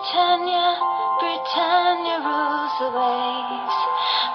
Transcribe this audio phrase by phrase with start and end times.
[0.00, 0.80] Britannia,
[1.20, 3.76] Britannia rules the waves.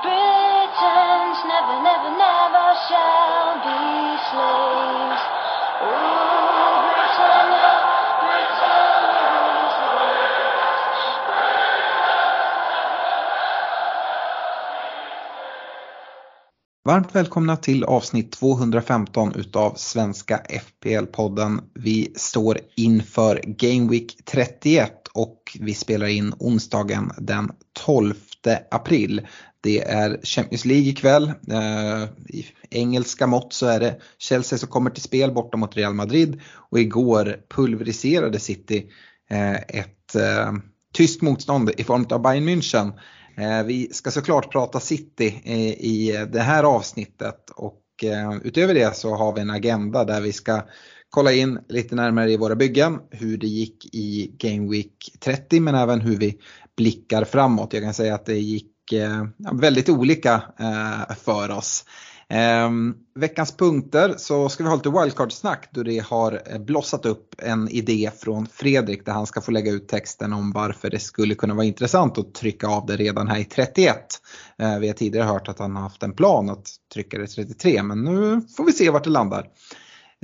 [0.03, 3.81] Britons never, never, never shall be
[4.29, 5.23] slaves.
[5.81, 7.71] Oh, Britannia,
[8.21, 10.85] Britannia rules the waves.
[16.85, 21.61] Varmt välkomna till avsnitt 215 utav Svenska FPL-podden.
[21.73, 27.51] Vi står inför Game Week 31 och vi spelar in onsdagen den
[27.85, 28.13] 12
[28.71, 29.27] april.
[29.61, 31.33] Det är Champions League ikväll.
[31.51, 35.93] Eh, I engelska mått så är det Chelsea som kommer till spel borta mot Real
[35.93, 38.91] Madrid och igår pulveriserade City
[39.29, 40.53] eh, ett eh,
[40.93, 42.91] tyst motstånd i form av Bayern München.
[43.65, 45.25] Vi ska såklart prata City
[45.79, 47.81] i det här avsnittet och
[48.43, 50.61] utöver det så har vi en agenda där vi ska
[51.15, 55.75] kolla in lite närmare i våra byggen hur det gick i Game Week 30 men
[55.75, 56.37] även hur vi
[56.77, 57.73] blickar framåt.
[57.73, 61.85] Jag kan säga att det gick eh, väldigt olika eh, för oss.
[62.29, 62.69] Eh,
[63.15, 67.69] veckans punkter så ska vi ha lite wildcard-snack då det har eh, blossat upp en
[67.69, 71.53] idé från Fredrik där han ska få lägga ut texten om varför det skulle kunna
[71.53, 73.97] vara intressant att trycka av det redan här i 31.
[74.57, 77.27] Eh, vi har tidigare hört att han har haft en plan att trycka det i
[77.27, 79.47] 33 men nu får vi se vart det landar.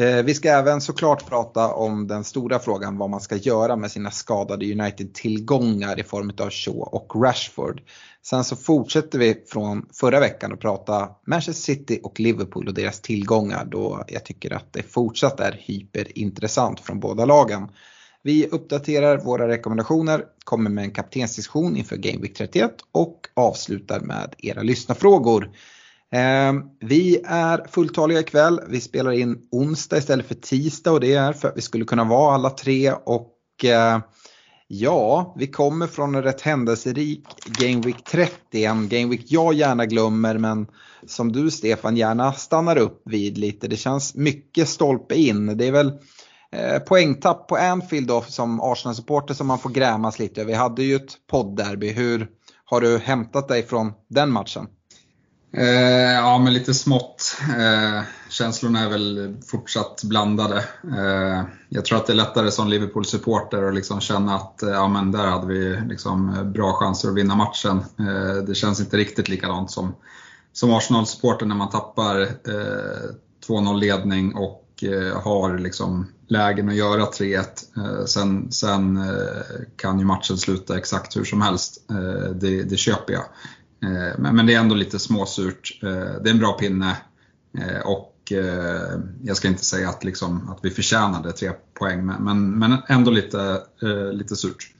[0.01, 3.91] Eh, vi ska även såklart prata om den stora frågan vad man ska göra med
[3.91, 7.81] sina skadade United-tillgångar i form av Shaw och Rashford.
[8.25, 12.99] Sen så fortsätter vi från förra veckan att prata Manchester City och Liverpool och deras
[13.01, 17.67] tillgångar då jag tycker att det fortsatt är hyperintressant från båda lagen.
[18.23, 24.35] Vi uppdaterar våra rekommendationer, kommer med en kaptensdiskussion inför Game Week 31 och avslutar med
[24.37, 25.49] era lyssnarfrågor.
[26.11, 28.59] Eh, Vi är fulltaliga ikväll.
[28.67, 32.03] Vi spelar in onsdag istället för tisdag och det är för att vi skulle kunna
[32.03, 33.99] vara alla tre och eh,
[34.67, 38.65] ja, vi kommer från en rätt händelserik Game Week 30.
[38.65, 40.67] En Game Week jag gärna glömmer men
[41.07, 43.67] som du Stefan gärna stannar upp vid lite.
[43.67, 45.57] Det känns mycket stolpe in.
[45.57, 45.93] Det är väl
[46.51, 50.95] eh, poängtapp på Anfield då som Arsenal-supporter som man får grämas lite Vi hade ju
[50.95, 51.91] ett poddderby.
[51.91, 52.27] Hur
[52.65, 54.67] har du hämtat dig från den matchen?
[55.53, 57.37] Eh, ja, men lite smått.
[57.57, 60.57] Eh, känslorna är väl fortsatt blandade.
[60.97, 64.87] Eh, jag tror att det är lättare som Liverpool-supporter att liksom känna att eh, ja,
[64.87, 67.77] men där hade vi liksom eh, bra chanser att vinna matchen.
[67.99, 69.95] Eh, det känns inte riktigt likadant som,
[70.53, 73.09] som Arsenal-supporter när man tappar eh,
[73.47, 77.43] 2-0 ledning och eh, har liksom lägen att göra 3-1.
[77.77, 81.89] Eh, sen sen eh, kan ju matchen sluta exakt hur som helst.
[81.89, 83.23] Eh, det, det köper jag.
[83.83, 85.79] Eh, men, det är ändå lite småsurt.
[85.83, 86.97] Eh, det är en bra pinne
[87.57, 88.07] eh, och
[89.21, 93.61] jag ska inte säga att, liksom, att vi förtjänade tre poäng, men, men, ändå lite,
[94.13, 94.73] lite surt.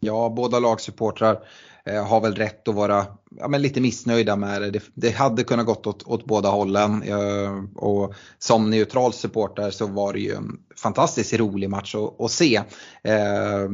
[0.00, 1.40] Ja, båda lagsupportrar eh,
[1.84, 3.06] Eh, har väl rätt att vara
[3.38, 4.70] ja, men lite missnöjda med det.
[4.70, 4.82] det.
[4.94, 7.02] Det hade kunnat gått åt, åt båda hållen.
[7.02, 12.30] Eh, och som neutral supporter så var det ju en fantastiskt rolig match att, att
[12.30, 12.56] se.
[13.04, 13.68] Eh,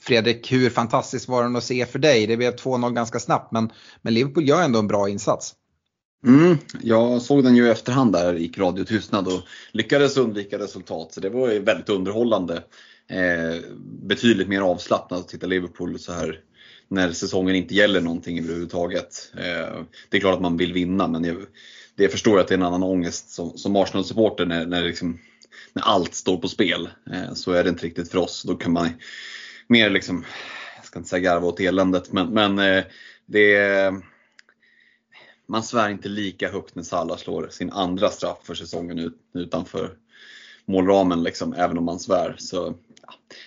[0.00, 2.26] Fredrik, hur fantastiskt var den att se för dig?
[2.26, 3.70] Det blev 2-0 ganska snabbt men,
[4.02, 5.54] men Liverpool gör ändå en bra insats.
[6.26, 9.40] Mm, jag såg den ju i efterhand där, gick radiotystnad och
[9.72, 11.12] lyckades undvika resultat.
[11.12, 12.54] Så det var ju väldigt underhållande.
[13.08, 13.60] Eh,
[14.02, 16.40] betydligt mer avslappnat att titta Liverpool så här
[16.88, 19.32] när säsongen inte gäller någonting överhuvudtaget.
[19.36, 21.36] Eh, det är klart att man vill vinna men jag,
[21.94, 25.18] det jag förstår att det är en annan ångest som, som Arsenal-supporter när, när, liksom,
[25.72, 26.88] när allt står på spel.
[27.12, 28.42] Eh, så är det inte riktigt för oss.
[28.42, 28.88] Då kan man
[29.68, 30.24] mer liksom,
[30.76, 32.84] jag ska inte säga garva åt eländet men, men eh,
[33.26, 34.02] det är
[35.48, 39.96] man svär inte lika högt när Salah slår sin andra straff för säsongen utanför
[40.64, 42.34] målramen, liksom, även om man svär.
[42.38, 42.74] Så.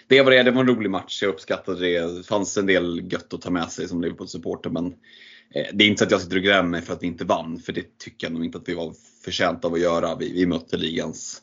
[0.07, 1.99] Det var det, det var en rolig match, jag uppskattade det.
[1.99, 4.85] Det fanns en del gött att ta med sig som Liverpool-supporter men
[5.55, 7.25] eh, det är inte så att jag sitter och grämer mig för att vi inte
[7.25, 8.93] vann, för det tycker jag nog inte att vi var
[9.23, 10.15] förtjänta av att göra.
[10.15, 11.41] Vi, vi mötte ligans,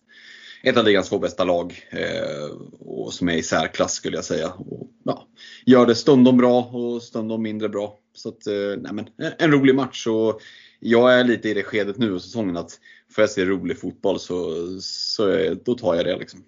[0.63, 4.49] ett av ligans två bästa lag eh, och som är i särklass skulle jag säga.
[4.49, 5.29] Och, ja,
[5.67, 7.99] gör det stundom bra och stundom mindre bra.
[8.15, 9.07] Så att, eh, nej men,
[9.39, 10.41] en rolig match och
[10.81, 12.81] jag är lite i det skedet nu av säsongen att
[13.11, 16.19] får jag se rolig fotboll så, så eh, då tar jag det.
[16.19, 16.45] Liksom.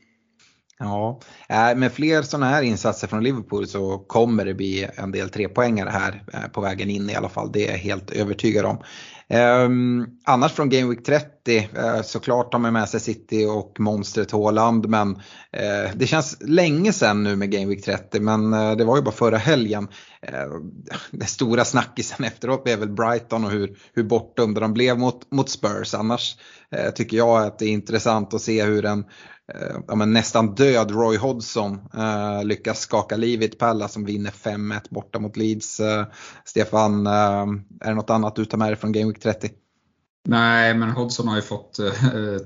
[0.79, 5.31] Ja, eh, med fler sådana här insatser från Liverpool så kommer det bli en del
[5.31, 7.53] trepoängare här eh, på vägen in i alla fall.
[7.53, 8.79] Det är jag helt övertygad om.
[9.31, 14.31] Ehm, annars från Game Week 30 eh, såklart har man med sig City och monstret
[14.31, 15.11] Haaland men
[15.53, 19.03] eh, det känns länge sedan nu med Game Week 30 men eh, det var ju
[19.03, 19.89] bara förra helgen.
[20.23, 20.73] Ehm,
[21.11, 25.51] Den stora snackisen efteråt blev väl Brighton och hur, hur bortdömda de blev mot, mot
[25.51, 25.95] Spurs.
[25.95, 26.37] Annars
[26.95, 29.05] tycker jag att det är intressant att se hur en
[29.89, 31.79] ja, men nästan död Roy Hodgson
[32.45, 35.81] lyckas skaka livet i Palla som vinner 5-1 borta mot Leeds.
[36.45, 39.51] Stefan, är det något annat du tar med dig från Game Week 30?
[40.25, 41.93] Nej, men Hodgson har ju fått eh,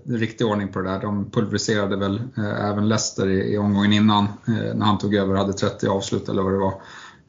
[0.04, 1.00] riktig ordning på det där.
[1.00, 5.34] De pulveriserade väl eh, även Leicester i, i omgången innan eh, när han tog över
[5.34, 6.82] hade 30 avslut eller vad det var.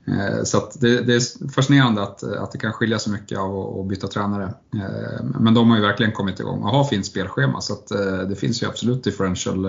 [0.07, 3.79] Eh, så det, det, är fascinerande att, att det kan skilja så mycket av att,
[3.79, 4.53] att byta tränare.
[4.75, 8.17] Eh, men de har ju verkligen kommit igång och har fint spelschema så att eh,
[8.17, 9.65] det finns ju absolut differential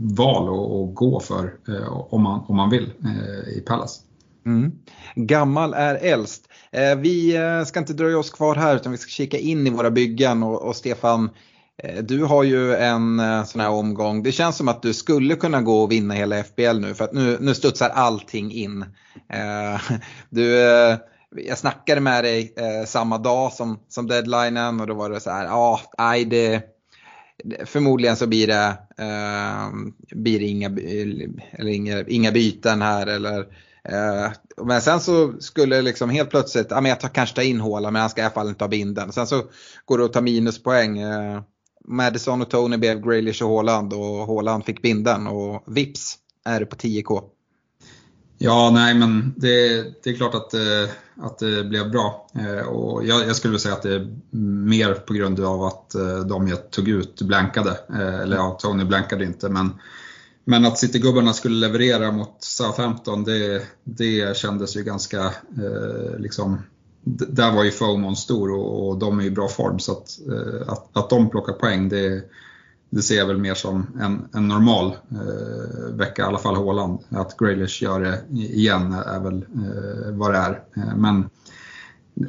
[0.00, 1.54] val att gå för
[2.10, 2.92] om man, om man vill
[3.56, 4.00] i Palace.
[4.46, 4.72] Mm.
[5.14, 6.47] Gammal är äldst.
[6.78, 9.70] Eh, vi eh, ska inte dröja oss kvar här utan vi ska kika in i
[9.70, 11.30] våra byggen och, och Stefan,
[11.82, 14.22] eh, du har ju en sån här omgång.
[14.22, 17.12] Det känns som att du skulle kunna gå och vinna hela FBL nu för att
[17.12, 18.84] nu, nu studsar allting in.
[20.30, 20.52] Du,
[21.30, 22.54] jag snackade med dig
[22.86, 26.62] samma dag som, som deadlinen och då var det så här, ja, nej det
[27.64, 29.68] Förmodligen så blir det, eh,
[30.10, 30.66] blir det inga,
[31.52, 33.46] eller inga, inga byten här eller
[33.84, 34.32] Eh,
[34.64, 37.90] men sen så skulle liksom helt plötsligt, ja men jag tar, kanske tar in Håla
[37.90, 39.12] men han ska i alla fall inte ha binden.
[39.12, 39.42] Sen så
[39.84, 40.98] går det att ta minuspoäng.
[40.98, 41.42] Eh,
[41.84, 46.66] Madison och Tony blev Graylish och Håland och Håland fick binden och vips är det
[46.66, 47.22] på 10k.
[48.38, 50.90] Ja, nej men det, det är klart att, eh,
[51.20, 52.30] att det blev bra.
[52.34, 54.16] Eh, och jag, jag skulle vilja säga att det är
[54.66, 55.94] mer på grund av att
[56.28, 57.78] de jag tog ut blankade.
[58.22, 59.70] Eller ja, Tony blankade inte men
[60.48, 65.24] men att Citygubbarna skulle leverera mot Southampton, det, det kändes ju ganska,
[65.58, 66.58] eh, liksom,
[67.04, 70.72] där var ju FOMON stor och, och, de är i bra form så att, eh,
[70.72, 72.22] att, att de plockar poäng det,
[72.90, 76.98] det ser jag väl mer som en, en normal eh, vecka, i alla fall Håland.
[77.08, 80.62] Att Graylish gör det igen är väl eh, vad det är.
[80.76, 81.30] Eh, men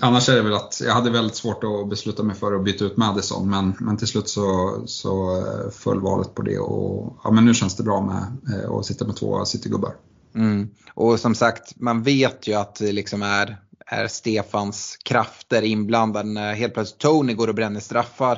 [0.01, 2.85] Annars är det väl att jag hade väldigt svårt att besluta mig för att byta
[2.85, 7.31] ut Madison men, men till slut så, så eh, föll valet på det och ja,
[7.31, 9.93] men nu känns det bra med eh, att sitta med två Citygubbar.
[10.35, 10.69] Mm.
[10.93, 16.53] Och som sagt, man vet ju att det liksom är, är Stefans krafter inblandade när
[16.53, 18.35] helt plötsligt Tony går och bränner straffar.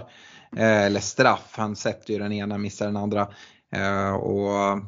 [0.58, 3.28] Eh, eller straff, han sätter ju den ena, missar den andra.
[3.76, 4.80] Eh, och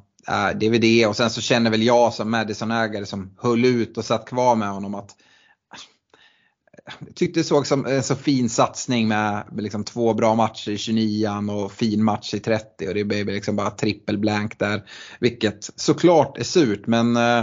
[0.56, 3.98] det är väl det och sen så känner väl jag som Madison-ägare som höll ut
[3.98, 5.16] och satt kvar med honom att
[7.16, 10.76] tyckte det såg som en så fin satsning med, med liksom två bra matcher i
[10.76, 14.84] 29an och fin match i 30 och det blev liksom bara trippel blank där.
[15.20, 17.40] Vilket såklart är surt men eh,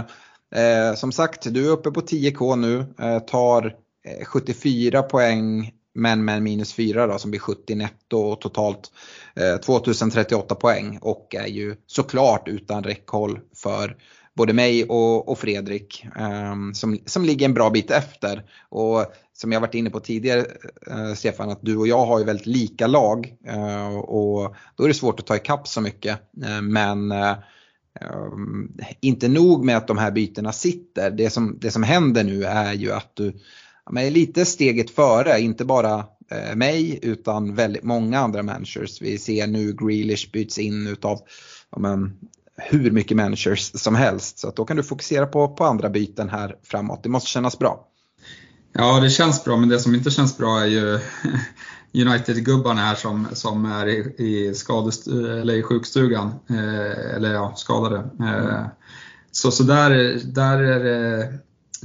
[0.55, 6.25] eh som sagt du är uppe på 10k nu, eh, tar eh, 74 poäng men
[6.25, 8.91] med minus 4 då som blir 70 netto och totalt
[9.35, 13.97] eh, 2038 poäng och är ju såklart utan räckhåll för
[14.35, 18.43] både mig och, och Fredrik um, som, som ligger en bra bit efter.
[18.69, 20.45] Och som jag varit inne på tidigare
[20.91, 24.87] uh, Stefan, att du och jag har ju väldigt lika lag uh, och då är
[24.87, 26.19] det svårt att ta ikapp så mycket.
[26.45, 31.83] Uh, men um, inte nog med att de här bytena sitter, det som, det som
[31.83, 33.33] händer nu är ju att du
[33.91, 36.05] ja, är lite steget före, inte bara
[36.55, 39.01] mig utan väldigt många andra managers.
[39.01, 41.19] Vi ser nu Grealish byts in utav
[41.71, 42.17] ja, men,
[42.69, 44.39] hur mycket managers som helst.
[44.39, 47.03] Så att då kan du fokusera på, på andra byten här framåt.
[47.03, 47.87] Det måste kännas bra.
[48.73, 50.99] Ja, det känns bra, men det som inte känns bra är ju
[51.93, 58.09] United-gubbarna här som, som är i, i, skadest, eller i sjukstugan, eh, eller ja, skadade.
[58.19, 58.65] Eh,
[59.31, 61.23] så så där, där är det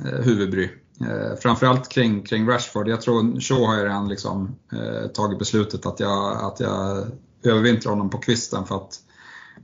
[0.04, 0.70] eh, huvudbry.
[1.00, 2.88] Eh, framförallt kring, kring Rashford.
[2.88, 7.06] Jag tror Shaw har ju redan liksom, eh, tagit beslutet att jag, att jag
[7.42, 9.00] övervintrar honom på kvisten för att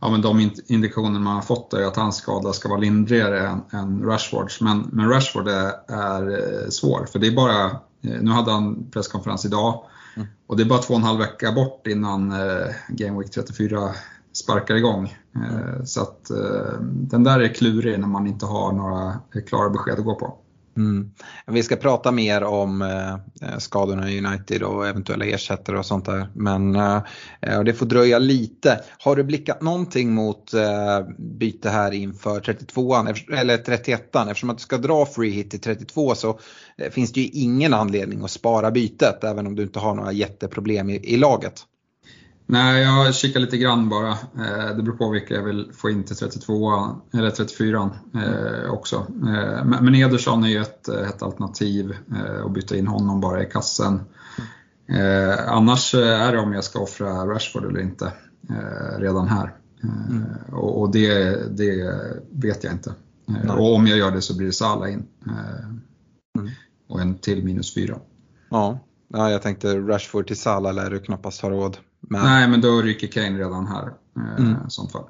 [0.00, 3.62] ja, men de indikationer man har fått är att hans skada ska vara lindrigare än,
[3.72, 4.60] än Rashfords.
[4.60, 8.90] Men, men Rashford är, är eh, svår, för det är bara, eh, nu hade han
[8.90, 9.84] presskonferens idag
[10.16, 10.28] mm.
[10.46, 13.90] och det är bara två och en halv vecka bort innan eh, Game Week 34
[14.32, 15.16] sparkar igång.
[15.34, 15.86] Mm.
[15.86, 16.30] Så att
[16.80, 20.38] den där är klurig när man inte har några klara besked att gå på.
[20.76, 21.10] Mm.
[21.46, 26.28] Vi ska prata mer om eh, skadorna i United och eventuella ersättare och sånt där.
[26.34, 28.80] Men eh, det får dröja lite.
[28.98, 32.94] Har du blickat någonting mot eh, byte här inför 32
[33.32, 36.38] eller 31 Eftersom att du ska dra free hit till 32 så
[36.78, 40.12] eh, finns det ju ingen anledning att spara bytet även om du inte har några
[40.12, 41.66] jätteproblem i, i laget.
[42.52, 44.10] Nej, jag kikar lite grann bara.
[44.10, 46.72] Eh, det beror på vilka jag vill få in till 32
[47.12, 49.06] eller 34 eh, också.
[49.64, 51.96] Men Ederson är ju ett, ett alternativ
[52.44, 54.00] att byta in honom bara i kassen.
[55.46, 58.12] Annars är det om jag ska offra Rashford eller inte
[58.98, 59.54] redan här.
[59.82, 60.24] Mm.
[60.52, 61.94] Och det, det
[62.30, 62.94] vet jag inte.
[63.26, 63.48] Nej.
[63.48, 65.06] Och om jag gör det så blir det Salah in.
[65.26, 66.50] Mm.
[66.88, 67.98] Och en till minus 4.
[68.50, 68.78] Ja.
[69.08, 72.22] ja, jag tänkte Rashford till Salah lär du knappast ha råd med.
[72.22, 74.70] Nej, men då rycker Kane redan här eh, mm.
[74.70, 75.04] som fall.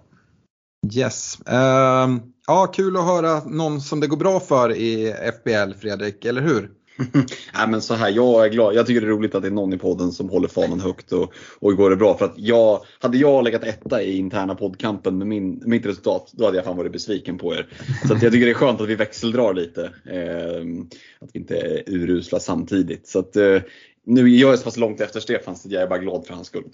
[0.94, 1.38] Yes.
[1.48, 6.42] Uh, ja, kul att höra någon som det går bra för i FBL, Fredrik, eller
[6.42, 6.70] hur?
[7.54, 8.74] Nej, men så här, jag är glad.
[8.74, 11.12] Jag tycker det är roligt att det är någon i podden som håller fanan högt
[11.12, 12.18] och, och går det bra.
[12.18, 16.44] För att jag, hade jag legat etta i interna poddkampen med min, mitt resultat, då
[16.44, 17.68] hade jag fan varit besviken på er.
[18.08, 19.82] Så att jag tycker det är skönt att vi växeldrar lite.
[20.04, 20.86] Eh,
[21.20, 23.08] att vi inte är urusla samtidigt.
[23.08, 23.58] Så att, eh,
[24.06, 26.46] nu är jag så pass långt efter Stefan så jag är bara glad för hans
[26.46, 26.64] skull.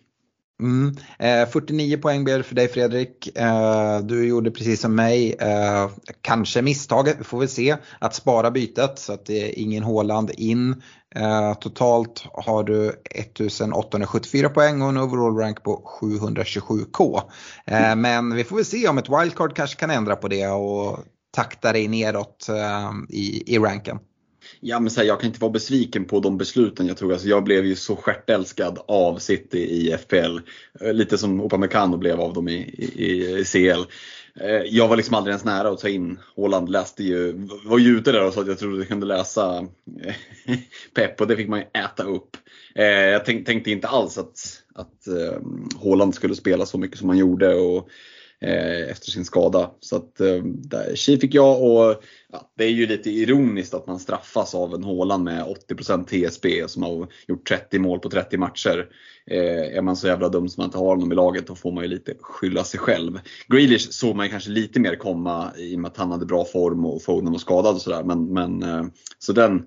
[0.61, 0.97] Mm.
[1.19, 3.37] Eh, 49 poäng blev för dig Fredrik.
[3.37, 5.91] Eh, du gjorde precis som mig, eh,
[6.23, 10.31] kanske misstaget, vi får väl se, att spara bytet så att det är ingen Håland
[10.31, 10.83] in.
[11.15, 17.23] Eh, totalt har du 1874 poäng och en overall rank på 727k.
[17.67, 20.99] Eh, men vi får väl se om ett wildcard kanske kan ändra på det och
[21.35, 23.99] takta dig neråt eh, i, i ranken.
[24.61, 27.12] Ja, men så här, jag kan inte vara besviken på de besluten jag tog.
[27.12, 30.38] Alltså, jag blev ju så stjärtälskad av City i FPL.
[30.81, 32.55] Eh, lite som Upamecano blev av dem i,
[32.97, 33.83] i, i CL.
[34.41, 36.69] Eh, jag var liksom aldrig ens nära att ta in Håland.
[36.69, 39.67] Läste ju, var ju ute där och sa att jag trodde jag kunde läsa
[40.05, 40.15] eh,
[40.95, 42.37] Pep och det fick man ju äta upp.
[42.75, 45.07] Jag tänkte inte alls att, att
[45.77, 47.55] Håland skulle spela så mycket som han gjorde.
[47.55, 47.88] Och,
[48.40, 49.71] Eh, efter sin skada.
[49.80, 52.02] Så att eh, där, Tji fick jag och
[52.33, 56.68] ja, det är ju lite ironiskt att man straffas av en Håland med 80% TSB
[56.68, 58.88] som har gjort 30 mål på 30 matcher.
[59.26, 61.73] Eh, är man så jävla dum som man inte har honom i laget då får
[61.73, 63.21] man ju lite skylla sig själv.
[63.49, 66.45] Grealish såg man ju kanske lite mer komma i och med att han hade bra
[66.45, 68.02] form och Foden var skadad och sådär.
[68.02, 68.85] Men, men, eh,
[69.18, 69.64] så den,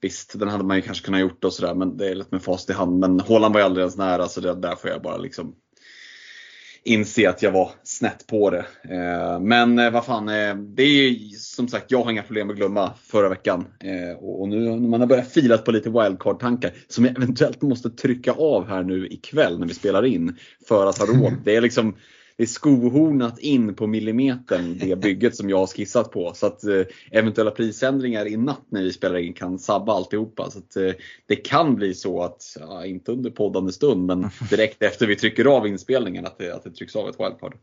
[0.00, 2.42] Visst, den hade man ju kanske kunnat gjort och sådär men det är lätt med
[2.42, 2.98] fast i hand.
[2.98, 5.54] Men Håland var ju aldrig ens nära så det, där får jag bara liksom
[6.84, 8.64] inse att jag var snett på det.
[8.82, 12.56] Eh, men eh, vad fan, eh, det är som sagt, jag har inga problem att
[12.56, 13.66] glömma förra veckan.
[14.18, 18.32] Och nu när man har börjat fila på lite wildcard-tankar som jag eventuellt måste trycka
[18.32, 20.36] av här nu ikväll när vi spelar in
[20.68, 21.32] för att ha råd.
[21.44, 21.96] Det är liksom
[22.42, 26.32] det är skohornat in på millimetern det bygget som jag har skissat på.
[26.34, 30.50] Så att eh, eventuella prisändringar i natt när vi spelar in kan sabba alltihopa.
[30.50, 30.92] Så att, eh,
[31.26, 35.44] det kan bli så att, ja, inte under poddande stund, men direkt efter vi trycker
[35.44, 37.54] av inspelningen att det, att det trycks av ett wildcard.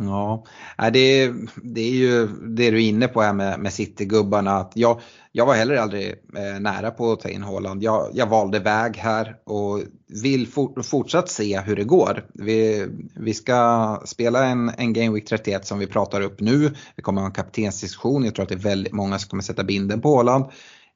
[0.00, 0.44] Ja,
[0.82, 4.56] äh, det, det är ju det du är inne på här med, med City-gubbarna.
[4.56, 5.00] Att jag,
[5.32, 7.82] jag var heller aldrig eh, nära på att ta in Holland.
[7.82, 9.80] Jag, jag valde väg här och
[10.22, 12.24] vill for, fortsatt se hur det går.
[12.34, 16.74] Vi, vi ska spela en, en Game Week 31 som vi pratar upp nu.
[16.96, 18.24] Vi kommer ha en kaptensdiskussion.
[18.24, 20.44] Jag tror att det är väldigt många som kommer sätta binden på Holland.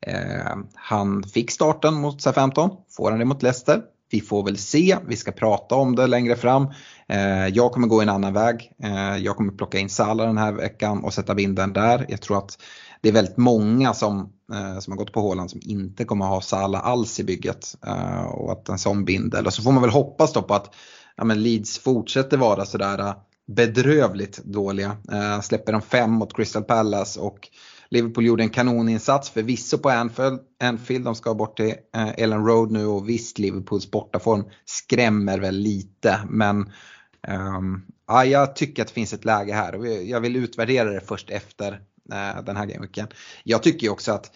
[0.06, 3.82] Eh, han fick starten mot SA-15, får han det mot Leicester?
[4.12, 6.68] Vi får väl se, vi ska prata om det längre fram.
[7.08, 8.72] Eh, jag kommer gå en annan väg.
[8.82, 12.06] Eh, jag kommer plocka in Sala den här veckan och sätta binden där.
[12.08, 12.58] Jag tror att
[13.00, 16.40] det är väldigt många som, eh, som har gått på Håland som inte kommer ha
[16.40, 17.74] Sala alls i bygget.
[18.32, 19.46] Och att en sån bindel.
[19.46, 20.74] Och så får man väl hoppas då på att
[21.16, 23.14] ja, men Leeds fortsätter vara sådär
[23.46, 24.96] bedrövligt dåliga.
[25.42, 27.48] Släpper de fem mot Crystal Palace och
[27.92, 30.40] Liverpool gjorde en kanoninsats förvisso på Anfield.
[30.62, 31.04] Anfield.
[31.04, 36.20] De ska bort till eh, Ellen Road nu och visst Liverpools bortaform skrämmer väl lite
[36.28, 36.72] men
[37.28, 41.00] Um, ja, jag tycker att det finns ett läge här och jag vill utvärdera det
[41.00, 43.08] först efter uh, den här gameweeken.
[43.44, 44.30] Jag tycker också att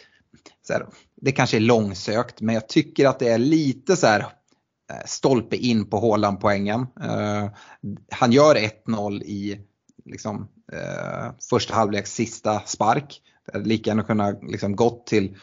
[0.68, 0.86] här,
[1.16, 5.56] det kanske är långsökt men jag tycker att det är lite så här eh, stolpe
[5.56, 6.80] in på Håland poängen.
[6.80, 7.50] Uh,
[8.10, 8.54] han gör
[8.86, 9.60] 1-0 i
[10.04, 10.48] liksom,
[11.50, 13.22] första halvleks sista spark.
[13.55, 15.37] Lika gärna kunnat liksom, gått till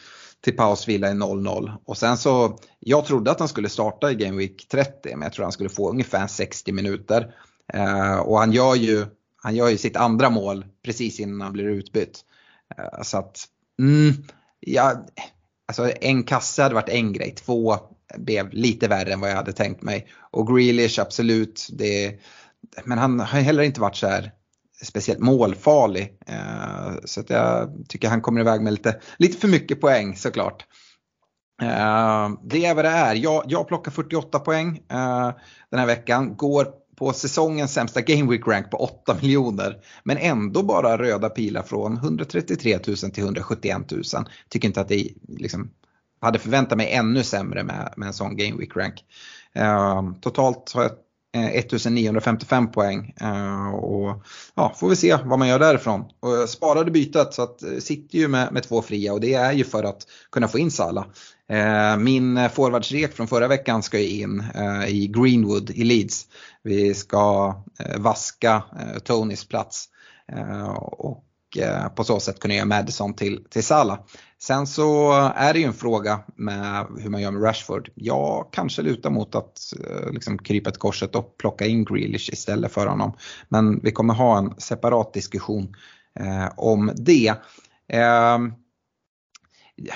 [0.44, 1.72] till paus vila i 0-0.
[1.84, 5.32] Och sen så, jag trodde att han skulle starta i Game Week 30 men jag
[5.32, 7.34] tror han skulle få ungefär 60 minuter.
[7.72, 9.06] Eh, och han gör, ju,
[9.36, 12.20] han gör ju sitt andra mål precis innan han blir utbytt.
[12.78, 13.44] Eh, så att,
[13.78, 14.12] mm,
[14.60, 15.06] ja,
[15.68, 17.76] alltså en kasse hade varit en grej, två
[18.18, 20.06] blev lite värre än vad jag hade tänkt mig.
[20.30, 22.20] Och Grealish absolut, det,
[22.84, 24.32] men han har heller inte varit så här
[24.82, 26.18] speciellt målfarlig.
[26.26, 30.64] Eh, så att jag tycker han kommer iväg med lite, lite för mycket poäng såklart.
[31.62, 33.14] Eh, det är vad det är.
[33.14, 35.30] Jag, jag plockar 48 poäng eh,
[35.70, 36.36] den här veckan.
[36.36, 36.66] Går
[36.96, 39.76] på säsongens sämsta Game Week rank på 8 miljoner.
[40.04, 44.02] Men ändå bara röda pilar från 133 000 till 171 000.
[44.48, 45.70] Tycker inte att det liksom,
[46.20, 49.04] hade förväntat mig ännu sämre med, med en sån Game Week rank.
[49.52, 50.92] Eh, totalt har jag
[51.34, 53.14] Eh, 1955 poäng.
[53.20, 54.22] Eh, och
[54.54, 56.04] ja, får vi se vad man gör därifrån.
[56.20, 59.52] Och jag sparade bytet så att sitter ju med, med två fria och det är
[59.52, 61.06] ju för att kunna få in Sala.
[61.98, 64.44] Min forwardsrek från förra veckan ska ju in
[64.88, 66.26] i Greenwood i Leeds.
[66.62, 67.54] Vi ska
[67.98, 68.62] vaska
[69.04, 69.88] Tonys plats.
[70.86, 71.24] Och
[71.56, 73.98] Eh, på så sätt kunna göra Madison till, till Salah.
[74.38, 77.90] Sen så är det ju en fråga med hur man gör med Rashford.
[77.94, 82.72] Jag kanske lutar mot att eh, liksom krypa till korset och plocka in Grealish istället
[82.72, 83.16] för honom.
[83.48, 85.76] Men vi kommer ha en separat diskussion
[86.20, 87.28] eh, om det.
[87.88, 88.38] Eh,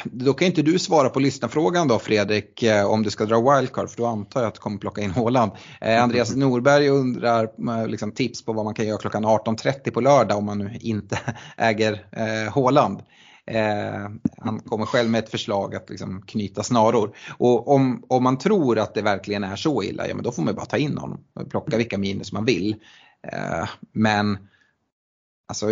[0.04, 3.97] då kan inte du svara på lyssnarfrågan då Fredrik om du ska dra wildcard för
[3.97, 5.52] då antar jag att du kommer plocka in Håland.
[5.80, 10.38] Eh, Andreas Norberg undrar liksom, tips på vad man kan göra klockan 18.30 på lördag
[10.38, 11.18] om man nu inte
[11.56, 13.02] äger eh, Håland.
[13.47, 17.16] Eh, han kommer själv med ett förslag att liksom knyta snaror.
[17.38, 20.42] Och om, om man tror att det verkligen är så illa, ja men då får
[20.42, 22.76] man bara ta in honom och plocka vilka minus man vill.
[23.32, 24.38] Eh, men
[25.49, 25.66] alltså,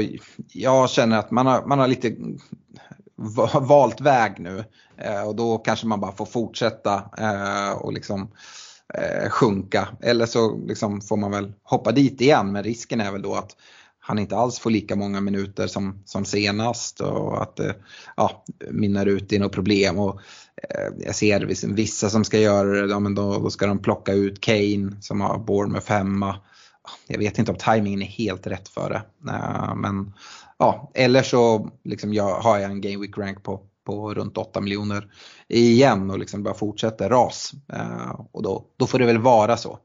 [0.53, 2.17] jag känner att man har, man har lite
[3.61, 4.65] valt väg nu
[4.97, 8.31] eh, och då kanske man bara får fortsätta eh, och liksom
[8.95, 9.89] eh, sjunka.
[10.03, 13.57] Eller så liksom får man väl hoppa dit igen men risken är väl då att
[14.07, 17.75] han inte alls får lika många minuter som, som senast och att det
[18.17, 19.99] ja, minnar ut i något problem.
[19.99, 20.21] Och,
[20.63, 24.13] eh, jag ser vissa som ska göra det, ja, men då, då, ska de plocka
[24.13, 26.37] ut Kane som har Bournemouth hemma.
[27.07, 29.31] Jag vet inte om tajmingen är helt rätt för det.
[29.33, 30.13] Eh, men
[30.59, 34.61] ja, eller så liksom jag, har jag en Game Week rank på, på runt 8
[34.61, 35.07] miljoner
[35.49, 37.53] igen och liksom bara fortsätter ras.
[37.73, 39.79] Eh, och då, då får det väl vara så.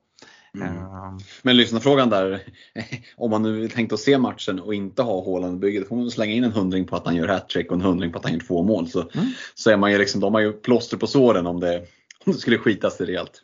[0.55, 0.77] Mm.
[0.77, 2.43] Uh, Men lyssnarfrågan där,
[3.17, 6.43] om man nu tänkt att se matchen och inte ha Haaland-bygget, får man slänga in
[6.43, 8.63] en hundring på att han gör hattrick och en hundring på att han gör två
[8.63, 8.87] mål.
[8.87, 9.27] Så, mm.
[9.55, 11.77] så är man ju liksom, de har ju plåster på såren om det,
[12.25, 13.43] om det skulle skitas sig rejält.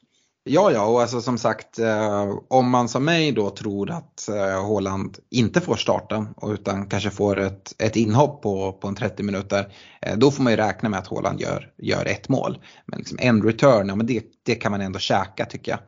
[0.49, 4.65] Ja, ja, och alltså som sagt eh, om man som mig då tror att eh,
[4.65, 9.73] Håland inte får starta utan kanske får ett, ett inhopp på, på en 30 minuter,
[10.01, 12.57] eh, då får man ju räkna med att Håland gör, gör ett mål.
[12.85, 15.79] Men liksom en return, ja, men det, det kan man ändå käka tycker jag.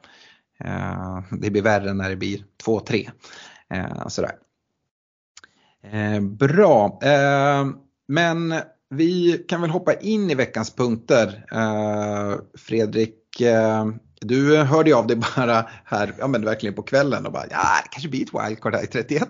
[0.70, 3.10] Eh, det blir värre när det blir 2-3.
[3.74, 4.32] Eh, sådär.
[5.84, 7.68] Eh, bra, eh,
[8.08, 8.54] men
[8.89, 11.46] vi kan väl hoppa in i veckans punkter.
[11.51, 13.86] Eh, Fredrik, eh,
[14.22, 17.82] du hörde ju av dig bara här, ja men verkligen på kvällen och bara ja
[17.84, 19.30] det kanske blir ett wildcard här i 31.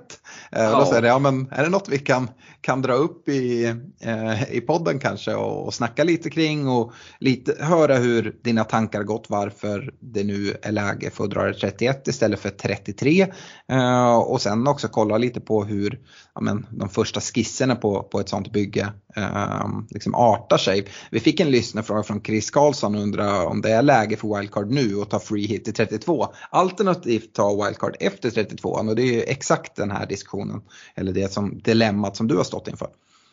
[0.51, 0.74] Ja.
[0.74, 2.29] Och då säger jag, ja men är det något vi kan,
[2.62, 3.65] kan dra upp i,
[4.01, 9.04] eh, i podden kanske och, och snacka lite kring och lite, höra hur dina tankar
[9.04, 13.28] gått varför det nu är läge för att dra det 31 istället för 33.
[13.71, 15.99] Eh, och sen också kolla lite på hur
[16.39, 20.88] ja, men, de första skisserna på, på ett sånt bygge eh, liksom artar sig.
[21.12, 24.71] Vi fick en lyssnarfråga från Chris Karlsson och undrar om det är läge för wildcard
[24.71, 26.28] nu och ta free hit till 32.
[26.49, 30.62] Alternativt ta wildcard efter 32 och det är ju exakt den här diskussionen
[30.95, 32.88] eller det som dilemmat som du har stått inför.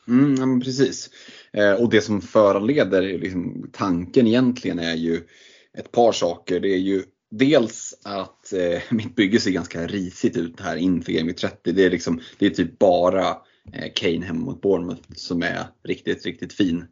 [0.08, 1.10] Mm, precis.
[1.52, 5.20] Eh, och det som föranleder liksom, tanken egentligen är ju
[5.78, 6.60] ett par saker.
[6.60, 11.32] Det är ju dels att eh, mitt bygge ser ganska risigt ut här inför Game
[11.32, 11.72] 30.
[11.72, 13.28] Det är, liksom, det är typ bara
[13.72, 16.84] eh, Kane hemma mot Bournemouth som är riktigt, riktigt fin.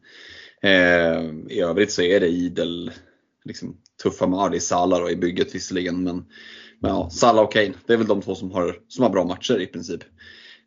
[0.63, 2.93] Eh, I övrigt så är det idel
[3.45, 4.59] liksom, tuffa matcher.
[4.59, 6.17] Salah då i bygget visserligen men,
[6.81, 9.25] men ja, Salah och Kane, det är väl de två som har, som har bra
[9.25, 10.01] matcher i princip.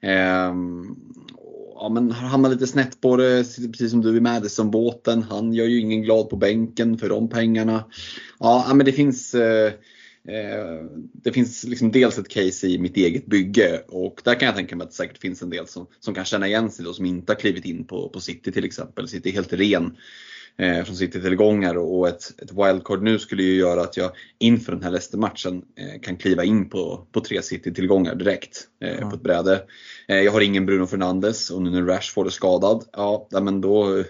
[0.01, 0.53] Eh,
[1.75, 5.23] ja, men har lite snett på det, precis som du i Madison-båten.
[5.23, 7.85] Han gör ju ingen glad på bänken för de pengarna.
[8.39, 9.73] Ja, men det finns eh,
[11.13, 14.75] det finns liksom dels ett case i mitt eget bygge och där kan jag tänka
[14.75, 17.05] mig att det säkert finns en del som, som kan känna igen sig då, som
[17.05, 19.07] inte har klivit in på, på City till exempel.
[19.07, 19.97] City är helt ren
[20.57, 24.83] eh, från City-tillgångar och ett, ett wildcard nu skulle ju göra att jag inför den
[24.83, 29.09] här Leicester-matchen eh, kan kliva in på, på tre City-tillgångar direkt eh, mm.
[29.09, 29.63] på ett bräde.
[30.07, 34.03] Eh, jag har ingen Bruno Fernandes och nu när Rashford är skadad, ja men då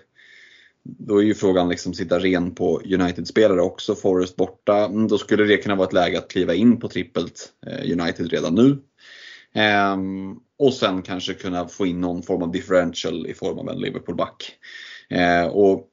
[1.00, 4.86] då är ju frågan liksom sitta ren på United-spelare också, Forrest borta.
[4.86, 8.32] Mm, då skulle det kunna vara ett läge att kliva in på trippelt eh, United
[8.32, 8.78] redan nu.
[9.94, 13.80] Um, och sen kanske kunna få in någon form av differential i form av en
[13.80, 14.52] Liverpool-back.
[15.14, 15.90] Uh, och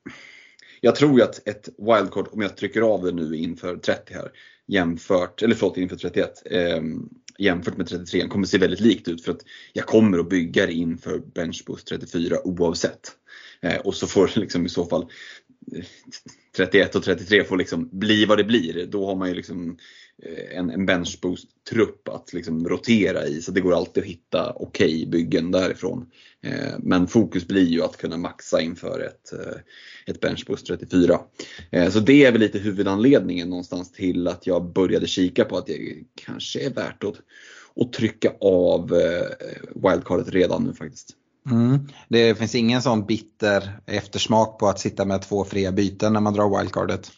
[0.80, 4.30] jag tror ju att ett wildcard, om jag trycker av det nu inför 30 här,
[4.66, 6.82] jämfört, eller förlåt inför 31, eh,
[7.38, 10.72] jämfört med 33 kommer se väldigt likt ut för att jag kommer att bygga det
[10.72, 13.12] inför benchboost 34 oavsett.
[13.60, 15.02] Eh, och så får liksom i så fall
[15.76, 15.84] eh,
[16.56, 18.86] 31 och 33 får liksom bli vad det blir.
[18.86, 19.78] Då har man ju liksom
[20.22, 24.86] eh, en, en benchboost-trupp att liksom rotera i så det går alltid att hitta okej
[24.86, 26.10] okay byggen därifrån.
[26.42, 29.56] Eh, men fokus blir ju att kunna maxa inför ett, eh,
[30.06, 31.20] ett benchboost 34.
[31.70, 35.66] Eh, så det är väl lite huvudanledningen någonstans till att jag började kika på att
[35.66, 37.16] det kanske är värt att,
[37.76, 38.88] att trycka av
[39.74, 41.16] wildcardet redan nu faktiskt.
[41.50, 41.88] Mm.
[42.08, 46.34] Det finns ingen sån bitter eftersmak på att sitta med två fria byten när man
[46.34, 47.12] drar wildcardet?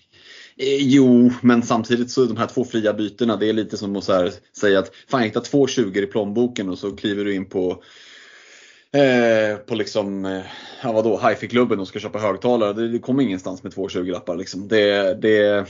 [0.59, 4.09] Eh, jo, men samtidigt så de här två fria bytena, det är lite som att
[4.09, 7.49] här, säga att fan jag hittar två 20 i plånboken och så kliver du in
[7.49, 7.83] på
[8.93, 10.43] eh, på liksom, eh,
[10.83, 12.73] ja vadå, hifi-klubben och ska köpa högtalare.
[12.73, 14.69] Det, det kommer ingenstans med två 20-lappar liksom.
[14.69, 15.67] Det, det,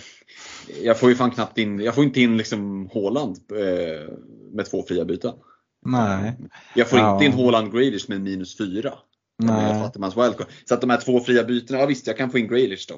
[0.82, 4.14] jag får ju fan knappt in, jag får inte in liksom Håland eh,
[4.52, 5.32] med två fria byten.
[5.86, 6.36] Nej.
[6.74, 7.12] Jag får ja.
[7.12, 8.92] inte in Haaland Grealish med minus 4.
[10.64, 12.94] Så att de här två fria bytena, ja visst jag kan få in Grealish då.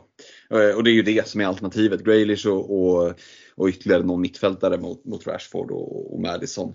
[0.59, 2.05] Eh, och det är ju det som är alternativet.
[2.05, 3.15] Grealish och, och,
[3.57, 6.75] och ytterligare någon mittfältare mot, mot Rashford och, och Madison.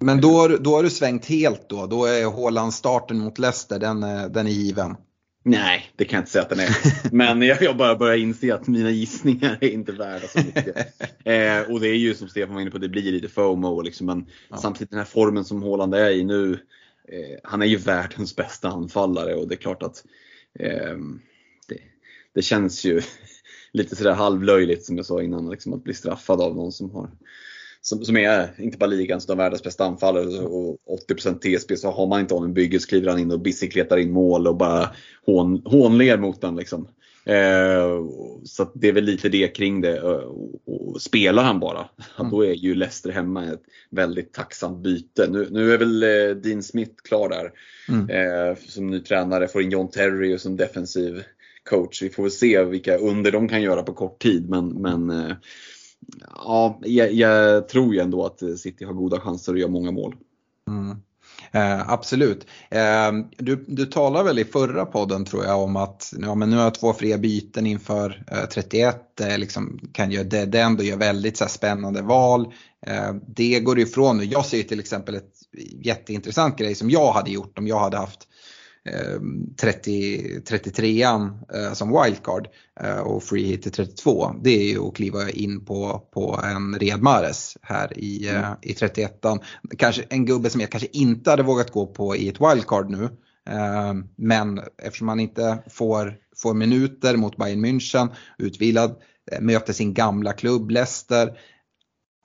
[0.00, 1.86] Men då, då har du svängt helt då?
[1.86, 4.00] Då är Haaland starten mot Leicester, den,
[4.32, 4.96] den är given?
[5.44, 7.14] Nej, det kan jag inte säga att den är.
[7.14, 10.76] Men jag, jag bara börjar inse att mina gissningar är inte värda så mycket.
[11.24, 13.80] eh, och det är ju som Stefan var inne på, det blir lite FOMO.
[13.80, 14.56] Liksom, men ja.
[14.56, 16.58] samtidigt den här formen som Haaland är i nu.
[17.08, 20.04] Eh, han är ju världens bästa anfallare och det är klart att
[20.58, 20.96] eh,
[21.68, 21.78] det,
[22.34, 23.00] det, känns ju
[23.72, 27.10] lite sådär halvlöjligt som jag sa innan, liksom, att bli straffad av någon som har
[27.82, 32.06] som, som är, inte bara ligans, utan världens bästa anfallare och 80% TSB så har
[32.06, 34.90] man inte honom bygget så kliver han in och bicykletar in mål och bara
[35.26, 36.56] hån, hånler mot den.
[36.56, 36.88] Liksom.
[37.24, 38.04] Eh,
[38.44, 40.00] så det är väl lite det kring det.
[40.02, 42.30] Och, och spelar han bara, mm.
[42.30, 45.26] då är ju Leicester hemma ett väldigt tacksamt byte.
[45.30, 47.52] Nu, nu är väl eh, Dean Smith klar där
[47.88, 48.10] mm.
[48.10, 51.22] eh, som ny tränare, får in John Terry som defensiv
[51.70, 52.02] coach.
[52.02, 54.48] Vi får väl se vilka under de kan göra på kort tid.
[54.48, 55.36] Men, men eh,
[56.34, 60.14] ja, jag, jag, tror ju ändå att City har goda chanser att göra många mål.
[60.68, 60.96] Mm.
[61.52, 62.46] Eh, absolut.
[62.70, 66.56] Eh, du, du talade väl i förra podden tror jag om att ja, men nu
[66.56, 69.20] har jag två fria byten inför eh, 31.
[69.20, 72.52] Eh, liksom, kan göra det, det ändå gör väldigt så här, spännande val.
[72.86, 74.24] Eh, det går ifrån nu.
[74.24, 75.32] Jag ser ju till exempel ett
[75.84, 78.28] jätteintressant grej som jag hade gjort om jag hade haft
[79.60, 82.48] 30, 33an eh, som wildcard
[82.80, 84.34] eh, och free hit till 32.
[84.42, 88.56] Det är ju att kliva in på, på en Red Mares här i, eh, mm.
[88.62, 89.42] i 31an.
[89.78, 93.08] Kanske en gubbe som jag kanske inte hade vågat gå på i ett wildcard nu.
[94.16, 98.96] Men eftersom man inte får, får minuter mot Bayern München, utvilad,
[99.40, 101.38] möter sin gamla klubb Leicester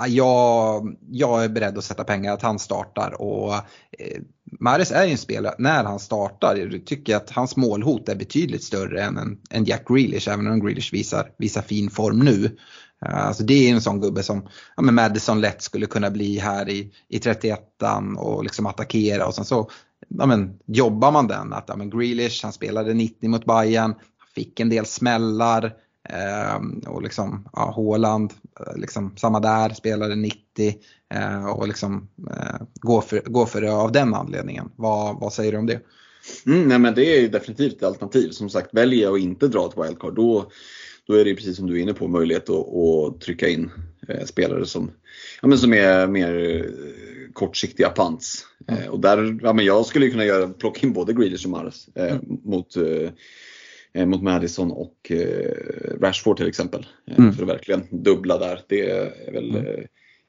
[0.06, 3.54] jag, jag är beredd att sätta pengar att han startar och
[4.60, 8.64] Mares är ju en spelare, när han startar, tycker jag att hans målhot är betydligt
[8.64, 12.58] större än, en, än Jack Grealish, även om Grealish visar, visar fin form nu.
[13.06, 16.40] Eh, alltså det är en sån gubbe som ja, men Madison lätt skulle kunna bli
[16.40, 19.70] här i, i 31an och liksom attackera och sen så
[20.08, 21.54] ja, men, jobbar man den.
[21.54, 23.96] Att ja, men Grealish, han spelade 90 mot Bayern,
[24.36, 25.74] fick en del smällar,
[26.88, 30.76] och liksom, ja, Håland, eh, liksom, samma där, spelade 90
[31.14, 34.72] eh, och liksom eh, gå för, gå för det av den anledningen.
[34.76, 35.80] Vad, vad säger du om det?
[36.46, 38.30] Mm, nej men det är definitivt ett alternativ.
[38.30, 40.52] Som sagt, väljer jag att inte dra ett wildcard då,
[41.08, 43.72] då är det precis som du är inne på möjlighet att, att trycka in
[44.08, 44.92] eh, spelare som,
[45.42, 46.66] ja, men som är mer
[47.34, 48.46] kortsiktiga pants.
[48.68, 48.84] Mm.
[48.84, 51.88] Eh, och där, ja, men jag skulle kunna göra, plocka in både Grealish och Mares
[51.96, 52.22] eh, mm.
[52.44, 52.76] mot
[54.06, 55.52] mot Madison och eh,
[56.02, 56.86] Rashford till exempel.
[57.08, 57.34] Eh, mm.
[57.34, 58.60] För att verkligen dubbla där.
[58.68, 59.86] Det är väl mm.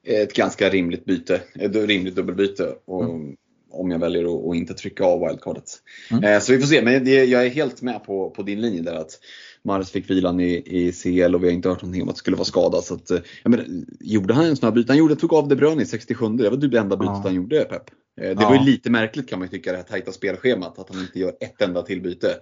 [0.07, 2.75] ett ganska rimligt byte, ett rimligt dubbelbyte.
[2.85, 3.35] Och, mm.
[3.71, 5.63] Om jag väljer att inte trycka av wildcardet.
[6.11, 6.41] Mm.
[6.41, 9.19] Så vi får se, men jag är helt med på, på din linje där att
[9.63, 12.19] Mares fick vilan i, i CL och vi har inte hört någonting om att det
[12.19, 12.83] skulle vara skadad.
[12.83, 13.11] Så att,
[13.43, 13.65] jag menar,
[13.99, 14.91] gjorde han en sån här byte?
[14.91, 17.21] Han gjorde, tog av De Bruyne i 67, det var typ det enda bytet ja.
[17.23, 17.83] han gjorde Pep.
[18.15, 18.49] Det ja.
[18.49, 21.33] var ju lite märkligt kan man tycka det här tajta spelschemat, att han inte gör
[21.39, 22.35] ett enda till byte.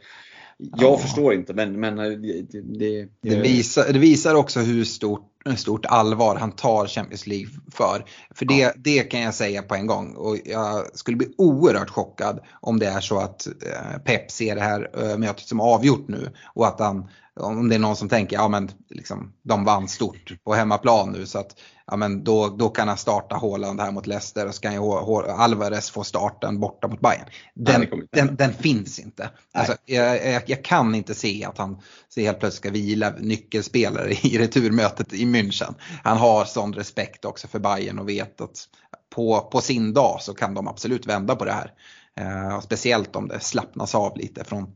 [0.57, 0.97] Jag ja.
[0.97, 5.85] förstår inte men, men eh, det, det, det, visar, det visar också hur stort, stort
[5.85, 8.05] allvar han tar Champions League för.
[8.35, 8.71] För det, ja.
[8.75, 12.87] det kan jag säga på en gång och jag skulle bli oerhört chockad om det
[12.87, 16.79] är så att eh, Pep ser det här eh, mötet som avgjort nu och att
[16.79, 21.11] han om det är någon som tänker ja men liksom, de vann stort på hemmaplan
[21.11, 21.55] nu så att
[21.87, 24.79] ja, men då, då kan han starta Håland här mot Leicester och så kan ju
[24.79, 27.25] Alvarez få starten borta mot Bayern.
[27.53, 29.29] Den, den, den, finns inte.
[29.53, 31.81] Alltså, jag, jag, jag, kan inte se att han
[32.17, 35.73] så helt plötsligt ska vila nyckelspelare i returmötet i München.
[36.03, 38.67] Han har sån respekt också för Bayern och vet att
[39.15, 41.73] på, på sin dag så kan de absolut vända på det här.
[42.15, 44.67] Eh, speciellt om det slappnas av lite från,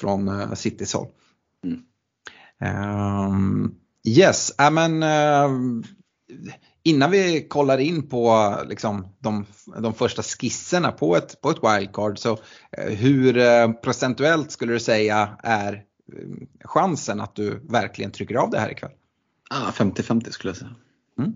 [0.00, 1.06] från uh, Citys håll.
[1.64, 1.80] Mm.
[3.32, 3.74] Um,
[4.06, 5.84] yes, äh, men uh,
[6.82, 9.46] innan vi kollar in på liksom, de,
[9.82, 14.80] de första skisserna på ett, på ett wildcard så uh, hur uh, procentuellt skulle du
[14.80, 15.84] säga är
[16.64, 18.90] chansen att du verkligen trycker av det här ikväll?
[19.50, 20.74] Ah, 50-50 skulle jag säga.
[21.18, 21.32] Mm.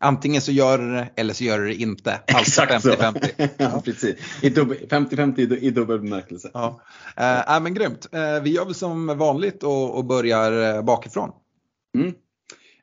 [0.00, 2.20] Antingen så gör du det eller så gör du det inte.
[2.34, 3.48] Alltså 50-50.
[3.56, 4.16] ja, precis.
[4.42, 6.50] 50-50 i dubbel bemärkelse.
[6.54, 6.80] Ja.
[7.16, 8.08] Äh, men grymt.
[8.12, 11.30] Äh, vi gör väl som vanligt och, och börjar bakifrån.
[11.98, 12.14] Mm.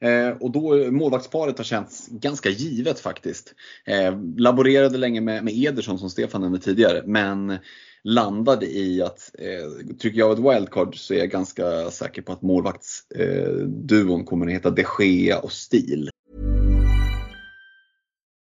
[0.01, 3.53] Eh, och då målvaktsparet har känts ganska givet faktiskt.
[3.85, 7.57] Eh, laborerade länge med, med Ederson som Stefan nämnde tidigare men
[8.03, 12.41] landade i att eh, trycker jag ett wildcard så är jag ganska säker på att
[12.41, 16.09] målvaktsduon eh, kommer att heta De Gea och Stil.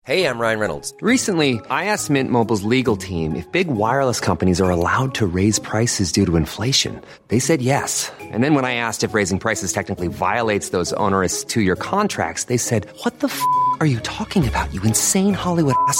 [0.03, 0.93] Hej, jag Ryan Reynolds.
[1.01, 5.59] Recently, I asked Mint Mobiles legal team if big wireless companies are allowed to raise
[5.59, 7.01] prices due to inflation.
[7.27, 8.09] They said yes.
[8.33, 12.57] And then when I asked if raising prices technically violates those onerous two-year contracts, they
[12.57, 13.41] said, what the f***
[13.81, 15.99] are you talking about, you insane Hollywood ass?"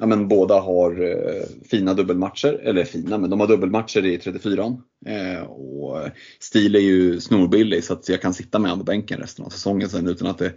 [0.00, 4.76] ja, men båda har eh, fina dubbelmatcher, eller fina, men de har dubbelmatcher i 34
[5.06, 5.98] eh, och
[6.40, 9.48] Stil är ju snorbillig så att jag kan sitta med honom på bänken resten av
[9.48, 10.52] säsongen sen utan att det,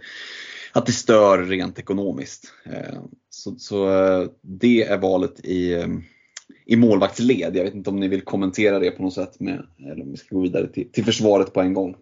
[0.72, 2.52] att det stör rent ekonomiskt.
[2.64, 5.88] Eh, så, så eh, det är valet i, eh,
[6.66, 7.56] i målvaktsled.
[7.56, 10.16] Jag vet inte om ni vill kommentera det på något sätt med, eller om vi
[10.16, 11.96] ska gå vidare till, till försvaret på en gång.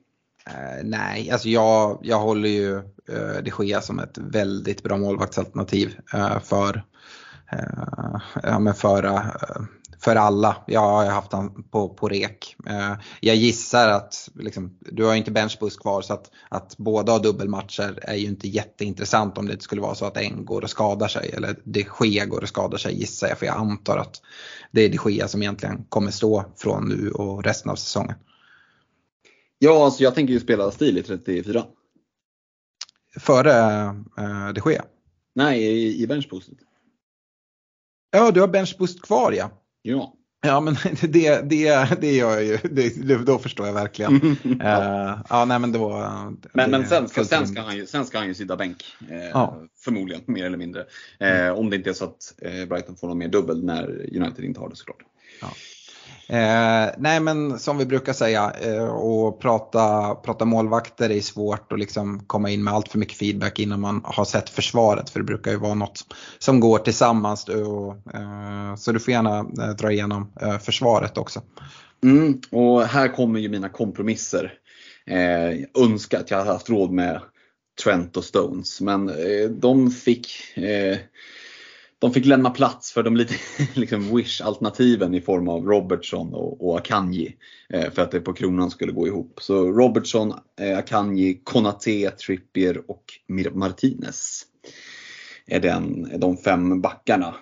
[0.48, 5.96] Uh, nej, alltså jag, jag håller ju uh, de Gea som ett väldigt bra målvaktsalternativ
[6.14, 6.83] uh, för
[8.43, 9.25] ja, men för, eh,
[10.03, 10.57] för alla.
[10.67, 12.57] Jag har haft han på, på rek.
[12.67, 17.21] Eh, jag gissar att liksom, du har inte benchboost kvar så att, att båda har
[17.21, 20.71] dubbelmatcher är ju inte jätteintressant om det inte skulle vara så att en går och
[20.71, 24.23] skadar sig eller de Gea går och skadar sig gissar jag för jag antar att
[24.71, 28.15] det är de Gea som egentligen kommer stå från nu och resten av säsongen.
[29.59, 31.65] Ja, alltså jag tänker ju spela stil i 34.
[33.21, 33.85] Före
[34.19, 34.85] äh, de Gea?
[35.35, 36.59] Nej, i, i benchboostet.
[38.12, 39.51] Ja, du har benchboost kvar ja.
[39.83, 40.14] Ja.
[40.44, 44.22] Ja men det, det, det gör jag ju, det, då förstår jag verkligen.
[44.44, 45.88] uh, ja nej men då.
[46.53, 48.85] Men, men sen, ska, sen, ska han ju, sen ska han ju sitta bänk.
[49.11, 49.62] Eh, ja.
[49.79, 50.85] Förmodligen, mer eller mindre.
[51.18, 54.44] Eh, om det inte är så att eh, Brighton får någon mer dubbel när United
[54.44, 55.03] inte har det såklart.
[55.40, 55.48] Ja.
[56.33, 61.79] Eh, nej men som vi brukar säga, eh, och prata, prata målvakter är svårt att
[61.79, 65.11] liksom komma in med allt för mycket feedback innan man har sett försvaret.
[65.11, 66.05] För det brukar ju vara något
[66.38, 67.49] som går tillsammans.
[67.49, 71.42] Och, eh, så du får gärna eh, dra igenom eh, försvaret också.
[72.05, 74.53] Mm, och här kommer ju mina kompromisser.
[75.07, 77.21] Eh, jag önskar att jag hade haft råd med
[77.85, 78.81] Trent och Stones.
[78.81, 80.99] Men eh, de fick eh,
[82.03, 83.35] de fick lämna plats för de lite
[83.75, 87.37] liksom wish-alternativen i form av Robertson och, och Akanji.
[87.69, 89.38] Eh, för att det på kronan skulle gå ihop.
[89.43, 93.05] Så Robertson, eh, Akanji, Konate, Trippier och
[93.53, 94.43] Martinez
[95.47, 97.35] är, den, är de fem backarna.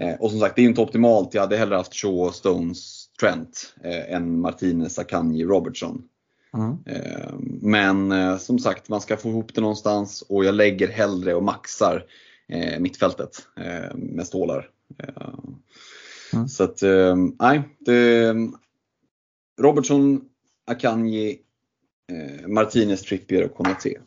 [0.00, 1.34] Eh, och som sagt, det är inte optimalt.
[1.34, 3.74] Jag hade hellre haft Shaw, Stones, Trent
[4.08, 6.02] än Martinez, Akanji, Robertson.
[6.54, 6.76] Mm.
[7.62, 12.04] Men som sagt, man ska få ihop det någonstans och jag lägger hellre och maxar
[12.48, 14.70] eh, mittfältet eh, med stålar.
[14.98, 15.34] Eh,
[16.32, 16.48] mm.
[16.48, 17.62] Så att, eh, nej.
[17.78, 18.34] Det,
[19.60, 20.24] Robertson,
[20.66, 21.38] Akanji,
[22.12, 24.00] eh, Martinez, Trippier och Konate.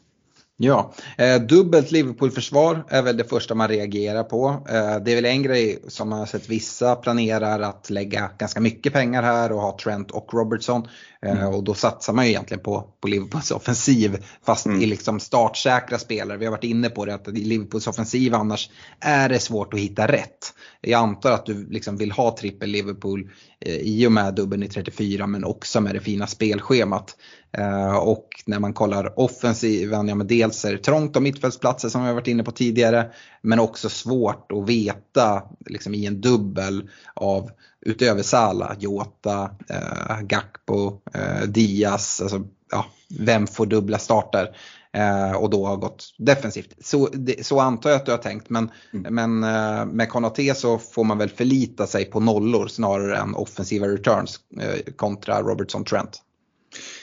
[0.62, 4.66] Ja, eh, dubbelt Liverpool-försvar är väl det första man reagerar på.
[4.70, 8.60] Eh, det är väl en grej som man har sett vissa planerar att lägga ganska
[8.60, 10.88] mycket pengar här och ha Trent och Robertson.
[11.22, 11.54] Eh, mm.
[11.54, 14.82] Och då satsar man ju egentligen på, på Liverpools offensiv fast mm.
[14.82, 16.38] i liksom startsäkra spelare.
[16.38, 18.70] Vi har varit inne på det att i Liverpools offensiv annars
[19.00, 20.54] är det svårt att hitta rätt.
[20.82, 24.68] Jag antar att du liksom vill ha trippel Liverpool eh, i och med dubbeln i
[24.68, 27.16] 34 men också med det fina spelschemat.
[27.58, 32.02] Eh, och när man kollar offensiven, ja men dels är det trångt om mittfältsplatser som
[32.02, 33.12] vi har varit inne på tidigare.
[33.42, 41.02] Men också svårt att veta liksom, i en dubbel av utöver Sala, Jota, eh, Gakpo,
[41.14, 42.22] eh, Diaz.
[42.22, 42.86] Alltså, ja,
[43.20, 44.56] vem får dubbla starter?
[44.94, 46.76] Eh, och då har gått defensivt.
[46.82, 48.50] Så, det, så antar jag att du har tänkt.
[48.50, 49.16] Men, mm.
[49.16, 53.88] men eh, med Konate så får man väl förlita sig på nollor snarare än offensiva
[53.88, 56.22] returns eh, kontra Robertson Trent.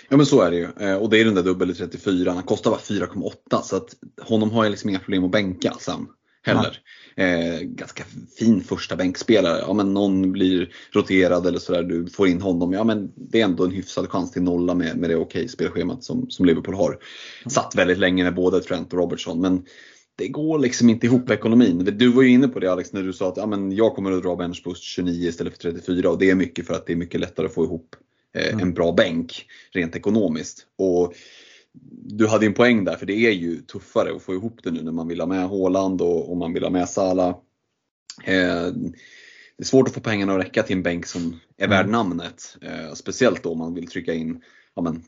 [0.08, 0.68] Ja men så är det ju.
[0.80, 2.32] Eh, och det är den där dubbel i 34.
[2.32, 6.06] Han kostar bara 4,8 så att honom har jag liksom inga problem att bänka sen
[6.46, 6.78] heller.
[7.16, 8.04] Eh, ganska
[8.38, 9.58] fin första bänkspelare.
[9.66, 12.72] Ja, men någon blir roterad eller sådär, du får in honom.
[12.72, 16.04] Ja, men det är ändå en hyfsad chans till nolla med, med det okej spelschemat
[16.04, 16.98] som, som Liverpool har.
[17.46, 19.40] Satt väldigt länge med både Trent och Robertson.
[19.40, 19.64] Men
[20.16, 21.90] det går liksom inte ihop ekonomin.
[21.98, 24.12] Du var ju inne på det Alex när du sa att ja, men jag kommer
[24.12, 26.96] att dra benchboost 29 istället för 34 och det är mycket för att det är
[26.96, 27.96] mycket lättare att få ihop
[28.36, 30.66] eh, en bra bänk rent ekonomiskt.
[30.78, 31.14] Och
[32.02, 34.82] du hade en poäng där för det är ju tuffare att få ihop det nu
[34.82, 37.28] när man vill ha med Haaland och, och man vill ha med Salah.
[38.24, 38.66] Eh,
[39.56, 42.56] det är svårt att få pengarna att räcka till en bänk som är värd namnet.
[42.62, 44.42] Eh, speciellt då om man vill trycka in
[44.74, 45.02] ja, men,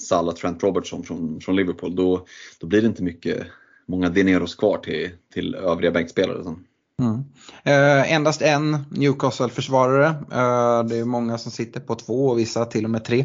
[0.00, 1.96] Salah Trent Robertson från, från Liverpool.
[1.96, 2.26] Då,
[2.60, 3.46] då blir det inte mycket,
[3.86, 6.44] många dineros kvar till, till övriga bänkspelare.
[6.44, 6.64] Sen.
[7.00, 7.24] Mm.
[7.64, 10.06] Eh, endast en Newcastle-försvarare.
[10.06, 13.24] Eh, det är många som sitter på två och vissa till och med tre.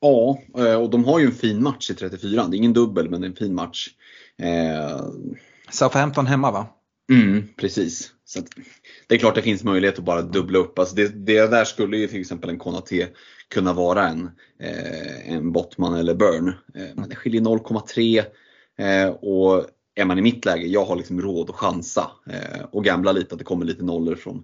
[0.00, 2.46] Ja, eh, och de har ju en fin match i 34.
[2.46, 3.88] Det är ingen dubbel, men det är en fin match.
[4.38, 5.00] Eh,
[5.70, 6.66] Southampton hemma va?
[7.12, 8.12] Mm, precis.
[8.24, 8.40] Så
[9.06, 10.78] det är klart det finns möjlighet att bara dubbla upp.
[10.78, 13.06] Alltså det, det där skulle ju till exempel en Konaté
[13.48, 16.48] kunna vara en, eh, en Bottman eller Burn.
[16.48, 18.24] Eh, men det skiljer 0,3
[18.78, 19.66] eh, och
[20.00, 23.34] är man i mitt läge, jag har liksom råd att chansa eh, och gambla lite
[23.34, 24.42] att det kommer lite nollor från,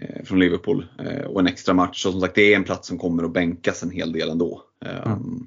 [0.00, 2.06] eh, från Liverpool eh, och en extra match.
[2.06, 4.62] Och som sagt, det är en plats som kommer att bänkas en hel del ändå.
[4.84, 5.46] Mm.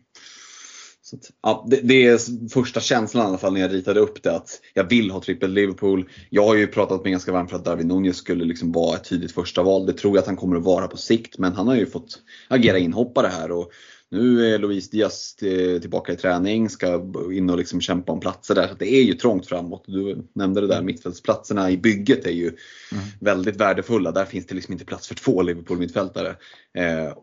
[1.01, 4.23] Så att, ja, det, det, är första känslan i alla fall när jag ritade upp
[4.23, 6.09] det att jag vill ha trippel Liverpool.
[6.29, 9.09] Jag har ju pratat med ganska varmt för att Darwin Nunez skulle liksom vara ett
[9.09, 9.85] tydligt första val.
[9.85, 12.21] Det tror jag att han kommer att vara på sikt men han har ju fått
[12.47, 13.51] agera inhoppare här.
[13.51, 13.71] Och
[14.11, 15.35] nu är Luis Diaz
[15.81, 18.67] tillbaka i träning, ska in och liksom kämpa om platser där.
[18.67, 19.83] Så det är ju trångt framåt.
[19.87, 23.03] Du nämnde det där, mittfältsplatserna i bygget är ju mm.
[23.19, 24.11] väldigt värdefulla.
[24.11, 26.35] Där finns det liksom inte plats för två Liverpool-mittfältare.
[26.73, 27.13] Eh,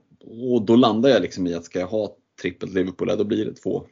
[0.53, 3.55] och då landar jag liksom i att ska jag ha trippelt Liverpool, då blir det
[3.55, 3.87] två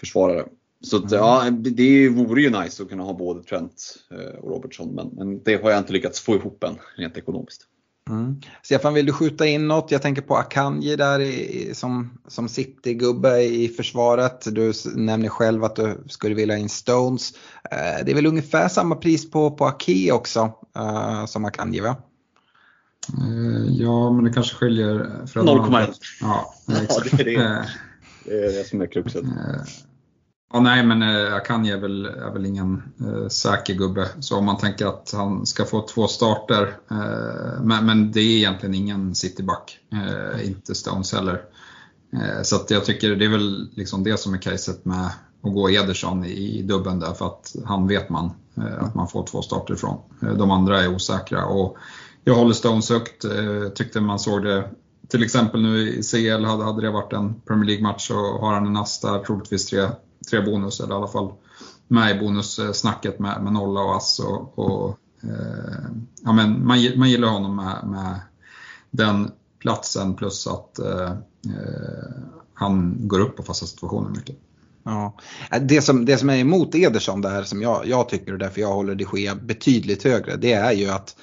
[0.00, 0.46] försvarare.
[0.80, 1.24] Så att, mm.
[1.24, 5.42] ja, det vore ju nice att kunna ha både Trent eh, och Robertson men, men
[5.42, 7.66] det har jag inte lyckats få ihop än rent ekonomiskt.
[8.10, 8.40] Mm.
[8.62, 9.90] Stefan, vill du skjuta in något?
[9.90, 14.54] Jag tänker på Akanji där i, som, som City-gubbe i försvaret.
[14.54, 17.32] Du nämner själv att du skulle vilja in Stones.
[17.70, 21.96] Eh, det är väl ungefär samma pris på, på Ake också uh, som Akanji va?
[23.18, 24.98] Uh, ja, men det kanske skiljer.
[25.26, 25.94] 0,1.
[26.20, 27.12] Ja, exakt.
[27.18, 27.68] Ja, det, är det.
[28.24, 29.24] det är det som är kruxet.
[30.54, 34.08] Ja, nej, men eh, Akanji är väl, är väl ingen eh, säker gubbe.
[34.20, 38.36] Så om man tänker att han ska få två starter, eh, men, men, det är
[38.36, 41.42] egentligen ingen cityback, eh, inte Stones heller.
[42.12, 45.06] Eh, så att jag tycker det är väl liksom det som är caset med
[45.42, 49.08] att gå Ederson i, i dubben där, för att han vet man eh, att man
[49.08, 49.98] får två starter ifrån.
[50.22, 51.44] Eh, de andra är osäkra.
[51.46, 51.76] Och
[52.24, 54.68] jag håller Stones högt, eh, tyckte man såg det
[55.08, 58.66] till exempel nu i CL, hade, hade det varit en Premier League-match så har han
[58.66, 59.88] en ass där, troligtvis tre
[60.30, 61.32] tre bonus, eller i alla fall
[61.88, 64.18] med i bonussnacket med, med nolla och ass.
[64.18, 65.86] Och, och eh,
[66.22, 68.20] ja, men man, man gillar honom med, med
[68.90, 71.10] den platsen plus att eh,
[71.46, 72.12] eh,
[72.54, 74.36] han går upp på fasta situationer mycket.
[74.84, 75.16] Ja.
[75.60, 78.72] Det, som, det som är emot Ederson där som jag, jag tycker och därför jag
[78.72, 81.16] håller de Gea betydligt högre det är ju att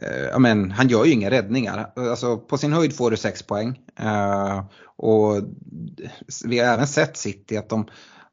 [0.00, 1.92] eh, men, han gör ju inga räddningar.
[1.96, 3.78] Alltså, på sin höjd får du 6 poäng.
[4.00, 4.64] Eh,
[4.96, 5.36] och
[6.44, 7.86] vi har även sett City att de,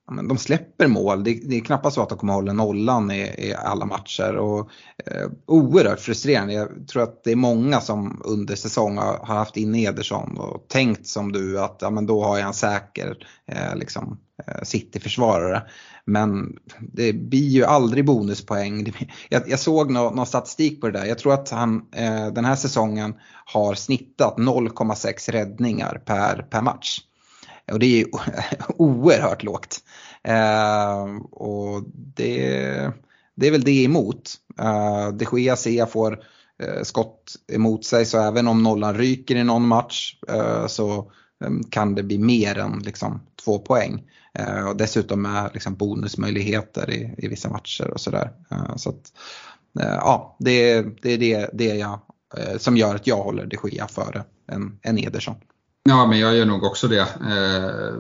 [0.08, 1.24] de släpper mål.
[1.24, 4.36] Det, det, är knappast så att de kommer hålla nollan i, i alla matcher.
[4.36, 4.70] Och,
[5.06, 6.54] eh, oerhört frustrerande.
[6.54, 10.68] Jag tror att det är många som under säsong har, har haft in Ederson och
[10.68, 15.64] tänkt som du att ja, men då har jag en säker eh, liksom, eh, City-försvarare.
[16.06, 18.94] Men det blir ju aldrig bonuspoäng.
[19.30, 21.06] Jag, jag såg någon, någon statistik på det där.
[21.06, 23.16] Jag tror att han eh, den här säsongen
[23.46, 27.00] har snittat 0,6 räddningar per, per match.
[27.72, 28.06] Och det är ju
[28.78, 29.80] oerhört lågt.
[30.24, 31.84] Eh, och
[32.16, 32.92] det,
[33.36, 34.34] det är väl det emot.
[34.60, 36.20] Eh, de Gea ser jag får
[36.64, 40.98] eh, skott emot sig så även om nollan ryker i någon match eh, så
[41.44, 44.04] eh, kan det bli mer än liksom, två poäng.
[44.40, 48.32] Eh, och dessutom med liksom, bonusmöjligheter i, i vissa matcher och sådär.
[48.50, 49.14] Ehm, så att,
[49.80, 52.00] eh, ja, det, det är det, det jag,
[52.38, 55.36] eh, som gör att jag håller de Gea före en, en Ederson.
[55.90, 57.00] Ja, men jag gör nog också det.
[57.02, 57.94] Eh,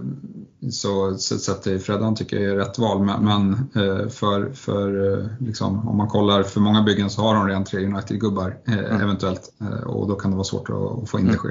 [0.71, 3.01] så sätter jag Freddan tycker jag är rätt val.
[3.21, 7.47] Men eh, för, för eh, liksom, om man kollar för många byggen så har de
[7.47, 9.01] redan tre United-gubbar mm.
[9.01, 9.53] eventuellt.
[9.85, 11.49] Och då kan det vara svårt att få in det ske.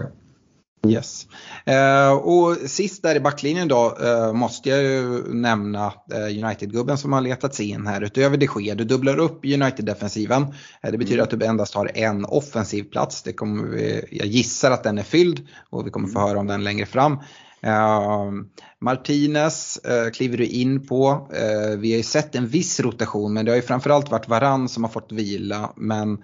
[0.89, 1.27] Yes.
[1.65, 7.13] Eh, och sist där i backlinjen då eh, måste jag ju nämna eh, United-gubben som
[7.13, 8.75] har letat sig in här utöver de Gea.
[8.75, 10.43] Du dubblar upp United-defensiven.
[10.83, 11.25] Eh, det betyder mm.
[11.25, 13.23] att du endast har en offensiv plats.
[13.23, 16.47] Det kommer vi, jag gissar att den är fylld och vi kommer få höra om
[16.47, 17.19] den längre fram.
[17.67, 18.33] Uh,
[18.81, 21.11] Martinez uh, kliver du in på.
[21.11, 24.69] Uh, vi har ju sett en viss rotation men det har ju framförallt varit Varann
[24.69, 25.73] som har fått vila.
[25.77, 26.19] Men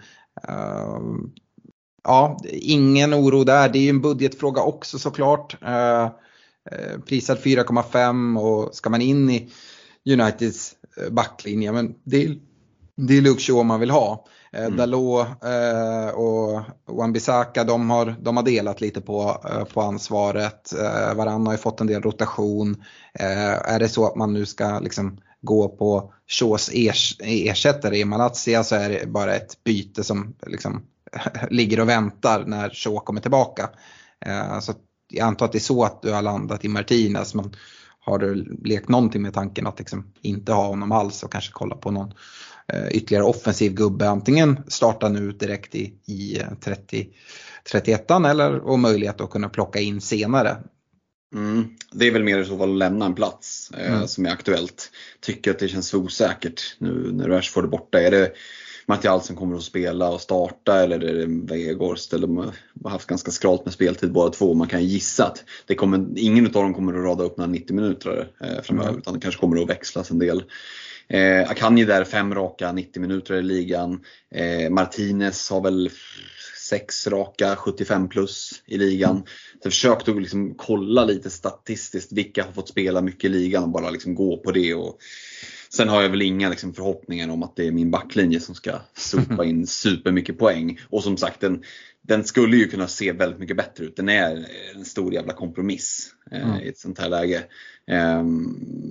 [2.05, 3.69] ja, ingen oro där.
[3.69, 5.57] Det är ju en budgetfråga också såklart.
[7.07, 9.51] prisad 4,5 och ska man in i
[10.11, 10.74] Uniteds
[11.11, 12.39] backlinje, men det,
[12.97, 14.27] det är Luke Shaw man vill ha.
[14.53, 14.77] Eh, mm.
[14.77, 20.72] Dalot eh, och Wan-Bissaka de har, de har delat lite på, eh, på ansvaret.
[20.72, 22.85] Eh, Varann har ju fått en del rotation.
[23.14, 28.05] Eh, är det så att man nu ska liksom gå på Shaws ers ersättare i
[28.05, 30.83] Malatsia så är det bara ett byte som liksom
[31.51, 33.71] ligger och väntar när Shaw kommer tillbaka.
[34.27, 34.73] Eh, så
[35.13, 37.35] jag antar att det är så att du har landat i Martinez.
[37.35, 37.55] Men
[38.01, 41.77] har du lekt någonting med tanken att liksom inte ha honom alls och kanske kolla
[41.77, 42.15] på någon
[42.73, 44.09] Eh, ytterligare offensiv gubbe.
[44.09, 47.09] Antingen starta nu direkt i, i 30,
[47.73, 50.57] 31 eller och möjlighet att kunna plocka in senare.
[51.35, 51.69] Mm.
[51.93, 54.09] Det är väl mer i så fall att lämna en plats eh, mm.
[54.09, 54.91] som är aktuellt.
[55.21, 58.01] Tycker att det känns osäkert nu när Rashford är borta.
[58.01, 58.33] Är det
[58.91, 62.11] Mattias som kommer att spela och starta eller är det Weghorst?
[62.11, 62.36] De
[62.84, 64.55] har haft ganska skralt med speltid båda två.
[64.55, 67.76] Man kan gissa att det kommer, ingen av dem kommer att rada upp några 90
[67.76, 69.01] minuter eh, framöver mm.
[69.01, 70.43] utan det kanske kommer att växlas en del.
[71.09, 74.01] Eh, Akanji där fem raka 90 minuter i ligan.
[74.34, 75.91] Eh, Martinez har väl
[76.71, 79.23] sex raka 75 plus i ligan.
[79.27, 83.71] Så jag försökte liksom kolla lite statistiskt vilka har fått spela mycket i ligan och
[83.71, 84.75] bara liksom gå på det.
[84.75, 84.99] Och
[85.73, 88.73] sen har jag väl inga liksom förhoppningar om att det är min backlinje som ska
[88.95, 90.81] sopa in supermycket poäng.
[90.91, 91.62] Och som sagt, den,
[92.03, 93.97] den skulle ju kunna se väldigt mycket bättre ut.
[93.97, 96.61] Den är en stor jävla kompromiss eh, mm.
[96.61, 97.43] i ett sånt här läge.
[97.87, 98.23] Eh,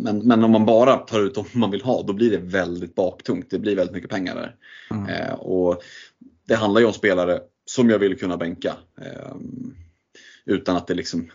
[0.04, 2.96] men, men om man bara tar ut dem man vill ha, då blir det väldigt
[2.96, 3.50] baktungt.
[3.50, 4.56] Det blir väldigt mycket pengar där.
[4.92, 5.10] Mm.
[5.10, 5.82] Eh, och
[6.48, 7.40] det handlar ju om spelare
[7.70, 8.76] som jag vill kunna bänka.
[9.02, 9.76] Ehm,
[10.46, 11.32] utan att det liksom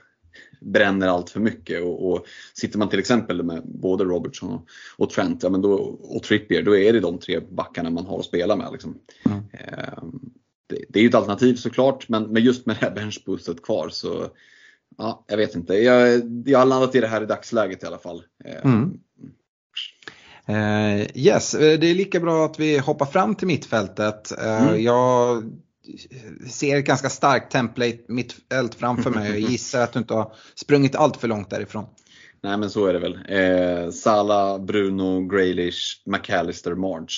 [0.61, 1.83] bränner allt för mycket.
[1.83, 4.67] Och, och, sitter man till exempel med både Robertson och,
[4.97, 8.19] och Trent ja, men då, och Trippier, då är det de tre backarna man har
[8.19, 8.73] att spela med.
[8.73, 8.99] Liksom.
[9.25, 9.39] Mm.
[9.39, 10.21] Ehm,
[10.67, 13.89] det, det, är ju ett alternativ såklart, men, men just med det här benchboostet kvar
[13.89, 14.27] så
[14.99, 15.75] ja, jag vet inte.
[15.75, 18.23] Jag, jag har landat i det här i dagsläget i alla fall.
[18.45, 18.99] Ehm, mm.
[20.49, 24.33] Uh, yes, det är lika bra att vi hoppar fram till mittfältet.
[24.39, 24.83] Uh, mm.
[24.83, 25.43] Jag
[26.51, 29.31] ser ett ganska starkt template mittfält framför mig.
[29.31, 31.87] Jag gissar att du inte har sprungit allt för långt därifrån.
[32.41, 33.19] Nej men så är det väl.
[33.29, 37.09] Eh, Sala, Bruno, Graylish, McAllister, Marge.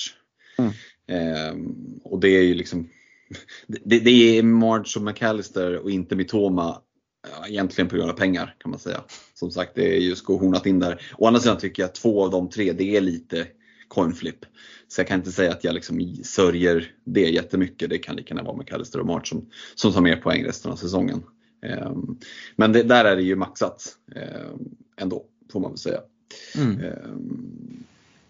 [0.57, 0.71] Mm.
[1.07, 1.55] Eh,
[2.03, 2.89] och det är ju liksom
[3.67, 6.81] det, det är Marge och McAllister och inte Mitoma
[7.47, 9.03] egentligen på grund av pengar kan man säga.
[9.33, 11.01] Som sagt, det är ju skohornat in där.
[11.17, 13.47] Å andra sidan tycker jag att två av de tre, det är lite
[13.87, 14.45] coin flip.
[14.87, 17.89] Så jag kan inte säga att jag liksom sörjer det jättemycket.
[17.89, 20.75] Det kan lika gärna vara McAllister och March som, som tar mer poäng resten av
[20.75, 21.23] säsongen.
[21.85, 22.19] Um,
[22.55, 25.99] men det, där är det ju maxat um, ändå, får man väl säga.
[26.55, 26.83] Mm.
[26.83, 27.83] Um,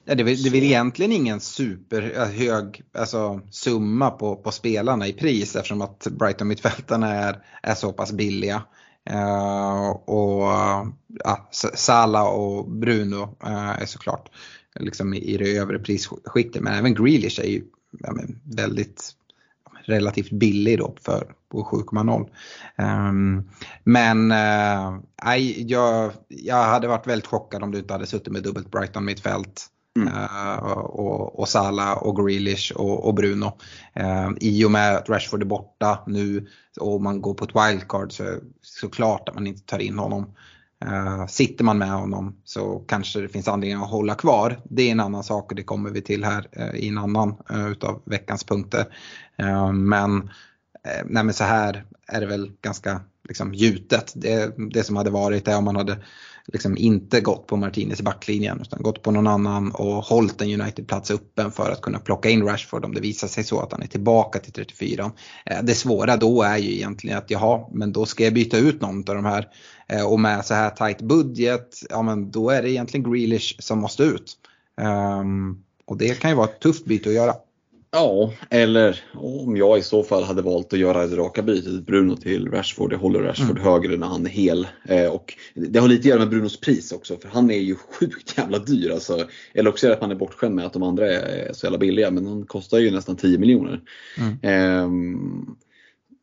[0.05, 5.14] ja, det, är, det är väl egentligen ingen superhög alltså, summa på, på spelarna i
[5.14, 8.64] pris eftersom att Brighton-mittfältarna är, är så pass billiga.
[9.10, 10.43] Uh, och
[11.24, 14.30] ja, Sala och Bruno uh, är såklart
[14.80, 16.61] liksom i det övre prisskiktet.
[16.61, 17.63] Men även Grealish är ju
[17.99, 18.13] ja,
[18.43, 19.13] väldigt
[19.88, 22.30] relativt billig då för, på 7,0.
[23.09, 23.49] Um,
[23.84, 25.01] men uh,
[25.57, 29.67] jag, jag hade varit väldigt chockad om du inte hade suttit med dubbelt Brighton mittfält.
[29.95, 30.13] Mm.
[30.13, 33.57] Uh, och, och Salah och Grealish och, och Bruno.
[33.99, 36.47] Uh, I och med att Rashford är borta nu
[36.80, 38.23] och man går på ett wildcard så
[38.61, 40.34] såklart att man inte tar in honom.
[40.86, 44.61] Eh, sitter man med honom så kanske det finns anledning att hålla kvar.
[44.63, 47.36] Det är en annan sak och det kommer vi till här eh, i en annan
[47.49, 48.86] eh, utav veckans punkter.
[49.73, 50.30] men,
[51.05, 54.13] nej, men så här är det väl ganska liksom, gjutet.
[54.15, 55.97] Det, det som hade varit är om man hade
[56.54, 60.62] liksom inte gått på Martinez i backlinjen utan gått på någon annan och hållit en
[60.62, 63.82] United-plats öppen för att kunna plocka in Rashford om det visar sig så att han
[63.82, 65.12] är tillbaka till 34.
[65.45, 68.82] Eh, det svåra då är ju egentligen att jaha, men då ska jag byta ut
[68.82, 69.48] någon av de här
[69.88, 73.80] eh, och med så här tight budget, ja men då är det egentligen Grealish som
[73.80, 74.38] måste ut.
[74.82, 77.34] Ehm, och det kan ju vara ett tufft byte att göra.
[77.98, 82.16] Ja, eller om jag i så fall hade valt att göra det raka bytet, Bruno
[82.16, 82.93] till Rashford.
[82.93, 83.64] Jag håller Rashford mm.
[83.64, 84.68] högre när han är hel.
[84.86, 87.76] Eh, och det har lite att göra med Brunos pris också, för han är ju
[88.00, 88.91] sjukt jävla dyr.
[88.91, 89.28] Alltså.
[89.54, 91.78] Eller också är det att man är bortskämd med att de andra är så jävla
[91.78, 93.82] billiga, men han kostar ju nästan 10 miljoner.
[94.18, 94.39] Mm.
[94.41, 95.20] Eh,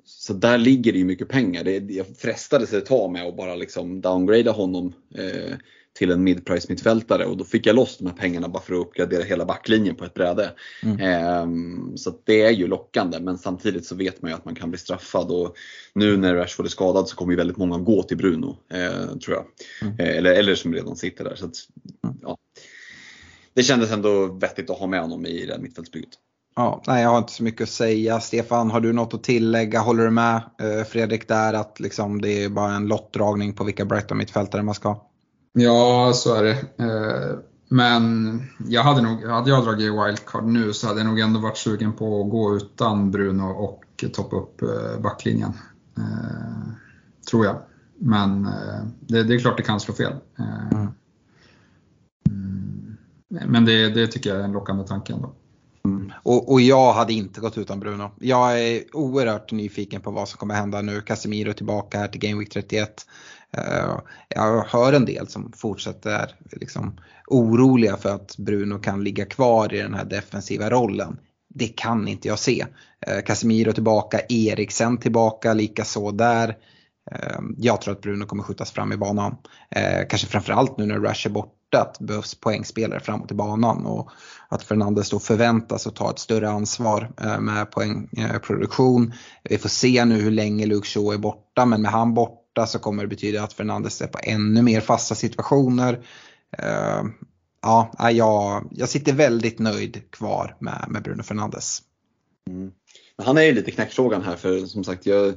[0.05, 1.65] så där ligger det ju mycket pengar.
[1.65, 5.55] Det, jag frestades ett tag med att bara liksom downgrada honom eh,
[5.95, 8.81] till en midprice mittfältare och då fick jag loss de här pengarna bara för att
[8.81, 10.53] uppgradera hela backlinjen på ett bräde.
[10.83, 11.01] Mm.
[11.01, 14.71] Ehm, så det är ju lockande men samtidigt så vet man ju att man kan
[14.71, 15.57] bli straffad och
[15.95, 19.37] nu när Rashford är skadad så kommer ju väldigt många gå till Bruno, eh, tror
[19.37, 19.45] jag.
[19.83, 20.01] Mm.
[20.01, 21.35] Eh, eller, eller som redan sitter där.
[21.35, 21.57] Så att,
[22.23, 22.39] ja.
[23.55, 26.11] Det kändes ändå vettigt att ha med honom i det här mittfältsbygget.
[26.57, 28.21] Ja, nej, jag har inte så mycket att säga.
[28.21, 29.81] Stefan, har du något att tillägga?
[29.81, 33.85] Håller du med eh, Fredrik där att liksom, det är bara en lottdragning på vilka
[33.85, 35.11] Brighton-mittfältare man ska ha?
[35.57, 36.85] Ja, så är det.
[36.85, 37.39] Eh,
[37.69, 41.57] Men jag hade nog, hade jag dragit wildcard nu så hade jag nog ändå varit
[41.57, 45.53] sugen på att gå utan Bruno och toppa upp eh, backlinjen.
[45.99, 46.73] Eh,
[47.31, 47.57] Tror jag.
[47.99, 48.49] Men
[49.01, 50.13] det, det är klart det kan slå fel.
[50.39, 50.89] Mm.
[52.29, 52.97] mm,
[53.51, 55.33] Men det, det tycker jag är en lockande tanke ändå.
[56.23, 58.11] Och, och jag hade inte gått utan Bruno.
[58.21, 61.01] Jag är oerhört nyfiken på vad som kommer hända nu.
[61.01, 63.07] Casemiro tillbaka här till Game Week 31.
[63.59, 63.99] Eh,
[64.29, 69.79] jag hör en del som fortsätter liksom oroliga för att Bruno kan ligga kvar i
[69.79, 71.19] den här defensiva rollen.
[71.55, 72.67] Det kan inte jag se.
[73.07, 76.57] Eh, Casemiro tillbaka, Eriksen tillbaka, lika så där.
[77.11, 79.37] Eh, jag tror att Bruno kommer skjutas fram i banan.
[80.09, 83.87] Kanske framförallt nu när Rush är borta, att det behövs poängspelare framåt i banan.
[83.87, 84.11] Och
[84.49, 89.13] att Fernandes då förväntas att ta ett större ansvar med poängproduktion.
[89.43, 92.79] Vi får se nu hur länge Luke Shaw är borta men med han borta så
[92.79, 96.07] kommer det betyda att Fernandes är på ännu mer fasta situationer.
[96.59, 97.03] Eh,
[97.63, 101.83] ja, jag, jag sitter väldigt nöjd kvar med, med Bruno Fernandes.
[102.51, 102.71] Mm.
[103.17, 105.35] Men han är ju lite knäckfrågan här för som sagt, jag,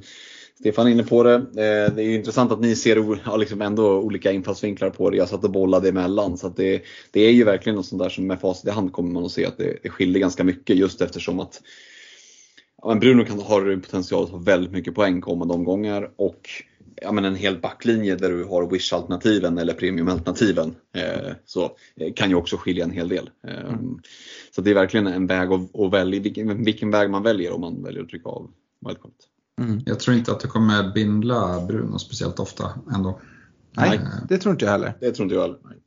[0.59, 1.35] Stefan är inne på det.
[1.35, 5.17] Eh, Det är ju intressant att ni ser ja, liksom ändå olika infallsvinklar på det.
[5.17, 6.37] Jag satt och bollade emellan.
[6.37, 8.93] Så att det, det är ju verkligen något sånt där som med facit i hand
[8.93, 11.61] kommer man att se att det, det skiljer ganska mycket just eftersom att
[12.81, 16.49] ja, men Bruno kan har potential att ha väldigt mycket poäng kommande omgångar och
[17.01, 21.63] ja, men en hel backlinje där du har wish-alternativen eller premium-alternativen eh, så
[21.95, 23.29] eh, kan ju också skilja en hel del.
[23.47, 23.73] Eh,
[24.55, 27.61] Så det är verkligen en väg att, att välja, vilken, vilken väg man väljer om
[27.61, 28.49] man väljer att trycka av
[28.85, 29.17] wildcardet.
[29.85, 33.19] Jag tror inte att det kommer bindla Bruno speciellt ofta ändå.
[33.77, 34.93] Nej, det tror inte jag heller.
[34.99, 35.59] Det tror inte jag heller.
[35.63, 35.77] Nej.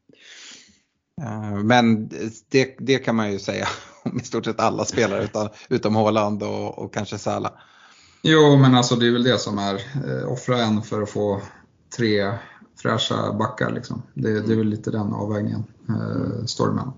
[1.23, 2.09] Eh, Men
[2.49, 3.69] det, det kan man ju säga
[4.03, 7.53] om i stort sett alla spelare utom, utom Haaland och, och kanske Salah.
[8.23, 11.41] Jo, men alltså det är väl det som är, eh, offra en för att få
[11.97, 12.33] tre
[12.83, 13.71] fräscha backar.
[13.71, 14.03] Liksom.
[14.15, 16.93] Det, det är väl lite den avvägningen eh, står det mellan.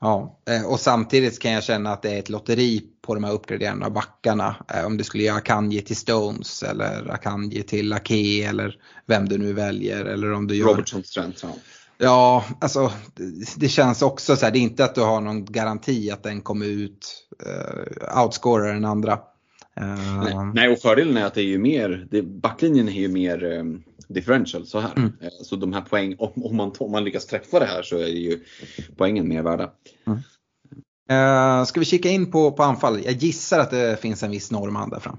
[0.00, 3.32] Ja, eh, och samtidigt kan jag känna att det är ett lotteri på de här
[3.32, 4.56] uppgraderande backarna.
[4.74, 8.74] Eh, Om du skulle göra Akanji till Stones eller Akanji till Ake eller
[9.06, 10.04] vem du nu väljer.
[10.04, 10.66] Eller om du gör...
[10.66, 11.40] Robertson Trent.
[11.42, 11.48] Ja.
[11.98, 15.44] Ja, alltså det- det känns också så här, det är inte att du har någon
[15.44, 19.18] garanti att den kommer ut uh, outscorar den andra.
[19.80, 23.44] Eh, Nej, och fördelen är att det är ju mer, det, backlinjen är ju mer
[23.44, 24.92] um, differential så här.
[24.96, 25.12] Mm.
[25.20, 27.98] Eh, Så de här poäng, om, om, man, om man lyckas träffa det här så
[27.98, 28.40] är ju
[28.96, 29.70] poängen mer värda.
[31.10, 33.00] Eh, ska vi kika in på, på anfall?
[33.04, 35.18] Jag gissar att det finns en viss Norrman där fram.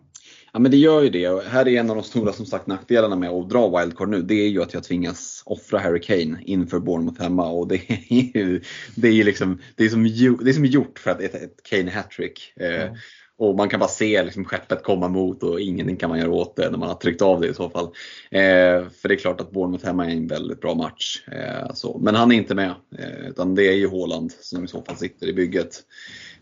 [0.53, 2.67] Ja men det gör ju det och här är en av de stora som sagt
[2.67, 4.21] nackdelarna med att dra wildcard nu.
[4.21, 8.37] Det är ju att jag tvingas offra Harry Kane inför Bournemouth hemma och det är
[8.37, 8.61] ju
[8.95, 10.03] det är liksom, det är som,
[10.43, 12.53] det är som gjort för att ett, ett Kane hattrick.
[12.55, 12.91] Eh,
[13.39, 16.55] och man kan bara se liksom skeppet komma mot och ingenting kan man göra åt
[16.55, 17.85] det när man har tryckt av det i så fall.
[18.31, 21.23] Eh, för det är klart att Bournemouth hemma är en väldigt bra match.
[21.27, 21.99] Eh, så.
[21.99, 24.97] Men han är inte med, eh, utan det är ju Haaland som i så fall
[24.97, 25.83] sitter i bygget.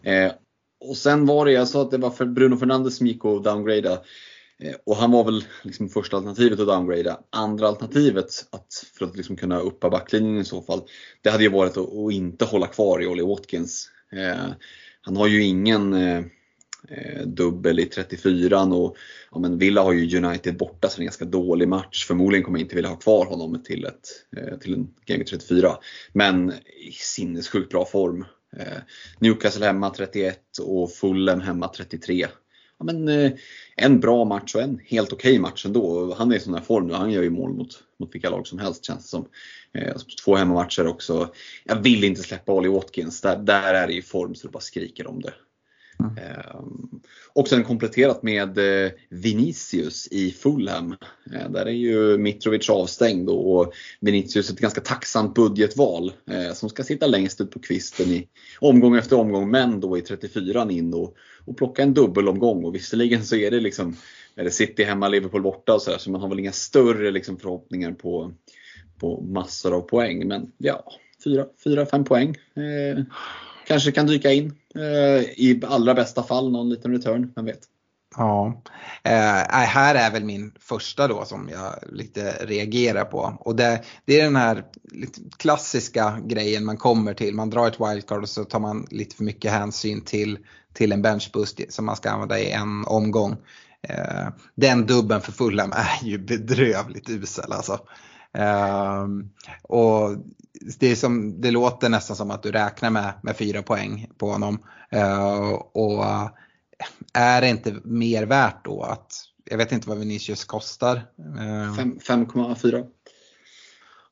[0.03, 0.31] Eh,
[0.85, 3.43] och sen var det, jag sa att det var för Bruno Fernandes som gick och
[3.43, 3.91] downgrada.
[4.63, 7.19] Eh, Och han var väl liksom första alternativet att downgrada.
[7.29, 8.67] Andra alternativet att,
[8.97, 10.81] för att liksom kunna uppa backlinjen i så fall,
[11.21, 13.89] det hade ju varit att, att inte hålla kvar i Ollie Watkins.
[14.11, 14.51] Eh,
[15.01, 16.23] han har ju ingen eh,
[16.89, 18.97] Eh, dubbel i 34 och
[19.31, 22.05] ja, men Villa har ju United borta så det är en ganska dålig match.
[22.07, 24.07] Förmodligen kommer jag inte vilja ha kvar honom till, ett,
[24.37, 25.77] eh, till en Game 34.
[26.13, 26.53] Men
[26.87, 28.25] i sinnessjukt bra form.
[28.57, 28.77] Eh,
[29.19, 32.27] Newcastle hemma 31 och Fulham hemma 33.
[32.77, 33.31] Ja, men, eh,
[33.75, 36.13] en bra match och en helt okej match ändå.
[36.17, 36.93] Han är i sån här form nu.
[36.93, 39.27] Han gör ju mål mot, mot vilka lag som helst känns det som.
[39.73, 41.33] Eh, alltså, två hemmamatcher också.
[41.63, 43.21] Jag vill inte släppa Ollie Watkins.
[43.21, 45.33] Där, där är det i form så det bara skriker om det.
[45.99, 46.17] Mm.
[46.17, 47.01] Ehm,
[47.33, 50.95] och sen kompletterat med eh, Vinicius i Fulham.
[51.33, 56.83] Eh, där är ju Mitrovic avstängd och Vinicius ett ganska tacksamt budgetval eh, som ska
[56.83, 58.27] sitta längst ut på kvisten i
[58.59, 61.15] omgång efter omgång men då i 34an in och,
[61.45, 62.65] och plocka en dubbelomgång.
[62.65, 63.95] Och visserligen så är det liksom
[64.35, 67.37] är det City hemma, Liverpool borta och sådär så man har väl inga större liksom,
[67.37, 68.33] förhoppningar på,
[68.99, 70.27] på massor av poäng.
[70.27, 70.91] Men ja,
[71.25, 72.35] 4-5 poäng.
[72.55, 73.03] Eh,
[73.67, 74.53] kanske kan dyka in.
[74.75, 77.59] Eh, I allra bästa fall någon liten return, vem vet.
[78.17, 78.61] Ja,
[79.03, 83.37] eh, eh, här är väl min första då som jag lite reagerar på.
[83.39, 84.63] Och det, det är den här
[85.37, 87.35] klassiska grejen man kommer till.
[87.35, 90.37] Man drar ett wildcard och så tar man lite för mycket hänsyn till,
[90.73, 93.35] till en benchboost som man ska använda i en omgång.
[93.89, 97.79] Eh, den dubben för Fulham är ju bedrövligt usel alltså.
[98.35, 99.07] Eh,
[99.61, 100.17] och
[100.79, 104.31] det, är som, det låter nästan som att du räknar med, med fyra poäng på
[104.31, 104.59] honom.
[104.89, 106.05] Eh, och
[107.13, 109.13] är det inte mer värt då att,
[109.43, 111.01] jag vet inte vad Vinicius kostar.
[111.17, 112.75] 5,4.
[112.75, 112.85] Eh,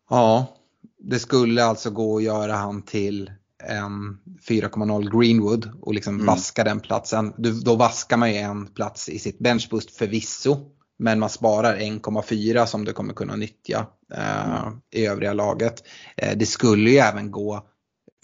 [0.09, 0.57] ja,
[0.99, 3.31] det skulle alltså gå att göra han till
[3.63, 4.17] en
[4.47, 6.25] 4,0 Greenwood och liksom mm.
[6.25, 7.33] vaska den platsen.
[7.63, 10.57] Då vaskar man ju en plats i sitt benchboost förvisso.
[11.03, 14.81] Men man sparar 1,4 som du kommer kunna nyttja eh, mm.
[14.91, 15.83] i övriga laget.
[16.17, 17.67] Eh, det skulle ju även gå,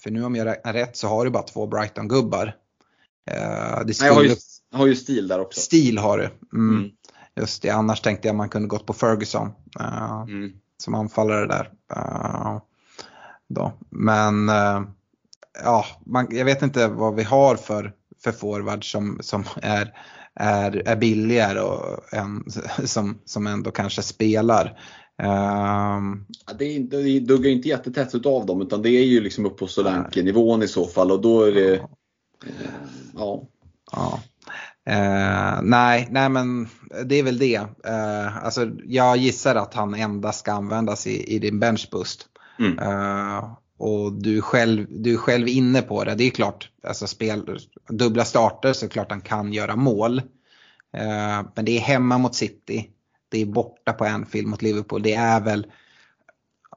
[0.04, 2.56] för nu om jag räknar rätt så har du bara två Brighton-gubbar.
[3.32, 4.10] Eh, det skulle...
[4.10, 4.36] Nej, jag, har ju,
[4.72, 5.60] jag har ju stil där också.
[5.60, 6.30] Stil har du.
[6.54, 6.78] Mm.
[6.78, 6.92] Mm.
[7.36, 9.48] Just det, annars tänkte jag man kunde gått på Ferguson
[9.80, 10.52] uh, mm.
[10.78, 11.72] som anfallare där.
[11.96, 12.62] Uh,
[13.48, 13.74] då.
[13.90, 14.82] Men uh,
[15.64, 19.94] ja, man, jag vet inte vad vi har för, för forward som, som är,
[20.36, 22.44] är, är billigare och en,
[22.86, 24.66] som, som ändå kanske spelar.
[25.18, 29.46] Um, ja, det, är, det duggar inte jättetätt utav dem utan det är ju liksom
[29.46, 31.88] upp på Solanke-nivån i så fall och då är det ja.
[33.16, 33.48] ja.
[33.92, 34.20] ja.
[34.90, 36.68] Uh, nej, nej men
[37.06, 37.60] det är väl det.
[37.88, 42.26] Uh, alltså, jag gissar att han endast ska användas i, i din benchboost.
[42.60, 42.80] Mm.
[42.80, 46.16] Uh, och du är, själv, du är själv inne på det.
[46.16, 47.60] Det är klart, alltså spel,
[47.90, 50.22] dubbla starter så klart han kan göra mål.
[51.56, 52.90] men det är hemma mot City.
[53.30, 55.02] Det är borta på Anfield mot Liverpool.
[55.02, 55.68] Det är väl,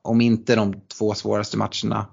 [0.03, 2.07] om inte de två svåraste matcherna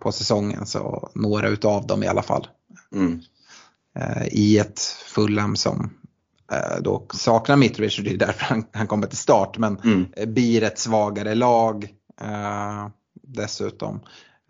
[0.00, 2.48] på säsongen så några utav dem i alla fall.
[2.94, 3.20] Mm.
[3.98, 5.90] Eh, I ett Fulham som
[6.52, 9.58] eh, då saknar Mitrovic och det är därför han, han kommer till start.
[9.58, 10.34] Men mm.
[10.34, 11.88] blir ett svagare lag
[12.20, 12.88] eh,
[13.22, 14.00] dessutom.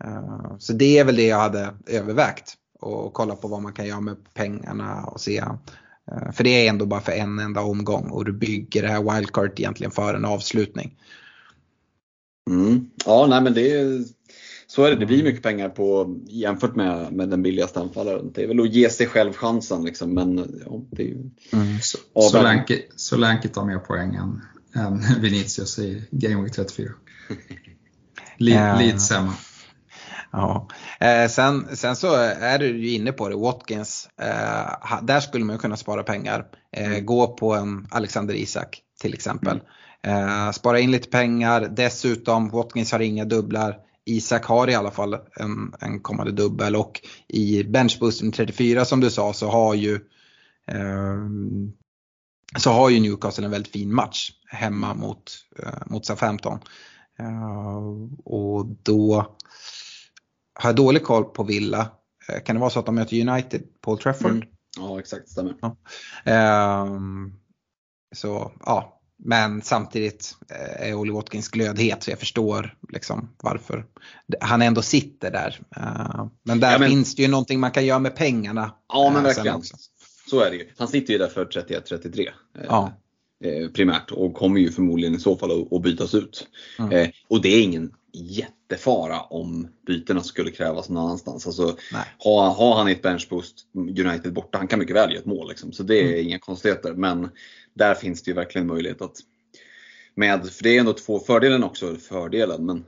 [0.03, 2.53] Eh, så det är väl det jag hade övervägt.
[2.79, 5.37] Och kolla på vad man kan göra med pengarna och se.
[5.37, 9.15] Eh, för det är ändå bara för en enda omgång och du bygger det här
[9.15, 10.95] wildcard egentligen för en avslutning.
[12.49, 12.89] Mm.
[13.05, 14.03] Ja, nej men det är
[14.67, 18.31] så är det, det blir mycket pengar på jämfört med, med den billigaste anfallaren.
[18.33, 21.29] Det är väl att ge sig själv chansen liksom, men ja, det är ju...
[21.53, 21.79] Mm.
[21.81, 21.97] Så,
[23.17, 24.41] Lanke tar mer poäng än,
[24.73, 26.89] än Vinicius i Game Week 34.
[28.37, 29.33] Lite sämre.
[30.31, 30.67] Ja.
[30.99, 34.09] Eh, sen, sen så är du ju inne på det, Watkins.
[34.21, 36.45] Eh, där skulle man kunna spara pengar.
[36.71, 37.05] Eh, mm.
[37.05, 39.61] gå på en Alexander Isak till exempel.
[40.01, 40.53] Mm.
[40.53, 41.61] spara in lite pengar.
[41.61, 43.75] Dessutom, Watkins har inga dubblar.
[44.05, 49.09] Isak har i alla fall en, en kommande dubbel och i benchboosten 34 som du
[49.09, 49.95] sa så har ju
[50.71, 51.17] eh,
[52.57, 55.31] så har ju Newcastle en väldigt fin match hemma mot,
[55.63, 56.59] eh, mot Southampton.
[57.19, 57.77] Eh,
[58.23, 59.35] och då
[60.59, 61.91] har jag dålig koll på Villa.
[62.29, 64.31] Eh, kan det vara så att de möter United på Trafford?
[64.31, 64.47] Mm.
[64.77, 65.55] Ja exakt, stämmer.
[65.61, 65.77] Ja.
[66.25, 67.33] Ehm,
[68.15, 73.85] så ja, men samtidigt eh, är Olly Watkins glödhet så jag förstår liksom varför
[74.41, 75.59] han ändå sitter där.
[75.75, 78.71] Eh, men där ja, men, finns det ju någonting man kan göra med pengarna.
[78.93, 79.61] Ja men eh, verkligen.
[80.29, 80.69] Så är det ju.
[80.77, 82.27] Han sitter ju där för 31-33.
[82.67, 82.93] Ja.
[83.73, 86.47] Primärt och kommer ju förmodligen i så fall att bytas ut.
[86.79, 87.11] Mm.
[87.27, 91.47] Och det är ingen jättefara om bytena skulle krävas någon annanstans.
[91.47, 91.77] Alltså,
[92.17, 95.49] har, har han ett benchboost United borta, han kan mycket väl göra ett mål.
[95.49, 95.71] Liksom.
[95.71, 96.27] Så det är mm.
[96.27, 96.93] inga konstigheter.
[96.93, 97.29] Men
[97.73, 99.15] där finns det ju verkligen möjlighet att
[100.15, 102.85] med, för det är ändå två fördelen också, fördelen men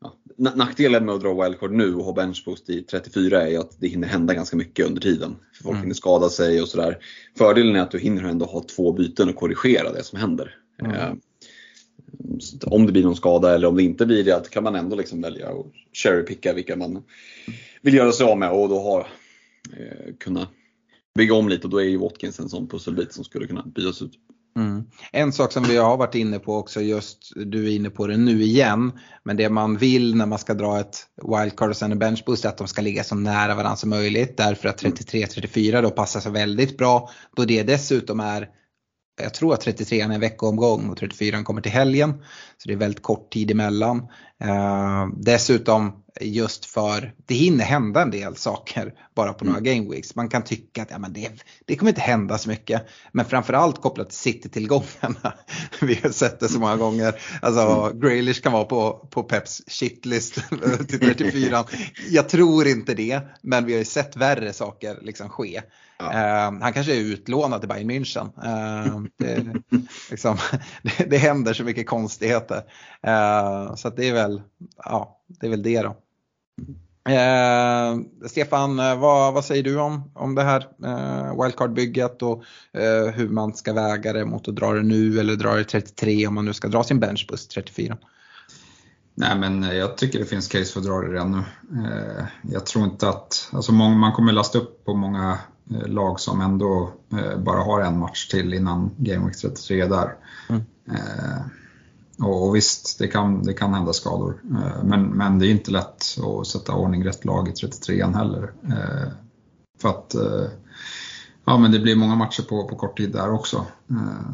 [0.00, 0.16] ja,
[0.54, 3.88] nackdelen med att dra wildcard nu och ha benchboost i 34 är ju att det
[3.88, 5.36] hinner hända ganska mycket under tiden.
[5.52, 5.82] För folk mm.
[5.82, 6.98] hinner skada sig och sådär.
[7.38, 10.54] Fördelen är att du hinner ändå ha två byten och korrigera det som händer.
[10.82, 11.20] Mm.
[12.66, 15.22] Om det blir någon skada eller om det inte blir det, kan man ändå liksom
[15.22, 17.02] välja att cherrypicka vilka man
[17.82, 19.00] vill göra sig av med och då ha,
[19.76, 20.48] eh, kunna
[21.14, 24.02] bygga om lite och då är ju Watkins en sån pusselbit som skulle kunna bytas
[24.02, 24.12] ut.
[24.56, 24.84] Mm.
[25.12, 28.16] En sak som vi har varit inne på också, just du är inne på det
[28.16, 28.92] nu igen,
[29.24, 32.48] men det man vill när man ska dra ett wildcard och sen en benchboost är
[32.48, 36.32] att de ska ligga så nära varandra som möjligt därför att 33-34 då passar sig
[36.32, 38.48] väldigt bra då det dessutom är
[39.22, 42.22] jag tror att 33 är en veckoomgång och 34 kommer till helgen.
[42.58, 44.08] Så det är väldigt kort tid emellan.
[44.42, 49.74] Eh, dessutom just för det hinner hända en del saker bara på några mm.
[49.74, 50.14] game weeks.
[50.14, 51.30] Man kan tycka att ja, men det,
[51.64, 52.82] det kommer inte hända så mycket.
[53.12, 55.34] Men framförallt kopplat till City-tillgångarna.
[55.80, 57.14] Vi har sett det så många gånger.
[57.42, 58.00] Alltså mm.
[58.00, 60.34] Graylish kan vara på, på Peps shitlist
[60.88, 61.64] till 34.
[62.10, 65.62] Jag tror inte det, men vi har ju sett värre saker liksom ske.
[65.98, 66.04] Ja.
[66.06, 68.26] Uh, han kanske är utlånad till Bayern München.
[68.44, 69.46] Uh, det,
[70.10, 70.36] liksom,
[70.82, 72.56] det, det händer så mycket konstigheter.
[73.06, 74.31] Uh, så det är väl,
[74.76, 75.96] ja, det är väl det då.
[77.08, 77.96] Eh,
[78.28, 83.28] Stefan, eh, vad, vad, säger du om, om det här eh, wildcard-bygget och eh, hur
[83.28, 86.44] man ska väga det mot att dra det nu eller dra det 33 om man
[86.44, 87.98] nu ska dra sin benchbus 34?
[89.14, 91.38] Nej men eh, jag tycker det finns case för att dra det redan nu.
[91.84, 95.38] Eh, jag tror inte att, alltså man kommer lasta upp på många
[95.86, 96.92] lag som ändå
[97.38, 100.14] bara har en match till innan Game Week 33 är där.
[100.48, 100.62] Mm.
[102.22, 104.42] Och, visst, det kan, det kan hända skador.
[104.50, 108.52] Eh, men, men det är inte lätt att sätta ordning rätt lag i 33an heller.
[108.64, 109.12] Eh,
[109.78, 110.48] för att eh,
[111.44, 113.66] ja, men det blir många matcher på, på kort tid där också.
[113.90, 114.30] Eh,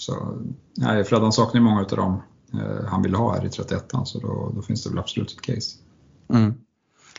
[0.00, 0.38] så
[0.76, 2.22] nej, Freddan saknar många av dem
[2.52, 5.40] eh, han vill ha här i 31an så då, då finns det väl absolut ett
[5.40, 5.78] case.
[6.32, 6.54] Mm.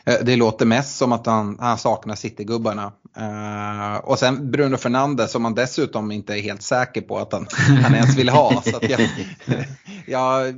[0.04, 2.92] Eh, det låter mest som att han, han saknar Citygubbarna.
[3.18, 7.46] Uh, och sen Bruno Fernandes som man dessutom inte är helt säker på att han,
[7.82, 8.62] han ens vill ha.
[8.62, 9.00] så jag,
[10.06, 10.54] jag,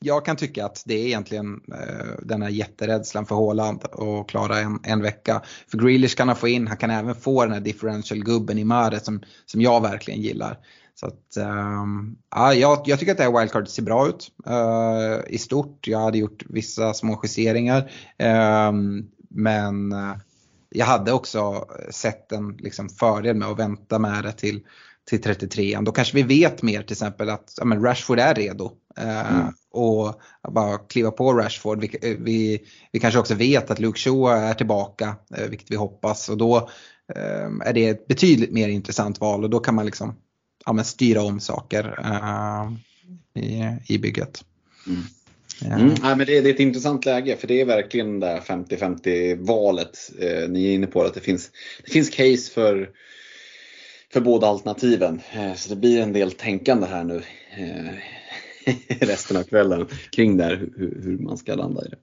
[0.00, 4.58] jag, kan tycka att det är egentligen uh, den här jätterädslan för Håland att klara
[4.58, 5.42] en, en vecka.
[5.70, 9.00] För Grealish kan han få in, han kan även få den här differential-gubben i Mare
[9.00, 10.58] som, som jag verkligen gillar.
[10.94, 15.34] Så att, um, ja, jag, jag, tycker att det här wildcardet ser bra ut uh,
[15.34, 15.88] i stort.
[15.88, 17.90] Jag hade gjort vissa små justeringar.
[18.68, 19.94] Um, men
[20.68, 24.60] jag hade också sett en liksom, fördel med att vänta med det till,
[25.10, 28.72] till 33 Då kanske vi vet mer till exempel att ja, Rashford är redo.
[28.96, 29.46] Eh, mm.
[29.70, 30.20] och
[30.52, 31.80] bara kliva på Rashford.
[31.80, 35.76] Vi, eh, vi, vi, kanske också vet att Luke Shaw är tillbaka, eh, vilket vi
[35.76, 36.28] hoppas.
[36.28, 36.56] Och då
[37.14, 40.16] eh, är det ett betydligt mer intressant val och då kan man liksom
[40.66, 42.72] ja, men styra om saker eh,
[43.44, 44.44] i, i bygget.
[44.86, 45.02] Mm.
[45.62, 45.94] Mm.
[46.02, 49.46] Ja, men det, det, är ett intressant läge för det är verkligen det där 50-50
[49.46, 49.98] valet.
[50.20, 51.50] Eh, ni är inne på att det finns,
[51.84, 52.90] det finns case för,
[54.12, 55.20] för båda alternativen.
[55.32, 57.22] Eh, så det blir en del tänkande här nu
[57.56, 57.94] eh,
[59.06, 61.96] resten av kvällen kring det här, hur, hur man ska landa i det.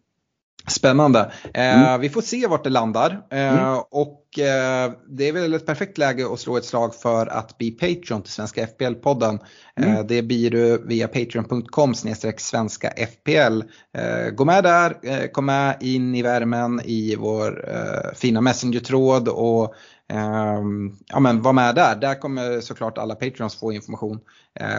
[0.68, 1.32] Spännande.
[1.54, 2.02] Eh, mm.
[2.02, 3.22] Vi får se vart det landar.
[3.32, 3.80] Eh, mm.
[3.92, 7.72] Och eh, det är väl ett perfekt läge att slå ett slag för att bli
[7.72, 9.40] Patreon till Svenska FPL-podden.
[9.80, 10.08] Eh, mm.
[10.08, 11.94] det blir du via patreon.com
[12.38, 13.62] svenska FPL.
[13.98, 17.66] Eh, gå med där, eh, kom med in i värmen i vår
[18.16, 19.74] fina Messenger-tråd och
[21.08, 21.96] ja, men var med där.
[21.96, 24.20] Där kommer såklart alla Patreons få information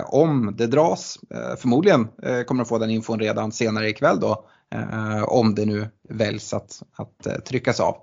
[0.04, 1.18] om det dras.
[1.58, 2.08] förmodligen
[2.46, 4.48] kommer de få den infon redan senare ikväll då.
[4.72, 7.96] Eh, om det nu väljs att, att eh, tryckas av.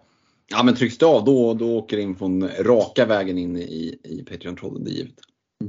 [0.47, 3.99] Ja men trycks det av då, då åker det in från raka vägen in i,
[4.03, 5.15] i Patreon-tråden, det är givet.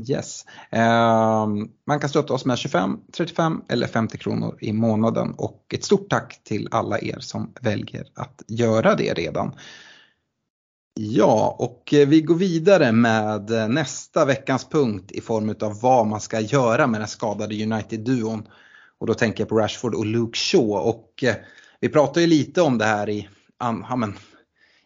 [0.09, 0.45] Yes.
[0.71, 1.47] Eh,
[1.87, 6.11] man kan stötta oss med 25, 35 eller 50 kronor i månaden och ett stort
[6.11, 9.53] tack till alla er som väljer att göra det redan.
[11.01, 16.41] Ja, och vi går vidare med nästa veckans punkt i form av vad man ska
[16.41, 18.47] göra med den skadade United-duon.
[19.01, 20.89] Och då tänker jag på Rashford och Luke Shaw.
[20.89, 21.35] Och eh,
[21.81, 23.29] vi pratade ju lite om det här i,
[23.59, 24.17] ja, men,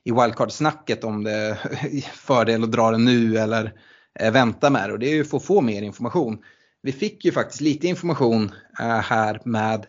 [0.04, 1.32] i wildcard-snacket om det
[1.82, 3.72] är fördel att dra det nu eller
[4.20, 4.92] eh, vänta med det.
[4.92, 6.38] Och det är ju för att få mer information.
[6.82, 9.86] Vi fick ju faktiskt lite information eh, här med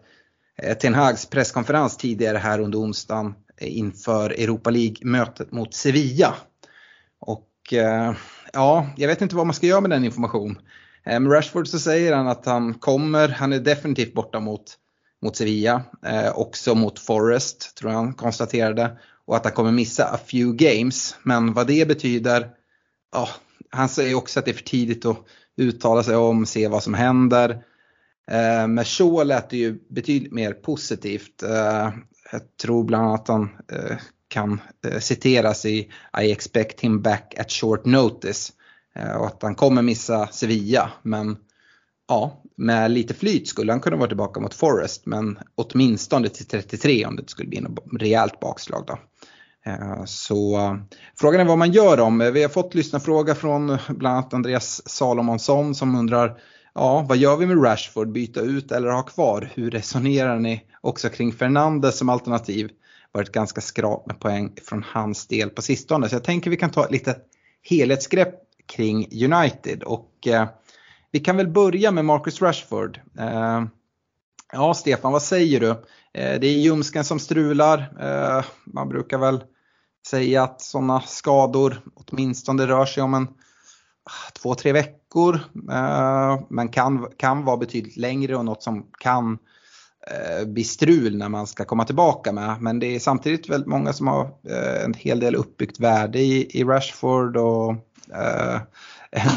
[0.61, 6.35] eh, Ten Hags presskonferens tidigare här under onsdagen eh, inför Europa League-mötet mot Sevilla.
[7.19, 8.13] Och eh,
[8.53, 10.57] ja, jag vet inte vad man ska göra med den informationen.
[11.05, 14.75] Eh, med Rashford så säger han att han kommer, han är definitivt borta mot,
[15.21, 18.97] mot Sevilla, eh, också mot Forest tror jag han konstaterade.
[19.27, 21.15] Och att han kommer missa a few games.
[21.23, 22.49] Men vad det betyder,
[23.15, 23.29] oh,
[23.69, 25.17] han säger också att det är för tidigt att
[25.57, 27.63] uttala sig om, se vad som händer.
[28.31, 31.43] Eh, med Shaw lät det ju betydligt mer positivt.
[31.43, 31.89] Eh,
[32.31, 33.97] jag tror bland annat att han eh,
[34.27, 35.91] kan eh, citeras i
[36.21, 38.51] I expect him back at short notice.
[38.99, 40.91] Eh, och att han kommer missa Sevilla.
[41.01, 41.37] Men
[42.07, 45.05] ja, med lite flyt skulle han kunna vara tillbaka mot Forest.
[45.05, 48.83] Men åtminstone till 33 om det skulle bli något rejält bakslag.
[48.87, 48.97] Då.
[49.71, 50.75] Eh, så eh,
[51.15, 52.31] frågan är vad man gör om.
[52.33, 56.37] Vi har fått lyssna fråga från bland annat Andreas Salomonsson som undrar
[56.77, 58.11] Ja, vad gör vi med Rashford?
[58.11, 59.51] Byta ut eller ha kvar?
[59.53, 62.69] Hur resonerar ni också kring Fernandes som alternativ?
[63.11, 66.09] Varit ganska skrap med poäng från hans del på sistone.
[66.09, 67.17] Så jag tänker vi kan ta ett litet
[67.69, 69.83] helhetsgrepp kring United.
[69.83, 70.47] Och eh,
[71.11, 72.99] vi kan väl börja med Marcus Rashford.
[73.19, 73.63] Eh,
[74.55, 75.69] Ja, Stefan, vad säger du?
[76.13, 77.79] Eh, det är ljumsken som strular.
[77.99, 79.43] Eh, man brukar väl
[80.07, 83.27] säga att sådana skador åtminstone rör sig om en
[84.03, 85.35] ah, två, tre veckor.
[85.71, 89.37] Eh, men kan, kan vara betydligt längre och något som kan
[90.07, 92.61] eh, bli strul när man ska komma tillbaka med.
[92.61, 96.59] Men det är samtidigt väldigt många som har eh, en hel del uppbyggt värde i,
[96.59, 97.75] i Rashford och
[98.13, 98.61] Eh,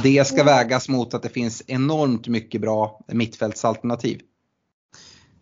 [0.02, 4.20] det ska vägas mot att det finns enormt mycket bra mittfältsalternativ.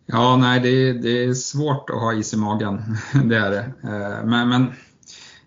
[0.05, 2.97] Ja, nej det, det är svårt att ha is i magen.
[3.25, 3.73] Det är det.
[3.83, 4.71] Eh, men, men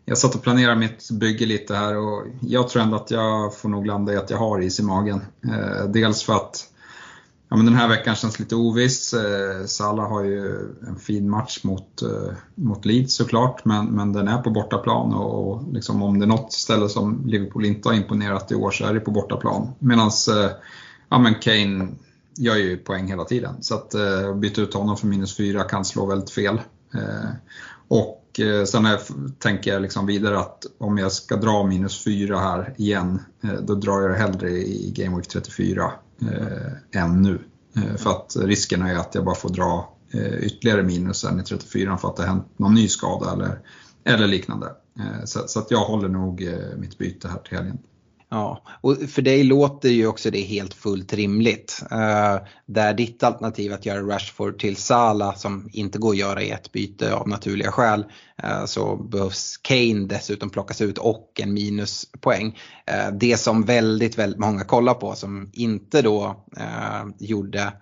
[0.05, 3.69] jag satt och planerade mitt bygge lite här och jag tror ändå att jag får
[3.69, 5.21] nog landa i att jag har is i magen.
[5.45, 6.70] Eh, dels för att
[7.51, 9.15] ja, men den här veckan känns lite oviss.
[9.15, 14.29] Eh, Salah har ju en fin match mot, eh, mot Leeds såklart, men, men den
[14.29, 17.95] är på bortaplan och, och liksom om det är något ställe som Liverpool inte har
[17.95, 19.69] imponerat i år så är det på bortaplan.
[19.79, 20.51] Medan eh,
[21.09, 21.89] ja, Kane
[22.37, 23.63] gör ju poäng hela tiden.
[23.63, 23.95] Så att
[24.37, 26.61] byta ut honom för minus 4 kan slå väldigt fel.
[27.89, 29.01] Och sen är,
[29.39, 33.23] tänker jag liksom vidare att om jag ska dra minus 4 här igen,
[33.63, 35.93] då drar jag det hellre i Game Week 34
[36.23, 37.39] eh, än nu.
[37.77, 41.97] Eh, för att risken är att jag bara får dra eh, ytterligare minus i 34
[41.97, 43.59] för att det har hänt någon ny skada eller,
[44.05, 44.73] eller liknande.
[45.25, 47.79] så, så att jag håller nog mitt byte här till helgen.
[48.33, 51.83] Ja, och för dig låter ju också det helt fullt rimligt.
[51.91, 56.43] Eh, uh, där ditt alternativ att göra Rashford till Sala som inte går att göra
[56.43, 58.05] i ett byte av naturliga skäl.
[58.45, 62.59] Uh, så behövs Kane dessutom plockas ut och en minuspoäng.
[62.91, 66.45] Uh, det som väldigt, väldigt många kollar på som inte då
[67.19, 67.73] gjorde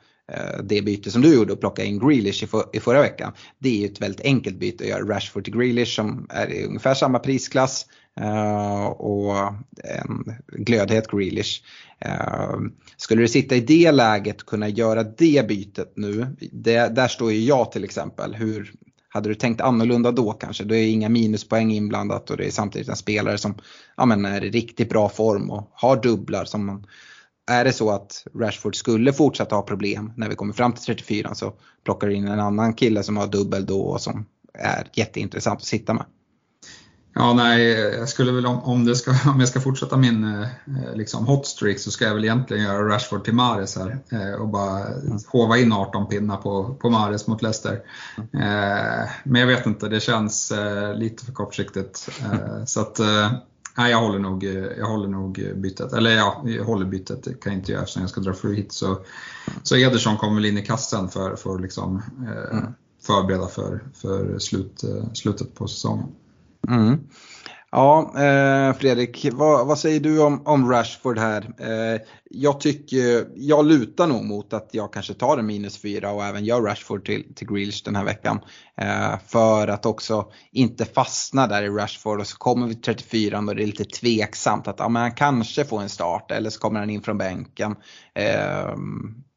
[0.63, 3.33] det byte som du gjorde och plocka in Grealish i, för, i förra veckan.
[3.59, 6.65] Det är ju ett väldigt enkelt byte att göra Rashford till Grealish som är i
[6.65, 7.87] ungefär samma prisklass.
[8.21, 9.37] Uh, och
[9.85, 11.63] en glödhet Grealish.
[12.07, 12.61] Uh,
[12.97, 17.45] skulle du sitta i det läget kunna göra det bytet nu, det, där står ju
[17.45, 18.35] jag till exempel.
[18.35, 18.73] Hur,
[19.09, 20.65] hade du tänkt annorlunda då kanske?
[20.65, 23.55] Då är inga minuspoäng inblandat och det är samtidigt en spelare som
[23.97, 26.45] ja, men är i riktigt bra form och har dubblar.
[26.45, 26.87] Som man,
[27.51, 31.35] är det så att Rashford skulle fortsätta ha problem när vi kommer fram till 34
[31.35, 31.53] så
[31.85, 35.67] plockar du in en annan kille som har dubbel då och som är jätteintressant att
[35.67, 36.05] sitta med.
[37.21, 40.49] Ja, nej, jag skulle väl om, om, det ska, om jag ska fortsätta min eh,
[40.95, 44.49] liksom hot streak så ska jag väl egentligen göra Rashford till Mares här eh, och
[44.49, 44.85] bara
[45.27, 47.83] hova in 18 pinnar på, på Mares mot Leicester.
[48.17, 50.53] Eh, men jag vet inte, det känns
[50.95, 52.09] lite för kortsiktigt.
[52.67, 53.01] Så att,
[53.77, 54.45] nej, jag håller nog,
[54.79, 55.93] jag håller nog bytet.
[55.93, 58.57] Eller ja, jag håller bytet, det kan jag inte göra eftersom jag ska dra free
[58.57, 58.73] hit.
[58.73, 58.99] Så,
[59.63, 62.03] så Ederson kommer väl in i kassen för, för liksom,
[62.53, 62.65] mm.
[63.03, 66.07] förbereda för, för slut, slutet på säsongen.
[66.69, 66.99] Mm.
[67.71, 71.55] Ja, eh, Fredrik, vad, vad, säger du om, om Rashford här?
[71.59, 72.01] Eh,
[72.31, 76.45] jag tycker, jag lutar nog mot att jag kanske tar en minus 4 och även
[76.45, 78.41] gör Rashford till, till Grealish den här veckan.
[78.81, 83.39] Eh, för att också inte fastna där i Rashford och så kommer vi till 34
[83.39, 86.61] och det är lite tveksamt att ja, men han kanske får en start eller så
[86.61, 87.77] kommer han in från bänken.
[88.15, 88.75] Eh,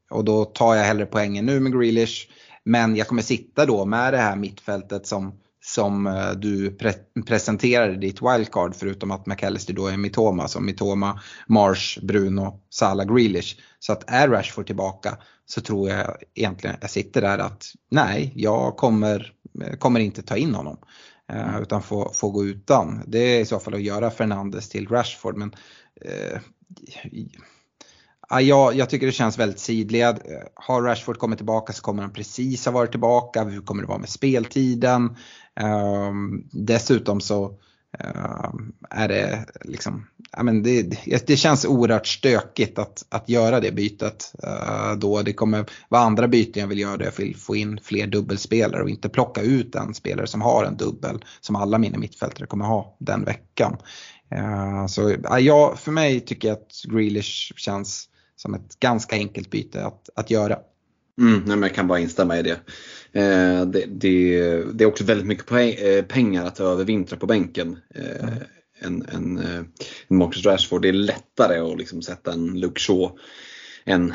[0.09, 2.27] och då tar jag hellre poängen nu med Grealish.
[2.63, 6.93] Men jag kommer sitta då med det här mittfältet som som eh, du pre
[7.27, 10.47] presenterade ditt wildcard förutom att McAllister då är Mitoma.
[10.47, 13.57] Så Mitoma, Marsh, Bruno, Salah, Grealish.
[13.79, 18.77] Så att är Rashford tillbaka så tror jag egentligen jag sitter där att nej, jag
[18.77, 19.33] kommer,
[19.79, 20.77] kommer inte ta in honom.
[21.33, 23.03] Uh, utan få, få gå utan.
[23.07, 25.37] Det är i så fall att göra Fernandes till Rashford.
[25.37, 25.55] Men
[26.05, 26.39] uh,
[28.39, 30.15] Ja, jag tycker det känns väldigt sidled.
[30.25, 33.43] Eh, har Rashford kommit tillbaka så kommer han precis ha varit tillbaka.
[33.43, 35.15] Hur kommer det vara med speltiden?
[35.59, 37.59] Ehm, dessutom så
[37.99, 43.71] ehm, är det liksom, ja men det, det känns oerhört stökigt att, att göra det
[43.71, 45.21] bytet uh, då.
[45.21, 48.83] Det kommer vara andra byten jag vill göra där jag vill få in fler dubbelspelare
[48.83, 52.65] och inte plocka ut en spelare som har en dubbel som alla mina mittfältare kommer
[52.65, 53.77] ha den veckan.
[54.35, 58.07] Uh, så uh, ja, för mig tycker jag att Grealish känns
[58.41, 60.59] som ett ganska enkelt byte att, att göra.
[61.21, 62.59] Mm, nej, men jag kan bara instämma i det.
[63.11, 67.79] Eh, det, det, det, är också väldigt mycket poäng, eh, pengar att övervintra på bänken.
[67.95, 68.33] Eh, mm.
[68.79, 70.81] En, en, en Marcus Rashford.
[70.81, 73.11] Det är lättare att liksom sätta en Luke Shaw
[73.85, 74.13] en,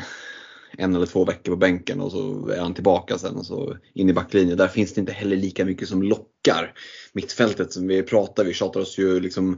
[0.77, 4.09] en eller två veckor på bänken och så är han tillbaka sen och så in
[4.09, 4.57] i backlinjen.
[4.57, 6.73] Där finns det inte heller lika mycket som lockar.
[7.13, 9.57] Mittfältet som vi pratar, vi tjatar oss ju liksom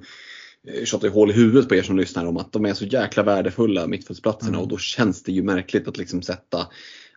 [0.67, 3.23] Eh, tjatar hål i huvudet på er som lyssnar om att de är så jäkla
[3.23, 4.61] värdefulla mittfältsplatserna mm.
[4.61, 6.67] och då känns det ju märkligt att liksom sätta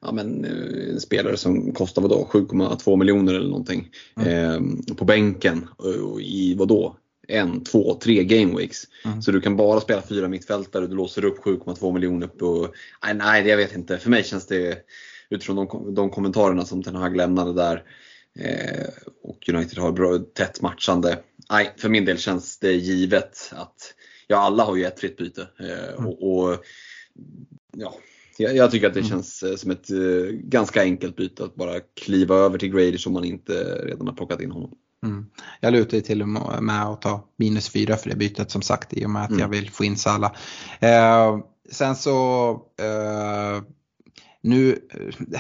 [0.02, 4.78] ja, men, eh, en spelare som kostar vadå 7,2 miljoner eller någonting mm.
[4.88, 6.96] eh, på bänken och, i vadå?
[7.28, 8.84] en, två, tre gameweeks.
[9.04, 9.22] Mm.
[9.22, 12.68] Så du kan bara spela fyra mittfältare, du låser upp 7,2 miljoner på...
[13.04, 13.98] Nej, nej, jag vet inte.
[13.98, 14.78] För mig känns det
[15.30, 17.82] utifrån de, de kommentarerna som Ten Hag lämnade där.
[18.38, 18.88] Eh,
[19.22, 21.18] och United har bra, tätt matchande.
[21.52, 23.94] Nej, för min del känns det givet att,
[24.26, 25.48] ja alla har ju ett fritt byte.
[25.60, 26.06] Eh, mm.
[26.06, 26.64] och, och,
[27.76, 27.94] ja,
[28.38, 29.10] jag, jag, tycker att det mm.
[29.10, 33.12] känns eh, som ett eh, ganska enkelt byte att bara kliva över till Graders om
[33.12, 33.52] man inte
[33.84, 34.70] redan har plockat in honom.
[35.04, 35.26] Mm.
[35.60, 39.06] Jag lutar till och med att ta minus fyra för det bytet som sagt i
[39.06, 39.40] och med att mm.
[39.40, 40.36] jag vill få in Sala.
[40.80, 41.38] Eh,
[41.70, 42.50] sen så
[42.80, 43.62] eh,
[44.42, 44.78] nu,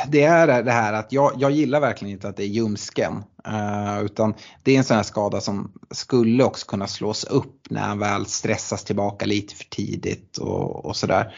[0.08, 3.24] det är det här att jag, jag gillar verkligen inte att det är ljumsken.
[3.48, 7.80] Uh, utan det är en sån här skada som skulle också kunna slås upp när
[7.80, 11.34] han väl stressas tillbaka lite för tidigt och, och sådär.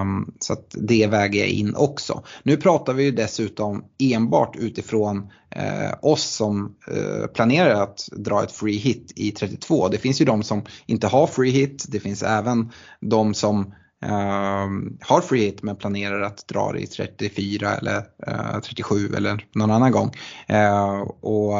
[0.00, 2.22] Um, så att det väger jag in också.
[2.42, 5.18] Nu pratar vi ju dessutom enbart utifrån
[5.56, 9.88] uh, oss som uh, planerar att dra ett free hit i 32.
[9.88, 13.74] Det finns ju de som inte har free hit, det finns även de som
[14.04, 17.96] Ehm, har free hit men planerar att dra det i 34 eller
[18.26, 20.12] eh, uh, 37 eller någon annan gång.
[20.50, 21.54] Uh, och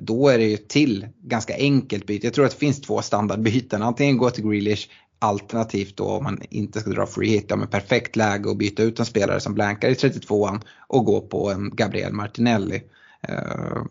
[0.00, 2.26] då är det ju till ganska enkelt byte.
[2.26, 3.82] Jag tror att det finns två standardbyten.
[3.82, 4.88] Antingen gå till Grealish
[5.18, 8.82] alternativt då om man inte ska dra free hit, ja, men perfekt läge att byta
[8.82, 12.82] ut en spelare som blankar i 32an och gå på en Gabriel Martinelli.
[13.28, 13.88] Ehm,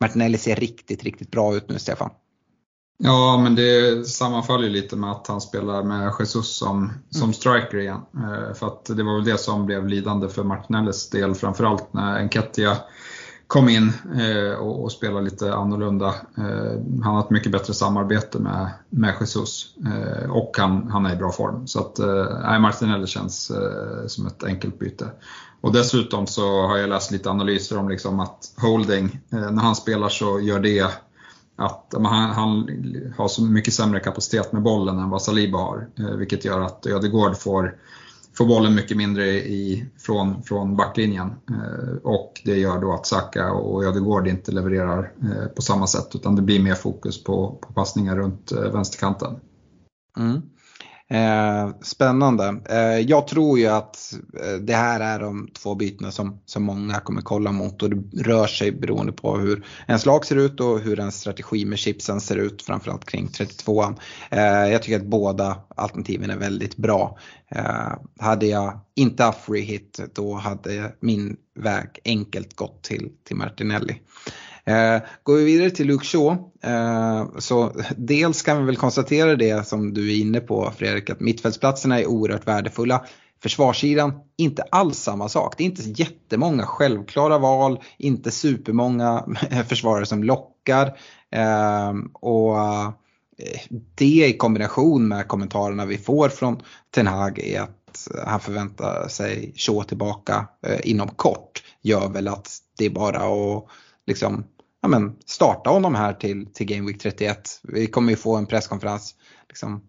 [0.00, 2.10] Martinelli ser riktigt, riktigt bra ut nu Stefan.
[3.04, 7.34] Ja, men det sammanfaller lite med att han spelar med Jesus som, som mm.
[7.34, 8.00] striker igen.
[8.14, 12.18] Eh, för att det var väl det som blev lidande för Martinellis del, framförallt när
[12.18, 12.76] Enketia
[13.46, 16.06] kom in eh, och, och spelade lite annorlunda.
[16.38, 19.74] Eh, han har ett mycket bättre samarbete med, med Jesus
[20.30, 21.66] och han, han är i bra form.
[21.66, 23.52] Så att eh, Martinelli känns
[24.06, 25.10] som ett enkelt byte.
[25.60, 30.08] Och dessutom så har jag läst lite analyser om liksom att Holding, när han spelar
[30.08, 30.90] så gör det
[31.56, 32.68] att han, han,
[33.16, 35.88] har så mycket sämre kapacitet med bollen än vad Saliba har.
[35.98, 37.76] Eh, vilket gör att Ödegård får,
[38.34, 41.28] får bollen mycket mindre i, från, från backlinjen.
[41.50, 46.08] Eh, och det gör då att Saka och Ödegård inte levererar eh, på samma sätt
[46.14, 49.40] utan det blir mer fokus på, på passningar runt vänsterkanten.
[50.18, 50.42] Mm.
[51.12, 52.60] Eh, spännande.
[52.68, 57.00] Eh, jag tror ju att eh, det här är de två bytena som, som många
[57.00, 60.80] kommer kolla mot och det rör sig beroende på hur ens lag ser ut och
[60.80, 63.96] hur ens strategi med chipsen ser ut framförallt kring 32an.
[64.30, 67.18] Eh, jag tycker att båda alternativen är väldigt bra.
[67.48, 73.36] Eh, hade jag inte haft free hit då hade min väg enkelt gått till, till
[73.36, 74.00] Martinelli.
[74.66, 79.66] Eh, går vi vidare till Luke Shaw eh, så dels kan vi väl konstatera det
[79.66, 83.04] som du är inne på Fredrik att mittfältsplatserna är oerhört värdefulla.
[83.42, 85.54] Försvarssidan, inte alls samma sak.
[85.58, 89.26] Det är inte jättemånga självklara val, inte supermånga
[89.68, 90.98] försvarare som lockar.
[91.30, 92.56] Ehm, eh, och
[93.94, 96.62] det i kombination med kommentarerna vi får från
[96.94, 102.58] Ten Hag är att han förväntar sig Shaw tillbaka eh, inom kort gör väl att
[102.78, 103.66] det är bara att
[104.06, 104.44] liksom
[104.82, 107.60] ja, men, starta honom här till, till Game Week 31.
[107.62, 109.14] Vi kommer ju få en presskonferens,
[109.48, 109.82] liksom,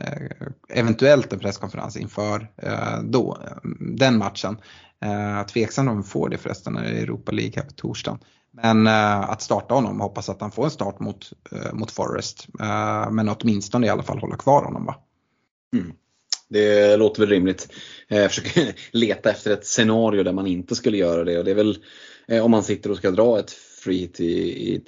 [0.00, 3.38] eh, eventuellt en presskonferens inför eh, då,
[3.80, 4.58] den matchen.
[5.04, 8.18] Eh, tveksam om vi får det förresten när det är Europa League här på torsdagen.
[8.50, 12.46] Men eh, att starta honom, hoppas att han får en start mot, eh, mot Forest.
[12.60, 14.96] Eh, men åtminstone i alla fall hålla kvar honom va?
[15.76, 15.92] Mm.
[16.48, 17.68] Det låter väl rimligt.
[18.08, 21.50] Eh, jag försöker leta efter ett scenario där man inte skulle göra det och det
[21.50, 21.78] är väl
[22.28, 24.24] eh, om man sitter och ska dra ett free i,
[24.74, 24.82] i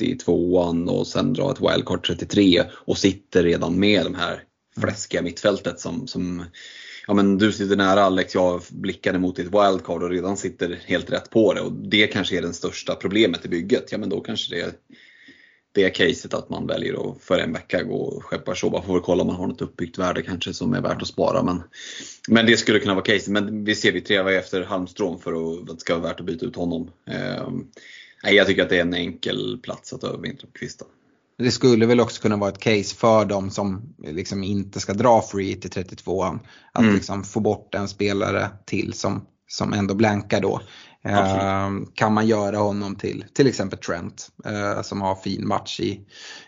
[0.00, 4.42] 32an och sen dra ett wildcard 33 och sitter redan med de här
[4.80, 6.44] fläskiga mittfältet som, som
[7.06, 11.12] ja men du sitter nära Alex, jag blickade mot ditt wildcard och redan sitter helt
[11.12, 13.92] rätt på det och det kanske är det största problemet i bygget.
[13.92, 14.72] Ja men då kanske det är
[15.72, 18.82] det caset att man väljer att för en vecka gå och skeppa så.
[18.82, 21.42] Får väl kolla om man har något uppbyggt värde kanske som är värt att spara.
[21.42, 21.62] Men,
[22.28, 23.28] men det skulle kunna vara caset.
[23.28, 26.26] Men vi ser vi trevar efter Halmström för att, att det ska vara värt att
[26.26, 26.90] byta ut honom.
[27.06, 27.66] Ehm,
[28.22, 30.86] Nej, jag tycker att det är en enkel plats att övervintra på kvisten.
[31.38, 35.22] Det skulle väl också kunna vara ett case för dem som liksom inte ska dra
[35.22, 36.38] free till 32an.
[36.72, 36.94] Att mm.
[36.94, 40.60] liksom få bort en spelare till som, som ändå blankar då.
[41.08, 46.00] Ehm, kan man göra honom till till exempel Trent eh, som har fin match i,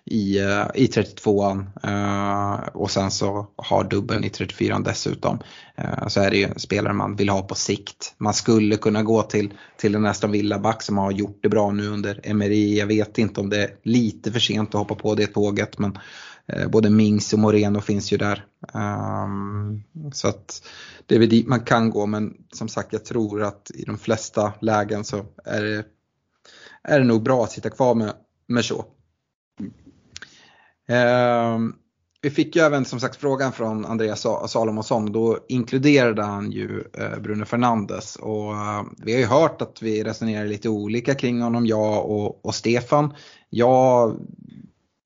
[0.05, 5.39] i, eh, i 32an eh, och sen så har dubbeln i 34an dessutom.
[5.77, 8.15] Eh, så är det ju en spelare man vill ha på sikt.
[8.19, 11.89] Man skulle kunna gå till, till en Aston Villa-back som har gjort det bra nu
[11.89, 12.79] under Emery.
[12.79, 15.93] Jag vet inte om det är lite för sent att hoppa på det tåget men
[15.93, 15.99] Eh,
[16.53, 18.45] Eh, både Mings och Moreno finns ju där.
[18.75, 19.83] Um,
[20.13, 20.69] så att
[21.07, 23.99] det är väl dit man kan gå men som sagt jag tror att i de
[23.99, 25.85] flesta lägen så är det,
[26.83, 28.13] är det nog bra att sitta kvar med,
[28.47, 28.85] med så.
[30.89, 31.77] Um,
[32.23, 35.13] vi fick ju även som sagt frågan från Andreas Salomonsson.
[35.13, 38.17] Då inkluderade han ju eh, Bruno Fernandes.
[38.17, 42.45] Och eh, vi har ju hört att vi resonerar lite olika kring honom, jag och,
[42.47, 43.15] och Stefan.
[43.51, 44.17] Jag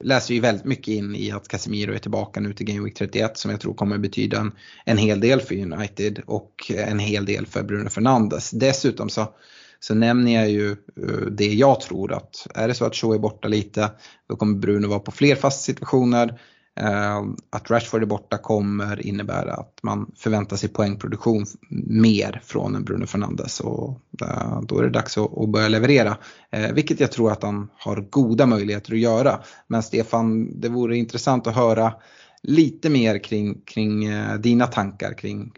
[0.05, 3.39] läser ju väldigt mycket in i att Casemiro är tillbaka nu till Game Week 31
[3.39, 4.53] som jag tror kommer betyda en,
[4.85, 8.51] en hel del för United och en hel del för Bruno Fernandes.
[8.51, 9.35] Dessutom så
[9.81, 13.19] så nämner jag ju eh, det jag tror att är det så att Shaw är
[13.19, 13.91] borta lite
[14.29, 16.41] då kommer Bruno vara på fler fasta situationer.
[16.77, 21.47] Eh, att Rashford är borta kommer innebära att man förväntar sig poängproduktion
[21.87, 26.16] mer från en Bruno Fernandes och eh, då är det dags att börja leverera.
[26.51, 29.41] Ehm, vilket jag tror att han har goda möjligheter att göra.
[29.66, 31.95] Men Stefan, det vore intressant att höra
[32.43, 35.53] lite mer kring, kring eh, dina tankar kring,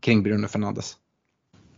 [0.00, 0.96] kring Bruno Fernandes.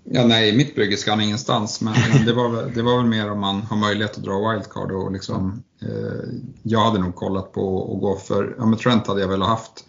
[0.05, 1.95] Ja, nej, mitt brygge ska han ingenstans, men
[2.27, 4.93] det var, det var väl mer om man har möjlighet att dra wildcard.
[4.93, 6.29] Och liksom, eh,
[6.63, 9.85] jag hade nog kollat på att gå för, ja men Trent hade jag väl haft.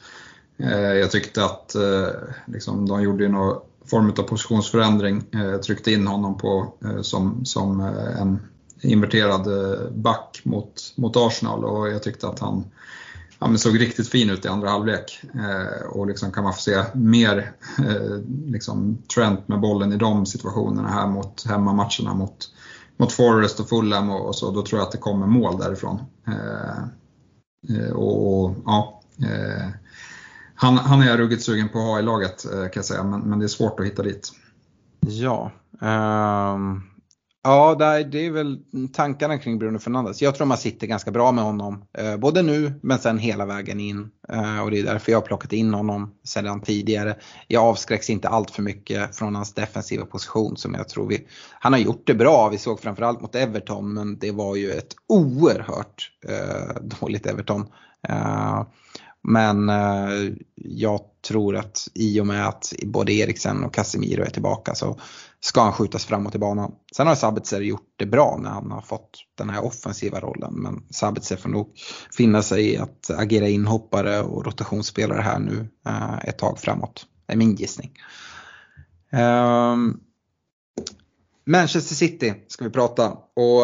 [0.58, 2.08] Eh, jag tyckte att eh,
[2.46, 7.80] liksom, de gjorde någon form av positionsförändring, eh, tryckte in honom på, eh, som, som
[7.80, 8.40] eh, en
[8.82, 9.48] inverterad
[9.94, 12.64] back mot, mot Arsenal och jag tyckte att han
[13.40, 15.22] ja, men såg riktigt fin ut i andra halvlek.
[15.34, 20.26] Eh, och liksom kan man få se mer eh, liksom Trent med bollen i de
[20.26, 22.38] situationerna här mot hemmamatcherna mot,
[22.98, 26.02] mot Forest och Fulham och, och så, då tror jag att det kommer mål därifrån.
[26.28, 26.84] Eh,
[27.78, 29.70] eh och, och, ja, eh,
[30.56, 33.04] han, han är jag ruggigt sugen på att ha i laget eh, kan jag säga,
[33.04, 34.32] men, men det är svårt att hitta dit.
[35.00, 35.52] Ja.
[35.80, 36.84] Um...
[37.48, 37.76] Ja,
[38.12, 38.60] det är väl
[38.94, 40.22] tankarna kring Bruno Fernandes.
[40.22, 41.86] Jag tror man sitter ganska bra med honom.
[41.98, 44.10] Eh, både nu men sen hela vägen in.
[44.30, 47.16] Eh, och det är därför jag har plockat in honom sedan tidigare.
[47.48, 51.28] Jag avskräcks inte allt för mycket från hans defensiva position som jag tror vi...
[51.60, 52.50] Han har gjort det bra.
[52.50, 57.66] Vi såg framförallt mot Everton men det var ju ett oerhört eh, dåligt Everton.
[59.24, 59.72] Men
[60.56, 65.00] jag tror att i och med att både Eriksen och Casemiro är tillbaka så
[65.46, 66.72] ska han skjutas framåt i banan.
[66.96, 70.54] Sen har Sabitzer gjort det bra när han har fått den här offensiva rollen.
[70.54, 71.74] Men Sabitzer får nog
[72.18, 77.06] finna sig i att agera inhoppare och rotationsspelare här nu eh, ett tag framåt.
[77.26, 77.92] Det är min gissning.
[79.12, 80.00] Um,
[81.46, 83.10] Manchester City ska vi prata.
[83.12, 83.62] Och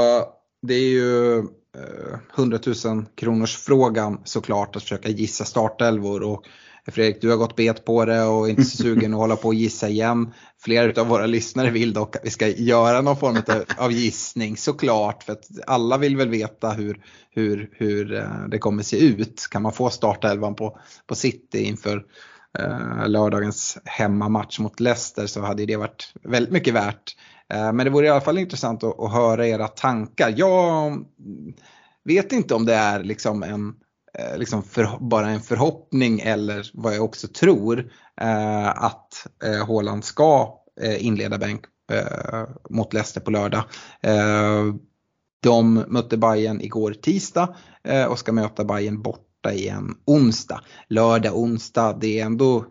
[0.62, 6.24] det är ju eh, 100 000 kronors frågan såklart att försöka gissa startelvor.
[6.24, 6.46] Och
[6.88, 9.48] Fredrik, du har gått bet på det och är inte så sugen att hålla på
[9.48, 10.34] och gissa igen.
[10.64, 13.38] Flera av våra lyssnare vill dock att vi ska göra någon form
[13.78, 15.24] av gissning såklart.
[15.24, 19.48] För att alla vill väl veta hur, hur, hur eh, det kommer se ut.
[19.52, 22.04] Kan man få startelvan på, på City inför
[22.60, 27.16] eh, lördagens hemmamatch mot Leicester så hade det varit väldigt mycket värt.
[27.54, 30.34] Eh, men det vore i alla fall intressant att, att höra era tankar.
[30.38, 31.06] Jag
[32.04, 33.74] vet inte om det är liksom en
[34.14, 37.92] Eh, liksom för, bara en förhoppning eller vad jag också tror
[38.22, 43.64] eh, att eh, Haaland ska eh, inleda bänk eh, mot Leicester på lördag.
[44.02, 44.74] Eh,
[45.44, 50.62] de mötte Bayern igår tisdag eh, och ska möta Bayern borta igen onsdag.
[50.90, 52.66] Lördag, onsdag, det är ändå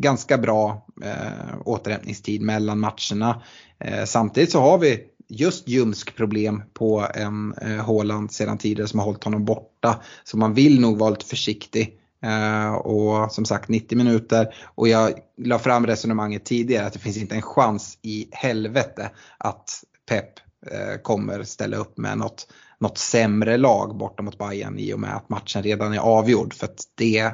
[0.00, 3.42] ganska bra eh, återhämtningstid mellan matcherna.
[3.80, 9.06] Eh, samtidigt så har vi just ljumsk problem på en eh, sedan tidigare som har
[9.06, 10.02] hållit honom borta.
[10.24, 11.94] Så man vill nog vara lite försiktig.
[12.24, 17.16] Uh, och som sagt 90 minuter och jag la fram resonemanget tidigare att det finns
[17.16, 20.24] inte en chans i helvete att Pep
[20.72, 25.16] uh, kommer ställa upp med något, något sämre lag borta mot Bayern i och med
[25.16, 26.54] att matchen redan är avgjord.
[26.54, 27.32] För att det,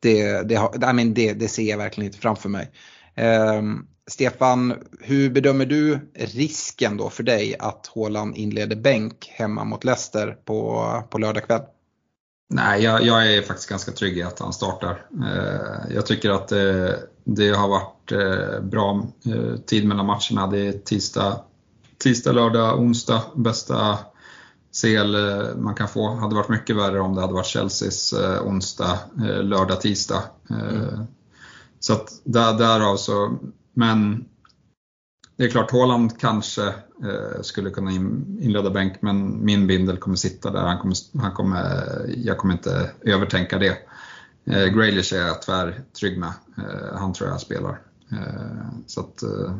[0.00, 2.70] det, det, det, I mean, det, det ser jag verkligen inte framför mig.
[3.16, 9.84] Um, Stefan, hur bedömer du risken då för dig att Haaland inleder bänk hemma mot
[9.84, 11.62] Leicester på, på lördag kväll?
[12.48, 15.06] Nej, jag, jag, är faktiskt ganska trygg i att han startar.
[15.24, 20.46] Eh, jag tycker att det, det har varit eh, bra eh, tid mellan matcherna.
[20.46, 21.40] Det är tisdag,
[21.98, 23.22] tisdag, lördag, onsdag.
[23.34, 23.98] Bästa
[24.82, 25.16] CL
[25.56, 26.14] man kan få.
[26.14, 28.98] Hade varit mycket värre om det hade varit Chelseas onsdag,
[29.42, 30.22] lördag, tisdag.
[30.50, 31.06] Mm.
[31.80, 33.38] Så att där, därav så
[33.80, 34.24] men
[35.36, 36.66] det är klart, Håland kanske
[37.04, 40.60] eh, skulle kunna in, inleda bänk, men min bindel kommer sitta där.
[40.60, 41.84] Han kommer, han kommer,
[42.16, 43.78] jag kommer inte övertänka det.
[44.44, 46.32] Eh, Graylish är jag tvärtrygg med.
[46.58, 47.80] Eh, han tror jag spelar.
[48.12, 49.56] Eh, så att, eh,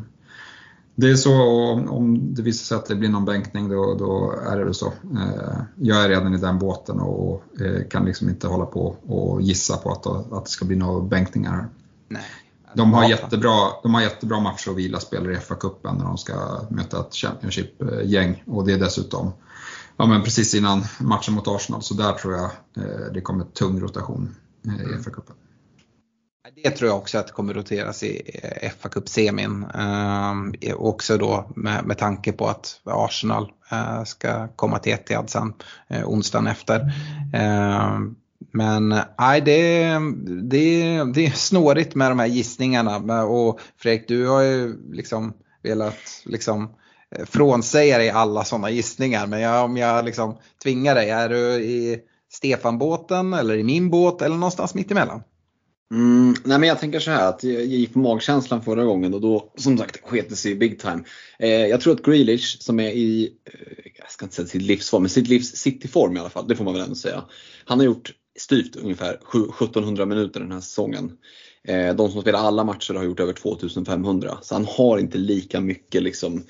[0.95, 1.41] det är så,
[1.71, 4.87] om, om det visar sig att det blir någon bänkning då, då är det så.
[4.87, 9.41] Eh, jag är redan i den båten och eh, kan liksom inte hålla på och
[9.41, 11.67] gissa på att, att det ska bli några bänkningar.
[12.07, 12.40] Nej.
[12.75, 16.61] De har, jättebra, de har jättebra matcher att vila spelare i FA-cupen när de ska
[16.69, 18.43] möta ett Championship-gäng.
[18.47, 19.31] Och det är dessutom
[19.97, 22.45] ja, men precis innan matchen mot Arsenal, så där tror jag
[22.77, 24.35] eh, det kommer tung rotation.
[24.63, 25.33] i FA-cupen.
[26.63, 28.21] Det tror jag också att kommer roteras i
[28.79, 29.65] fa Cup-semin.
[30.61, 35.53] Eh, också då med, med tanke på att Arsenal eh, ska komma till Etihad sen
[35.87, 36.79] eh, onsdagen efter.
[37.33, 37.99] Eh,
[38.51, 39.83] men nej, det,
[40.43, 43.23] det, det är snårigt med de här gissningarna.
[43.23, 45.33] Och Fredrik, du har ju liksom
[45.63, 46.69] velat liksom
[47.15, 49.27] eh, frånsäga dig alla sådana gissningar.
[49.27, 51.99] Men jag, om jag liksom tvingar dig, är du i
[52.31, 55.23] Stefan-båten eller i min båt eller någonstans mittemellan?
[55.91, 59.21] Mm, nej men jag tänker så här att jag gick på magkänslan förra gången och
[59.21, 61.03] då som sagt sket det sig big time.
[61.39, 65.01] Eh, jag tror att Grealish som är i, eh, jag ska inte säga sitt livsform,
[65.01, 67.23] men sitt livs cityform i alla fall, det får man väl ändå säga.
[67.65, 71.11] Han har gjort styvt ungefär 1700 minuter den här säsongen.
[71.63, 75.61] Eh, de som spelar alla matcher har gjort över 2500 så han har inte lika
[75.61, 76.43] mycket liksom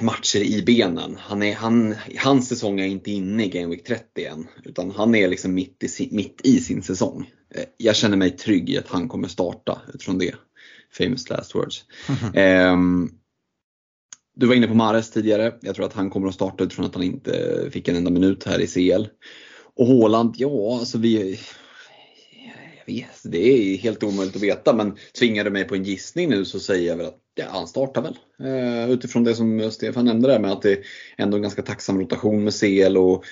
[0.00, 1.16] matcher i benen.
[1.20, 5.14] Han är, han, hans säsong är inte inne i Game Week 30 än utan han
[5.14, 7.30] är liksom mitt i, mitt i sin säsong.
[7.54, 10.34] Eh, jag känner mig trygg i att han kommer starta utifrån det.
[10.92, 11.84] Famous last words.
[12.08, 12.72] Mm -hmm.
[12.72, 13.10] um,
[14.36, 15.54] du var inne på Mares tidigare.
[15.60, 18.44] Jag tror att han kommer att starta utifrån att han inte fick en enda minut
[18.44, 19.06] här i CL.
[19.78, 21.38] Och Håland, ja alltså vi
[22.86, 26.28] jag vet, det är helt omöjligt att veta men tvingar du mig på en gissning
[26.28, 28.18] nu så säger jag väl att ja, han startar väl.
[28.40, 30.78] Eh, utifrån det som Stefan nämnde där med att det är
[31.16, 33.24] ändå en ganska tacksam rotation med CL och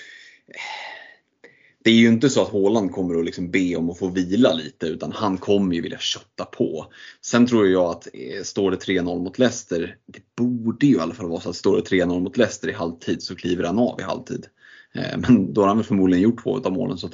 [1.85, 4.53] det är ju inte så att Håland kommer att liksom be om att få vila
[4.53, 6.87] lite utan han kommer ju vilja kötta på.
[7.21, 11.15] Sen tror jag att eh, står det 3-0 mot Leicester, det borde ju i alla
[11.15, 14.01] fall vara så att står det 3-0 mot Leicester i halvtid så kliver han av
[14.01, 14.47] i halvtid.
[14.99, 17.09] Eh, men då har han väl förmodligen gjort två av målen så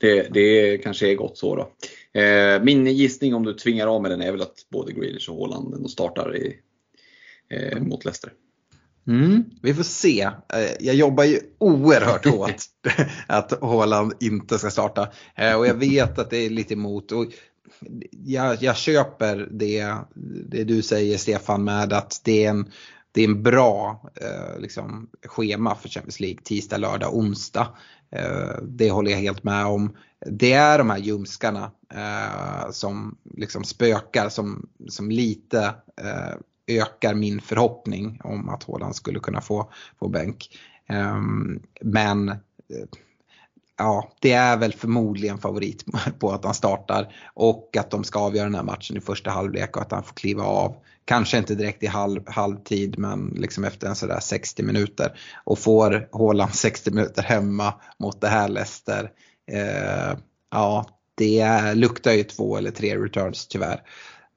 [0.00, 1.72] det, det kanske är gott så då.
[2.20, 5.36] Eh, min gissning om du tvingar av med den är väl att både Grealish och
[5.36, 6.56] Håland startar i,
[7.80, 8.32] mot Leicester.
[9.08, 10.22] Mm, vi får se.
[10.22, 12.54] Eh, jag jobbar ju oerhört hårt
[13.26, 15.08] att Håland inte ska starta.
[15.34, 17.12] Eh, och jag vet att det är lite emot.
[17.12, 17.26] Och
[18.10, 19.94] jag, jag köper det,
[20.48, 22.70] det du säger Stefan med att det är en,
[23.18, 27.68] det är en bra eh, liksom, schema för Champions League tisdag, lördag, onsdag.
[28.10, 29.96] Eh, det håller jag helt med om.
[30.26, 36.34] Det är de här ljumskarna eh, som liksom spökar som, som lite eh,
[36.66, 40.58] ökar min förhoppning om att Håland skulle kunna få, få bänk.
[40.88, 42.36] Ehm, men eh,
[43.78, 45.84] ja, det är väl förmodligen favorit
[46.18, 49.76] på att han startar och att de ska avgöra den här matchen i första halvlek
[49.76, 50.76] och att han får kliva av.
[51.04, 55.18] Kanske inte direkt i halv, halvtid men liksom efter en sådär 60 minuter.
[55.44, 59.10] Och får Håland 60 minuter hemma mot det här Leicester.
[59.52, 60.18] Eh,
[60.50, 63.82] ja, det luktar ju två eller tre returns tyvärr.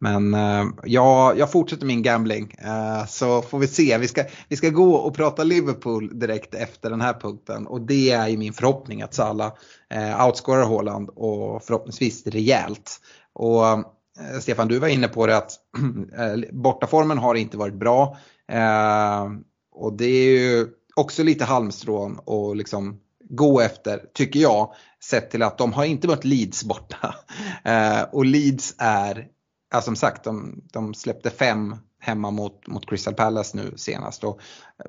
[0.03, 3.97] Men uh, ja, jag fortsätter min gambling uh, så får vi se.
[3.97, 8.11] Vi ska, vi ska gå och prata Liverpool direkt efter den här punkten och det
[8.11, 9.53] är ju min förhoppning att Salah
[9.95, 12.99] uh, outscorar Haaland och förhoppningsvis rejält.
[13.33, 13.63] Och
[14.41, 15.51] Stefan, du var inne på det att
[16.51, 18.17] bortaformen har inte varit bra
[19.71, 22.99] och det är ju också lite halmstrån och liksom
[23.29, 24.73] gå efter, tycker jag,
[25.03, 27.15] sett till att de har inte varit Leeds borta.
[28.11, 29.27] och Leeds är
[29.71, 34.23] ja, som sagt, de, de släppte fem hemma mot, mot Crystal Palace nu senast.
[34.23, 34.39] Och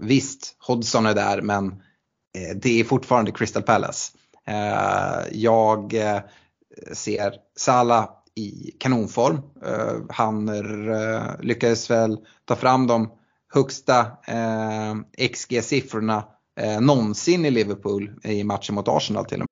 [0.01, 1.67] visst, Hodgson är där men
[2.39, 4.13] eh, det är fortfarande Crystal Palace.
[4.47, 6.21] Eh, jag eh,
[6.93, 9.41] ser Salah i kanonform.
[10.09, 10.51] Han
[11.41, 13.13] lyckades väl ta fram de
[13.55, 14.07] högsta
[15.19, 16.25] XG-siffrorna
[16.81, 19.52] någonsin i Liverpool i matchen mot Arsenal till och med.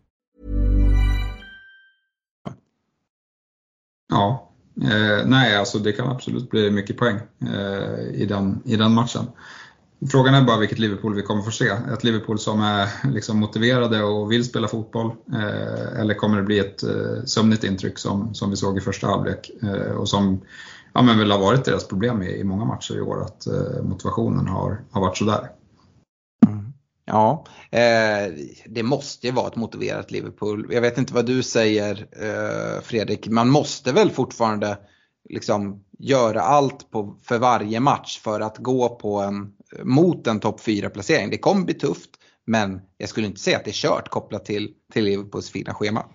[4.11, 4.49] Ja,
[4.81, 9.25] eh, nej alltså det kan absolut bli mycket poäng eh, i, den, i den matchen.
[10.11, 11.69] Frågan är bara vilket Liverpool vi kommer få se.
[11.93, 15.11] Ett Liverpool som är liksom motiverade och vill spela fotboll.
[15.33, 19.07] Eh, eller kommer det bli ett eh, sömnigt intryck som, som vi såg i första
[19.07, 20.41] halvlek eh, och som
[20.93, 23.83] ja, men väl har varit deras problem i, i många matcher i år, att eh,
[23.83, 25.49] motivationen har, har varit sådär.
[27.11, 28.33] Ja, eh,
[28.65, 30.67] det måste ju vara ett motiverat Liverpool.
[30.71, 34.77] Jag vet inte vad du säger eh, Fredrik, man måste väl fortfarande
[35.29, 40.61] liksom göra allt på, för varje match för att gå på en, mot en topp
[40.61, 41.29] 4 placering.
[41.29, 42.09] Det kommer bli tufft
[42.45, 46.05] men jag skulle inte säga att det är kört kopplat till, till Liverpools fina schema.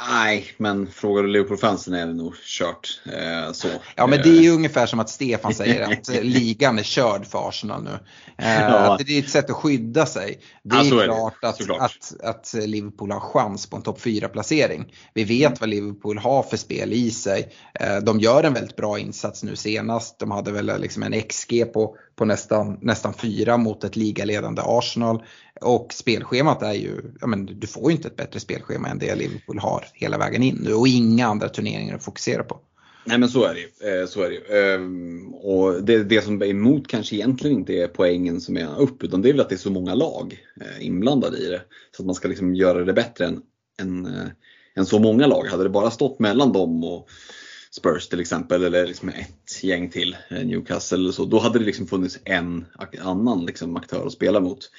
[0.00, 3.00] Nej, men frågar du Liverpool-fansen är det nog kört.
[3.06, 3.68] Eh, så.
[3.96, 4.54] Ja, men det är ju eh.
[4.54, 7.98] ungefär som att Stefan säger att ligan är körd för Arsenal nu.
[8.38, 8.98] Eh, ja.
[9.06, 10.40] Det är ett sätt att skydda sig.
[10.62, 11.06] Det är, ja, är
[11.40, 11.74] klart, det.
[11.74, 14.94] Att, att, att, Liverpool har chans på en topp 4-placering.
[15.14, 15.56] Vi vet mm.
[15.60, 17.52] vad Liverpool har för spel i sig.
[17.74, 20.18] Eh, de gör en väldigt bra insats nu senast.
[20.18, 25.22] De hade väl liksom en XG på, på nästan, nästan 4 mot ett ligaledande Arsenal.
[25.64, 29.14] Och spelschemat är ju, ja men du får ju inte ett bättre spelschema än det
[29.14, 32.60] Liverpool har hela vägen in nu och inga andra turneringar att fokusera på.
[33.06, 34.00] Nej men så är det ju.
[34.00, 34.74] Eh, så är det ju.
[34.74, 39.02] Ehm, och det, det som är emot kanske egentligen inte är poängen som är upp
[39.02, 41.62] utan det är väl att det är så många lag eh, inblandade i det.
[41.96, 43.42] Så att man ska liksom göra det bättre än,
[43.80, 44.28] än, eh,
[44.76, 45.46] än så många lag.
[45.46, 47.08] Hade det bara stått mellan dem och
[47.70, 51.86] Spurs till exempel eller liksom ett gäng till, Newcastle eller så, då hade det liksom
[51.86, 52.64] funnits en
[53.00, 54.70] annan liksom aktör att spela mot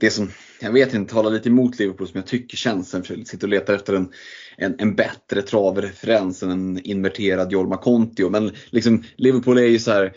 [0.00, 0.30] det som,
[0.60, 3.74] jag vet inte, talar lite emot Liverpool som jag tycker känns, jag sitter och letar
[3.74, 4.12] efter en,
[4.56, 8.30] en, en bättre travreferens än en inverterad Jorma Kontio.
[8.30, 10.16] Men liksom, Liverpool är ju så här,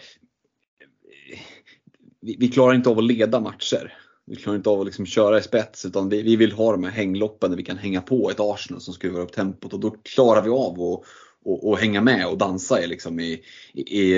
[2.21, 3.93] vi, vi, klarar inte av att leda matcher.
[4.25, 6.83] Vi klarar inte av att liksom köra i spets utan vi, vi vill ha de
[6.83, 9.95] här hängloppen där vi kan hänga på ett Arsenal som skruvar upp tempot och då
[10.03, 11.05] klarar vi av att
[11.45, 13.41] och, och, hänga med och dansa i, liksom i,
[13.73, 14.13] i,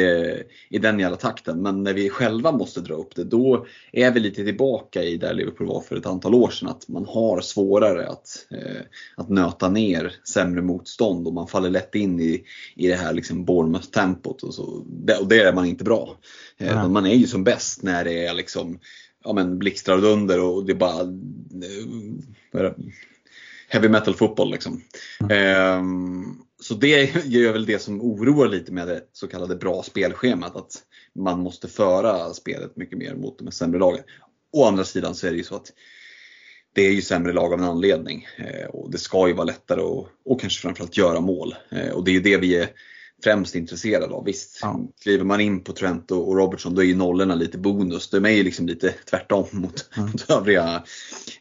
[0.69, 1.61] i den jävla takten.
[1.61, 5.33] Men när vi själva måste dra upp det, då är vi lite tillbaka i där
[5.33, 6.69] Liverpool var för ett antal år sedan.
[6.69, 8.81] Att man har svårare att, eh,
[9.17, 12.43] att nöta ner sämre motstånd och man faller lätt in i,
[12.75, 14.43] i det här liksom Bournemouth-tempot.
[14.43, 14.63] Och, så.
[15.19, 16.17] och det är man inte bra.
[16.57, 18.79] Eh, Man är ju som bäst när det är liksom
[19.23, 21.01] ja, men blixtrar och dunder och det är bara
[22.63, 22.73] eh,
[23.67, 24.51] heavy metal fotboll.
[24.51, 24.81] Liksom.
[25.19, 25.79] Mm.
[25.79, 30.55] Um, så det gör väl det som oroar lite med det så kallade bra spelschemat.
[30.55, 30.83] Att
[31.15, 34.03] man måste föra spelet mycket mer mot de sämre lagen.
[34.53, 35.73] Å andra sidan så är det ju så att
[36.75, 38.27] det är ju sämre lag av en anledning.
[38.37, 41.55] Eh, och det ska ju vara lättare att, och kanske framförallt göra mål.
[41.71, 42.69] Eh, och det är ju det vi är
[43.23, 44.25] främst intresserad av.
[44.25, 44.79] Visst, ja.
[45.01, 48.09] kliver man in på Trent och Robertson då är ju nollorna lite bonus.
[48.09, 50.09] De är ju liksom lite tvärtom mot, mm.
[50.11, 50.83] mot övriga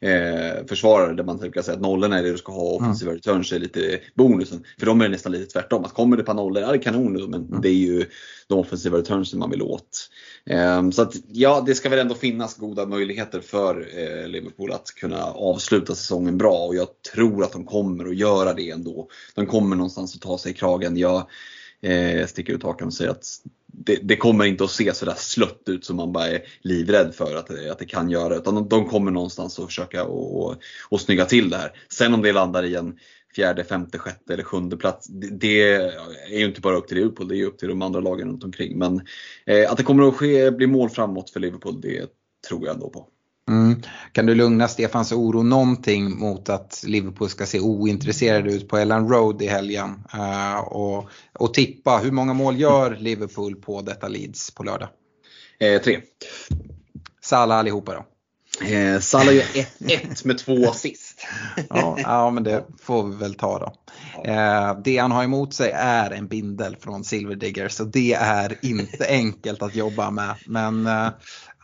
[0.01, 3.17] eh, försvarare där man brukar säga att nollorna är det du ska ha offensiva mm.
[3.17, 4.65] returns är lite bonusen.
[4.79, 5.85] För dem är det nästan lite tvärtom.
[5.85, 7.61] Att kommer det på nollor, ja det är kanon men mm.
[7.61, 8.05] det är ju
[8.47, 10.09] de offensiva returnsen man vill åt.
[10.47, 14.87] Eh, så att ja, det ska väl ändå finnas goda möjligheter för eh, Liverpool att
[14.87, 19.09] kunna avsluta säsongen bra och jag tror att de kommer att göra det ändå.
[19.35, 20.97] De kommer någonstans att ta sig i kragen.
[20.97, 21.27] Jag,
[21.83, 23.27] eh, sticker ut hakan och säger att
[23.67, 27.37] det, det, kommer inte att se sådär slött ut som man bara är livrädd för
[27.37, 28.37] att, att det kan göra.
[28.37, 30.57] Utan de, kommer någonstans att försöka och,
[30.89, 31.73] och snygga till det här.
[31.89, 32.99] Sen om det landar i en
[33.35, 35.07] fjärde, femte, sjätte eller sjunde plats.
[35.07, 35.73] Det, det
[36.33, 38.29] är ju inte bara upp till Liverpool, det är ju upp till de andra lagen
[38.29, 38.79] runt omkring.
[38.79, 39.01] Men
[39.47, 42.07] eh, att det kommer att ske, bli mål framåt för Liverpool, det
[42.49, 43.09] tror jag ändå på.
[43.49, 43.83] Mm.
[44.13, 49.09] Kan du lugna Stefans oro någonting mot att Liverpool ska se ointresserade ut på Ellen
[49.09, 50.05] Road i helgen?
[50.15, 54.89] Uh, och, och tippa, hur många mål gör Liverpool på detta Leeds på lördag?
[55.59, 56.01] Eh, tre.
[57.21, 58.05] Salah allihopa då?
[58.61, 61.27] Eh, Salah gör 1-1 med två assist.
[61.69, 63.73] ja, ja, men det får vi väl ta då.
[64.31, 69.07] Eh, det han har emot sig är en bindel från Silverdigger så det är inte
[69.09, 70.35] enkelt att jobba med.
[70.47, 71.09] Men eh,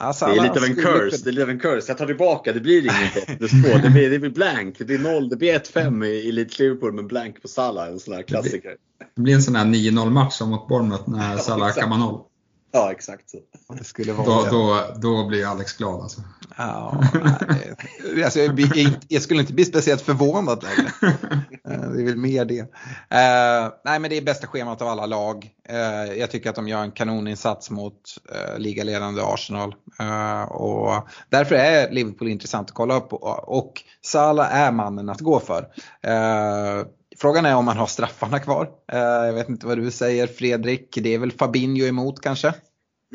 [0.01, 1.25] Alltså, det är lite av en curse.
[1.25, 1.85] Det är lite av en curse.
[1.89, 2.53] Jag tar tillbaka.
[2.53, 3.39] Det blir inget 1
[3.83, 4.79] Det blir, det blir blank.
[4.79, 5.29] Det blir 0.
[5.29, 7.89] Det blir 1-5 i Elite Liverpool med blank på Salah.
[7.89, 8.77] En sån här klassiker.
[9.15, 12.21] Det blir en sån här 9-0 match som mot Bournemouth när ja, Salah kammar 0.
[12.73, 13.39] Ja, exakt så.
[13.75, 16.21] Det skulle vara då, då, då blir Alex glad alltså.
[16.57, 17.03] Ja,
[18.25, 18.61] alltså jag,
[19.09, 20.93] jag, skulle inte bli speciellt förvånad längre.
[21.71, 22.61] Eh, det är väl mer det.
[22.61, 25.51] Uh, nej, men det är bästa schemat av alla lag.
[25.71, 27.95] Uh, jag tycker att de gör en kanoninsats mot
[28.35, 29.75] uh, ligaledande Arsenal.
[30.03, 33.13] Uh, och därför är Liverpool intressant att kolla upp.
[33.13, 33.73] Och, och
[34.03, 35.69] Salah är mannen att gå för.
[37.21, 38.71] Frågan är om man har straffarna kvar.
[38.93, 40.99] Eh, jag vet inte vad du säger Fredrik.
[41.03, 42.55] Det är väl Fabinho emot kanske?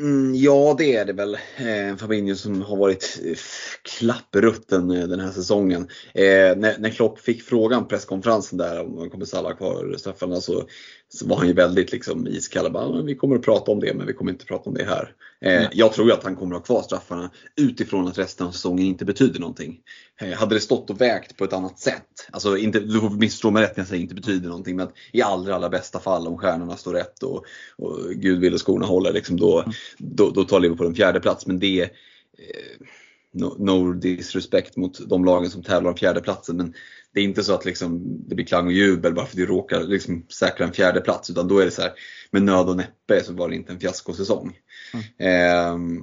[0.00, 1.34] Mm, ja, det är det väl.
[1.34, 3.36] Eh, Fabinho som har varit eh,
[3.82, 5.82] klapprutten eh, den här säsongen.
[6.14, 10.68] Eh, när, när Klopp fick frågan på presskonferensen där om kommer Salah kvar straffarna så,
[11.14, 12.72] så var han ju väldigt liksom iskall.
[12.72, 14.84] Bara, vi kommer att prata om det men vi kommer inte att prata om det
[14.84, 15.14] här.
[15.40, 18.50] Eh, jag tror ju att han kommer att ha kvar straffarna utifrån att resten av
[18.50, 19.80] säsongen inte betyder någonting.
[20.20, 23.50] Eh, hade det stått och vägt på ett annat sätt, alltså inte, du får missförstå
[23.50, 26.38] mig rätt när jag säger inte betyder någonting, men i allra, allra bästa fall om
[26.38, 27.44] stjärnorna står rätt och,
[27.76, 29.72] och Gud vill och skorna håller, liksom, då, mm.
[29.98, 31.46] då, då tar Liverpool en fjärde plats.
[31.46, 32.86] Men det eh,
[33.34, 36.56] no, no, disrespect mot de lagen som tävlar om fjärdeplatsen.
[36.56, 36.74] Men
[37.14, 39.46] det är inte så att liksom, det blir klang och jubel bara för att vi
[39.46, 41.92] råkar liksom, säkra en fjärde plats utan då är det så här,
[42.30, 44.58] med nöd och näppe så var det inte en fiaskosäsong.
[44.92, 45.04] Mm.
[45.18, 46.02] Eh,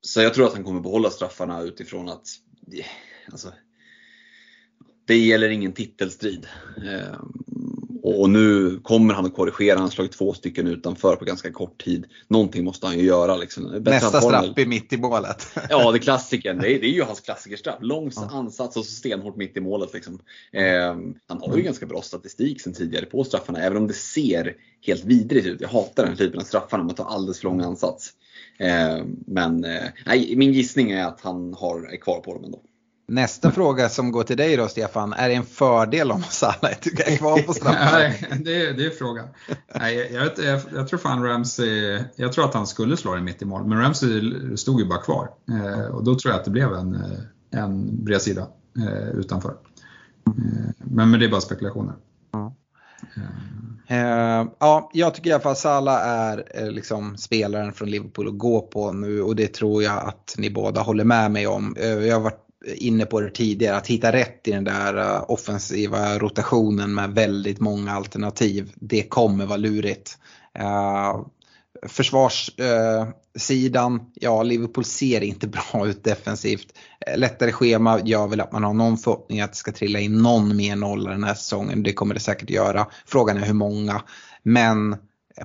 [0.00, 2.26] så jag tror att han kommer behålla straffarna utifrån att
[3.32, 3.52] alltså,
[5.06, 6.46] det gäller ingen titelstrid.
[6.76, 7.20] Eh,
[8.02, 11.84] och nu kommer han att korrigera, han har slagit två stycken utanför på ganska kort
[11.84, 12.06] tid.
[12.28, 13.36] Någonting måste han ju göra.
[13.36, 13.64] Liksom.
[13.64, 15.46] Nästa straff är mitt i målet.
[15.70, 16.58] ja, det är klassikern.
[16.58, 17.76] Det är, det är ju hans klassikerstraff.
[17.80, 18.28] Lång ja.
[18.32, 19.94] ansats och så stenhårt mitt i målet.
[19.94, 20.18] Liksom.
[20.52, 20.62] Eh,
[21.26, 21.64] han har ju mm.
[21.64, 24.56] ganska bra statistik sen tidigare på straffarna, även om det ser
[24.86, 25.60] helt vidrigt ut.
[25.60, 28.10] Jag hatar den typen av straffar när man tar alldeles för lång ansats.
[28.58, 32.62] Eh, men eh, nej, min gissning är att han har, är kvar på dem ändå.
[33.08, 37.16] Nästa fråga som går till dig då Stefan, är det en fördel om Salah är
[37.16, 37.88] kvar på straffen?
[37.92, 39.28] Nej, det, det är frågan.
[39.74, 43.42] Nej, jag, jag, jag, tror fan Ramsey, jag tror att han skulle slå den mitt
[43.42, 45.28] i mål, men Ramsey stod ju bara kvar.
[45.50, 48.46] Eh, och då tror jag att det blev en, eh, en bredsida
[48.78, 49.50] eh, utanför.
[50.26, 51.94] Eh, men, men det är bara spekulationer.
[52.32, 52.54] Ja.
[53.90, 58.60] Uh, ja, jag tycker i alla fall Salah är liksom spelaren från Liverpool att gå
[58.60, 61.76] på nu och det tror jag att ni båda håller med mig om.
[61.76, 65.24] Uh, jag har varit inne på det tidigare, att hitta rätt i den där eh,
[65.28, 68.72] offensiva rotationen med väldigt många alternativ.
[68.74, 70.18] Det kommer vara lurigt.
[70.58, 71.20] Eh,
[71.86, 76.66] försvarssidan, ja Liverpool ser inte bra ut defensivt.
[77.06, 80.22] Eh, lättare schema gör väl att man har någon förhoppning att det ska trilla in
[80.22, 81.82] någon mer nolla den här säsongen.
[81.82, 82.86] Det kommer det säkert göra.
[83.06, 84.02] Frågan är hur många.
[84.42, 84.96] Men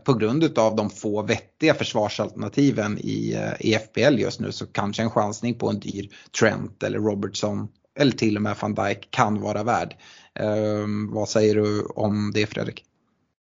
[0.05, 5.03] på grund av de få vettiga försvarsalternativen i, eh, i FPL just nu så kanske
[5.03, 6.09] en chansning på en dyr
[6.39, 7.67] Trent eller Robertson
[7.99, 9.95] eller till och med van Dijk kan vara värd.
[10.39, 12.83] Um, vad säger du om det Fredrik?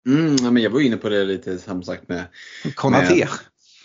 [0.07, 2.26] Mm, men jag var inne på det lite som sagt med
[2.76, 3.16] Konaté.
[3.16, 3.30] Med,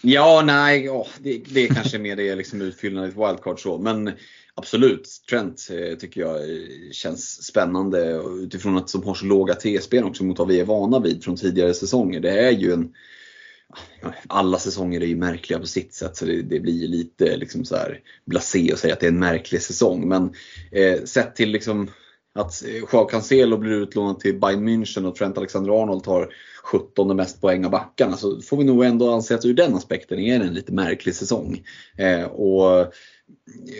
[0.02, 3.78] ja, nej, oh, det, det är kanske mer det liksom utfyllnad i ett wildcard så.
[3.78, 4.12] Men
[4.54, 10.02] Absolut, Trent eh, tycker jag eh, känns spännande utifrån att de har så låga TSB
[10.02, 12.20] också mot vad vi är vana vid från tidigare säsonger.
[12.20, 12.92] Det är ju en
[14.28, 17.76] alla säsonger är ju märkliga på sitt sätt så det, det blir lite liksom så
[17.76, 20.08] här blasé att säga att det är en märklig säsong.
[20.08, 20.34] Men
[20.72, 21.90] eh, sett till liksom
[22.34, 22.62] att
[22.92, 26.32] Joao Cancelo blir utlånad till Bayern München och Trent Alexander-Arnold tar
[26.64, 30.18] 17 mest poäng av backarna så får vi nog ändå anse att ur den aspekten
[30.18, 31.64] är det en lite märklig säsong.
[31.96, 32.92] Eh, och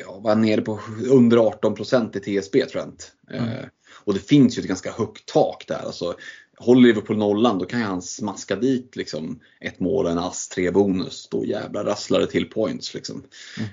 [0.05, 3.12] ja, var nere på under 18% i TSB Trent.
[3.31, 3.48] Mm.
[3.48, 3.64] Eh,
[4.05, 5.82] och det finns ju ett ganska högt tak där.
[5.86, 6.14] Alltså,
[6.61, 11.28] håller Liverpool nollan då kan han smaska dit liksom, ett mål, en ass, tre bonus.
[11.31, 12.95] Då jävlar rasslar det till points.
[12.95, 13.23] Liksom.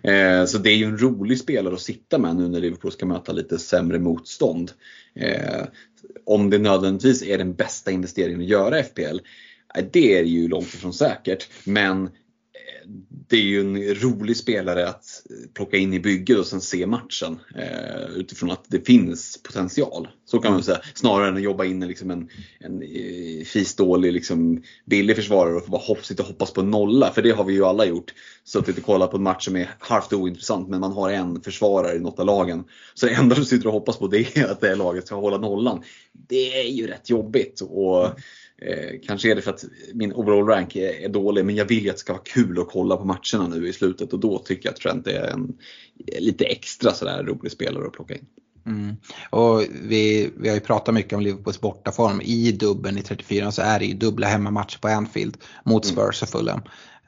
[0.03, 0.41] Mm.
[0.41, 3.05] Eh, så det är ju en rolig spelare att sitta med nu när Liverpool ska
[3.05, 4.71] möta lite sämre motstånd.
[5.15, 5.63] Eh,
[6.25, 9.19] om det nödvändigtvis är den bästa investeringen att göra FPL,
[9.75, 11.49] eh, det är ju långt ifrån säkert.
[11.63, 12.09] Men
[13.29, 15.05] det är ju en rolig spelare att
[15.53, 20.07] plocka in i bygget och sen se matchen eh, utifrån att det finns potential.
[20.25, 20.81] Så kan man säga.
[20.93, 25.81] Snarare än att jobba in liksom en, en eh, fisdålig, liksom, billig försvarare och bara
[25.81, 27.11] hopp, sitta och hoppas på en nolla.
[27.13, 28.13] För det har vi ju alla gjort.
[28.43, 31.95] Suttit och kollat på en match som är halvt ointressant men man har en försvarare
[31.95, 32.63] i något av lagen.
[32.93, 35.37] Så det enda du sitter och hoppas på det är att det laget ska hålla
[35.37, 35.83] nollan.
[36.27, 37.61] Det är ju rätt jobbigt.
[37.61, 38.09] Och,
[38.61, 41.83] Eh, kanske är det för att min overall rank är, är, dålig men jag vill
[41.83, 44.39] ju att det ska vara kul att kolla på matcherna nu i slutet och då
[44.39, 45.57] tycker jag att Trent är en
[46.19, 48.25] lite extra sådär rolig spelare att plocka in.
[48.65, 48.95] Mm.
[49.29, 52.21] Och vi, vi har ju pratat mycket om Liverpools bortaform.
[52.21, 55.95] I dubben i 34 så är det ju dubbla hemmamatcher på Anfield mot mm.
[55.95, 56.61] Spurs och Fulham.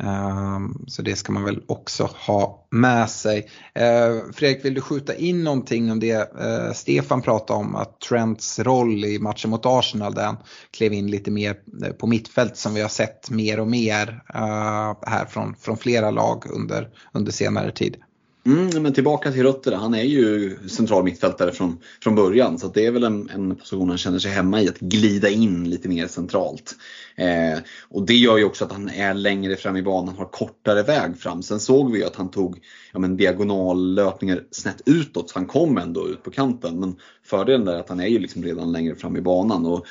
[0.04, 3.50] Ehm, så det ska man väl också ha med sig.
[3.76, 8.60] Ehm, Fredrik, vill du skjuta in någonting om det eh, Stefan pratade om att Trents
[8.60, 10.38] roll i matchen mot Arsenal där han
[10.72, 14.96] klev in lite mer eh, på mittfält som vi har sett mer och mer eh,
[15.06, 17.98] här från, från flera lag under, under senare tid.
[18.46, 19.78] Mm, men tillbaka till rötterna.
[19.78, 23.90] Han är ju central mittfältare från, från början så det är väl en, en position
[23.90, 26.76] han känner sig hemma i, att glida in lite mer centralt.
[27.16, 27.60] Eh,
[27.90, 31.18] och det gör ju också att han är längre fram i banan, har kortare väg
[31.18, 31.44] fram.
[31.44, 32.60] Sen såg vi ju att han tog
[32.94, 36.80] ja, men diagonallöpningar snett utåt, så han kom ändå ut på kanten.
[36.80, 36.96] Men
[37.26, 39.66] fördelen är att han är ju liksom redan längre fram i banan.
[39.66, 39.86] Och,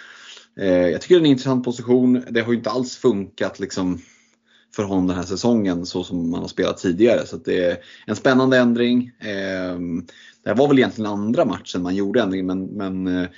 [0.61, 2.25] eh, jag tycker det är en intressant position.
[2.31, 3.99] Det har ju inte alls funkat liksom
[4.77, 7.27] för honom den här säsongen så som man har spelat tidigare.
[7.27, 7.77] Så det är
[8.07, 9.13] en spännande ändring.
[9.21, 10.07] Ehm,
[10.43, 13.29] det här var väl egentligen andra matchen man gjorde ändringen men, men eh,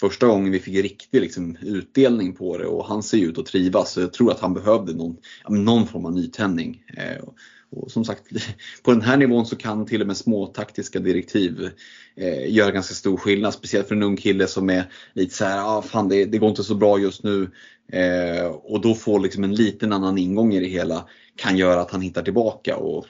[0.00, 3.46] första gången vi fick riktig liksom, utdelning på det och han ser ju ut att
[3.46, 3.92] trivas.
[3.92, 5.16] Så jag tror att han behövde någon,
[5.48, 6.82] någon form av nytändning.
[6.96, 7.26] Ehm,
[7.70, 8.22] och som sagt,
[8.82, 11.70] på den här nivån så kan till och med små taktiska direktiv
[12.16, 13.54] eh, göra ganska stor skillnad.
[13.54, 16.48] Speciellt för en ung kille som är lite så här, ah, fan det, det går
[16.48, 17.50] inte så bra just nu.
[17.92, 21.90] Eh, och då får liksom en liten annan ingång i det hela kan göra att
[21.90, 23.06] han hittar tillbaka och,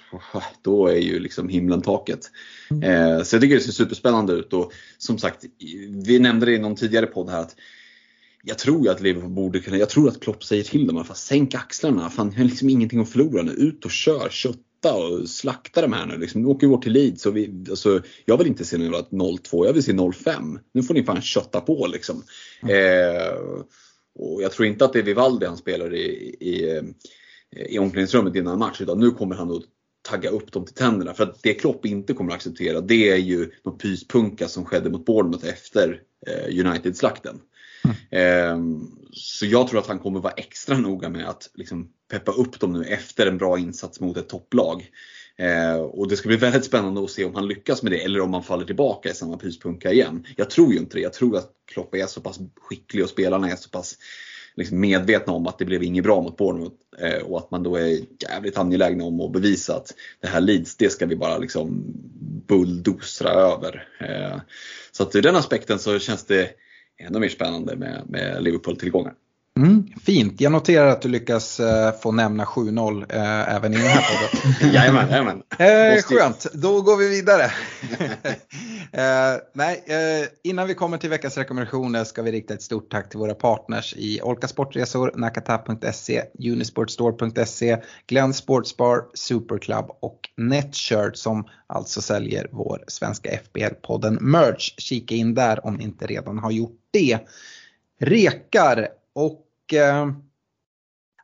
[0.62, 2.30] då är ju liksom himlen taket.
[2.70, 2.82] Mm.
[2.82, 5.44] Eh, så jag tycker det ser superspännande ut och som sagt,
[6.06, 7.56] vi nämnde det i någon tidigare podd här att
[8.48, 11.54] jag tror att Liverpool borde kunna, jag tror att Klopp säger till dem att sänk
[11.54, 15.80] axlarna, fan jag har liksom ingenting att förlora nu, ut och kör, kötta och slakta
[15.80, 16.18] de här nu.
[16.18, 18.90] Liksom, nu åker vi bort till Leeds och vi, alltså, jag vill inte se nu
[18.90, 20.58] 0-2, jag vill se 0-5.
[20.72, 22.22] Nu får ni fan kötta på liksom.
[22.62, 22.74] Mm.
[22.74, 23.32] Eh,
[24.18, 26.06] och jag tror inte att det är Vivaldi han spelar i,
[26.40, 26.82] i,
[27.68, 29.62] i omklädningsrummet innan match utan nu kommer han att
[30.08, 31.14] tagga upp dem till tänderna.
[31.14, 34.90] För att det Klopp inte kommer att acceptera det är ju någon pyspunka som skedde
[34.90, 37.40] mot Bournemouth efter eh, United-slakten.
[38.10, 38.86] Mm.
[39.12, 42.72] Så jag tror att han kommer vara extra noga med att liksom peppa upp dem
[42.72, 44.90] nu efter en bra insats mot ett topplag.
[45.38, 48.20] Eh, och det ska bli väldigt spännande att se om han lyckas med det eller
[48.20, 50.26] om han faller tillbaka i samma pyspunka igen.
[50.36, 51.00] Jag tror ju inte det.
[51.00, 53.96] Jag tror att Klopp är så pass skicklig och spelarna är så pass
[54.56, 57.76] liksom medvetna om att det blev inget bra mot Bournemouth eh, och att man då
[57.76, 61.84] är jävligt angelägna om att bevisa att det här Leeds, det ska vi bara liksom
[62.46, 63.88] bulldosra över.
[64.00, 64.40] Eh,
[64.92, 66.50] så att ur den aspekten så känns det
[66.98, 69.14] ännu mer spännande med, med Liverpool-tillgångar.
[69.56, 71.66] Mm, fint, jag noterar att du lyckas uh,
[72.02, 74.72] få nämna 7-0 uh, eh, även i den här podden.
[74.74, 75.36] jajamän, jajamän.
[75.36, 77.44] Uh, skönt, då går vi vidare.
[77.44, 79.84] uh, nej,
[80.42, 83.94] innan vi kommer till veckans rekommendationer ska vi rikta ett stort tack till våra partners
[83.96, 87.76] i Olka Sportresor, Nakata.se, Unisportstore.se,
[88.06, 94.74] Glenn Sportsbar, Superclub och Netshirt som alltså säljer vår svenska FBL-podden Merch.
[94.78, 97.18] Kika in där om ni inte redan har gjort det.
[98.00, 100.06] Rekar och eh, Eh,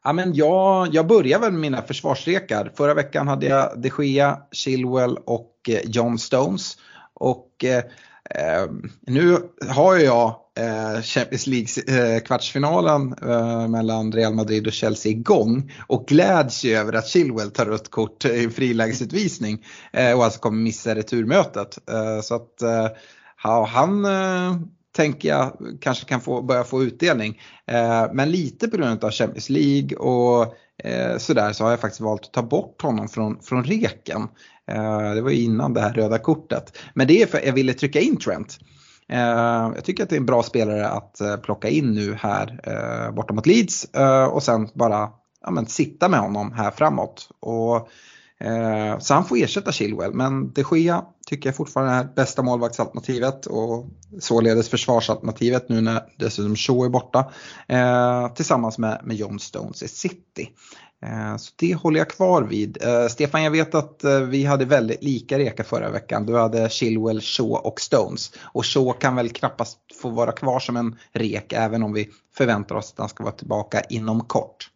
[0.04, 2.72] ja, men jag, jag börjar väl med mina försvarsrekar.
[2.76, 6.78] Förra veckan hade jag de Gea, Chilwell och eh, John Stones.
[7.14, 7.84] Och eh,
[8.30, 8.70] eh
[9.06, 9.36] nu
[9.68, 13.14] har jag eh, Champions League eh, kvartsfinalen
[13.70, 18.24] mellan Real Madrid och Chelsea igång och gläds ju över att Chilwell tar rött kort
[18.24, 19.64] i frilägesutvisning
[20.16, 21.78] och alltså kommer missa returmötet.
[22.22, 22.54] så att
[23.42, 24.06] ja, han
[24.96, 27.40] tänker jag kanske kan få, börja få utdelning.
[27.66, 30.54] Eh, men lite på grund av Champions League och
[30.84, 34.22] eh, sådär så har jag faktiskt valt att ta bort honom från, från reken.
[34.70, 36.78] Eh, det var ju innan det här röda kortet.
[36.94, 38.58] Men det är för att jag ville trycka in Trent.
[39.08, 42.60] Eh, jag tycker att det är en bra spelare att eh, plocka in nu här
[42.64, 45.08] eh, borta mot Leeds eh, och sen bara
[45.40, 47.28] ja, men, sitta med honom här framåt.
[47.40, 47.88] Och
[48.44, 53.46] Eh, så han får ersätta Chilwell men de Gea tycker jag fortfarande är bästa målvaktsalternativet
[53.46, 53.86] och
[54.20, 57.32] således försvarsalternativet nu när dessutom Shaw är borta.
[57.68, 60.48] Eh, tillsammans med, med John Stones i City.
[61.02, 62.82] Eh, så det håller jag kvar vid.
[62.82, 66.26] Eh, Stefan, jag vet att eh, vi hade väldigt lika reka förra veckan.
[66.26, 68.32] Du hade Chilwell, Shaw och Stones.
[68.42, 72.74] Och Shaw kan väl knappast få vara kvar som en rek även om vi förväntar
[72.74, 74.68] oss att han ska vara tillbaka inom kort.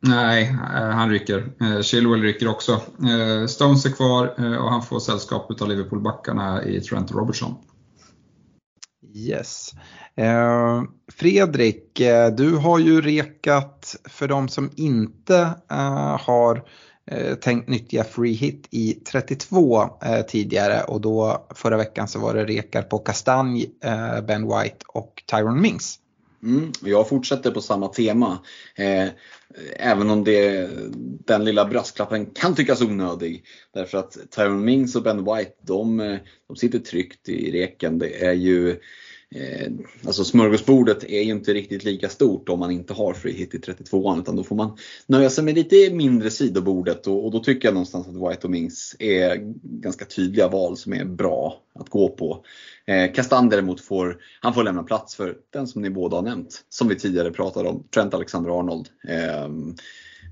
[0.00, 0.42] Nej,
[0.74, 1.52] eh, han rycker.
[1.60, 2.72] Eh, Chilwell rycker också.
[2.72, 4.26] Eh, Stones är kvar
[4.58, 7.54] och han får sällskap av Liverpool-backarna i Trent Robertson.
[9.14, 9.70] Yes.
[11.12, 12.00] Fredrik,
[12.36, 15.54] du har ju rekat för de som inte
[16.20, 16.64] har
[17.40, 19.88] tänkt nyttja free hit i 32
[20.28, 23.66] tidigare och då förra veckan så var det rekar på Kastanj,
[24.26, 25.98] Ben White och Tyron Mings.
[26.42, 28.38] Mm, jag fortsätter på samma tema.
[28.74, 29.08] Eh,
[29.76, 30.70] även om det,
[31.26, 33.44] den lilla brasklappen kan tyckas onödig.
[33.74, 37.98] Därför att Tyron Mings och Ben White, de, eh, de sitter tryggt i reken.
[37.98, 38.80] Det är ju
[39.34, 39.72] Eh,
[40.06, 43.58] alltså smörgåsbordet är ju inte riktigt lika stort om man inte har free hit i
[43.58, 44.76] 32an utan då får man
[45.06, 48.50] nöja sig med lite mindre sidobordet och, och då tycker jag någonstans att White och
[48.50, 52.44] Mings är ganska tydliga val som är bra att gå på.
[52.86, 56.64] Eh, Kastan däremot får, han får lämna plats för den som ni båda har nämnt,
[56.68, 58.88] som vi tidigare pratade om, Trent Alexander-Arnold.
[59.08, 59.48] Eh,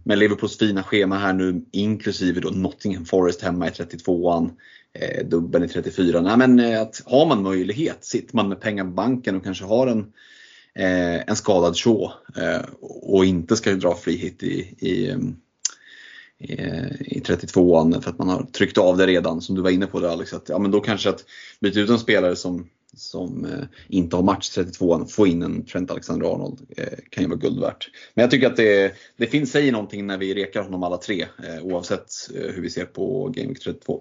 [0.08, 4.50] men Liverpools fina schema här nu inklusive då Nottingham Forest hemma i 32an
[4.92, 6.20] eh, dubbeln i 34.
[6.20, 9.64] Nej, men eh, att har man möjlighet, sitter man med pengar på banken och kanske
[9.64, 9.98] har en,
[10.74, 12.60] eh, en skadad Shaw eh,
[13.02, 15.18] och inte ska dra free hit i, i, eh,
[16.38, 19.86] i, i 32an för att man har tryckt av det redan som du var inne
[19.86, 20.32] på där Alex.
[20.32, 21.24] Att, ja, men då kanske att
[21.60, 25.90] byta ut en spelare som som eh, inte har match 32an, få in en Trent
[25.90, 27.90] Alexander-Arnold eh, kan ju vara guld värt.
[28.14, 31.22] Men jag tycker att det, det finns, säger någonting när vi rekar honom alla tre
[31.22, 34.00] eh, oavsett eh, hur vi ser på Game Week 32.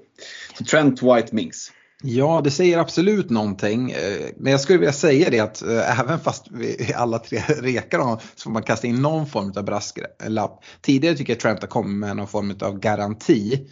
[0.57, 1.71] Så Trent, White, Mings.
[2.03, 3.91] Ja, det säger absolut någonting.
[3.91, 7.99] Eh, men jag skulle vilja säga det att eh, även fast vi alla tre rekar
[7.99, 10.23] honom så får man kasta in någon form av brasklapp.
[10.23, 10.47] Eh,
[10.81, 13.67] Tidigare tycker jag Trent har kommit med någon form av garanti.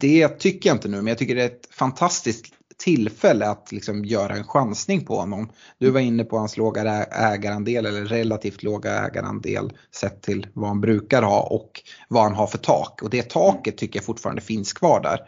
[0.00, 2.46] Det tycker jag inte nu, men jag tycker det är ett fantastiskt
[2.76, 5.48] tillfälle att liksom göra en chansning på honom.
[5.78, 10.80] Du var inne på hans låga ägarandel eller relativt låga ägarandel sett till vad han
[10.80, 13.02] brukar ha och vad han har för tak.
[13.02, 15.20] Och det taket tycker jag fortfarande finns kvar där.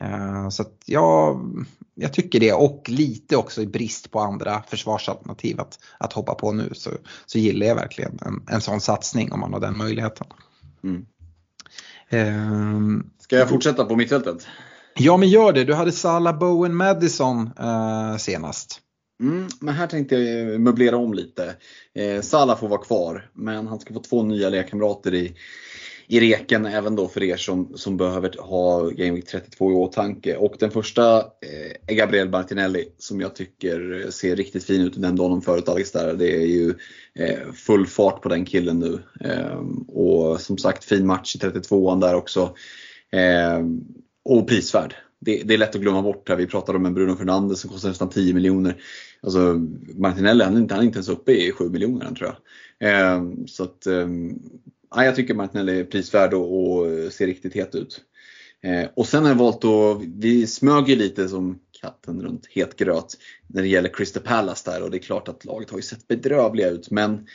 [0.00, 1.40] Eh, så att jag,
[1.94, 6.52] jag tycker det och lite också i brist på andra försvarsalternativ att, att hoppa på
[6.52, 6.90] nu så,
[7.26, 10.26] så gillar jag verkligen en, en sån satsning om man har den möjligheten.
[10.84, 11.06] Mm.
[12.10, 14.46] Um, Ska jag fortsätta på mittfältet?
[14.98, 18.80] Ja men gör det, du hade Salah Bowen Madison eh, senast.
[19.22, 21.54] Mm, men här tänkte jag eh, möblera om lite.
[21.94, 25.34] Eh, Salah får vara kvar men han ska få två nya lekkamrater i
[26.10, 30.36] i reken även då för er som, som behöver ha Gameweek 32 i åtanke.
[30.36, 34.94] Och den första eh, är Gabriel Martinelli som jag tycker ser riktigt fin ut.
[34.94, 36.14] Du nämnde honom förut Alex där.
[36.14, 36.74] Det är ju
[37.14, 39.02] eh, full fart på den killen nu.
[39.20, 39.58] Eh,
[39.88, 42.54] och som sagt fin match i 32an där också.
[43.12, 43.80] Ehm,
[44.28, 44.94] och prisvärd.
[45.20, 46.36] Det, det, är lätt att glömma bort här.
[46.36, 48.82] Vi pratade om en Bruno Fernandes som kostar nästan 10 miljoner.
[49.20, 49.54] Alltså
[49.96, 52.36] Martinelli han är, inte, han är inte ens uppe i 7 miljoner tror jag.
[52.90, 54.08] Ehm, så att eh,
[54.94, 58.00] jag tycker Martinelli är prisvärd och, och ser riktigt het ut.
[58.62, 62.76] Eh, och sen har jag valt att, vi smög ju lite som katten runt het
[62.76, 65.82] gröt när det gäller Crystal Palace där och det är klart att laget har ju
[65.82, 67.26] sett bedrövliga ut men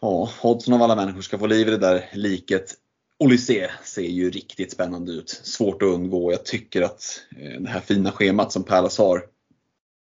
[0.00, 2.74] ja, Hodgson av alla människor ska få liv i det där liket.
[3.18, 5.40] Olysée ser ju riktigt spännande ut.
[5.42, 6.32] Svårt att undgå.
[6.32, 9.22] Jag tycker att eh, det här fina schemat som Palace har.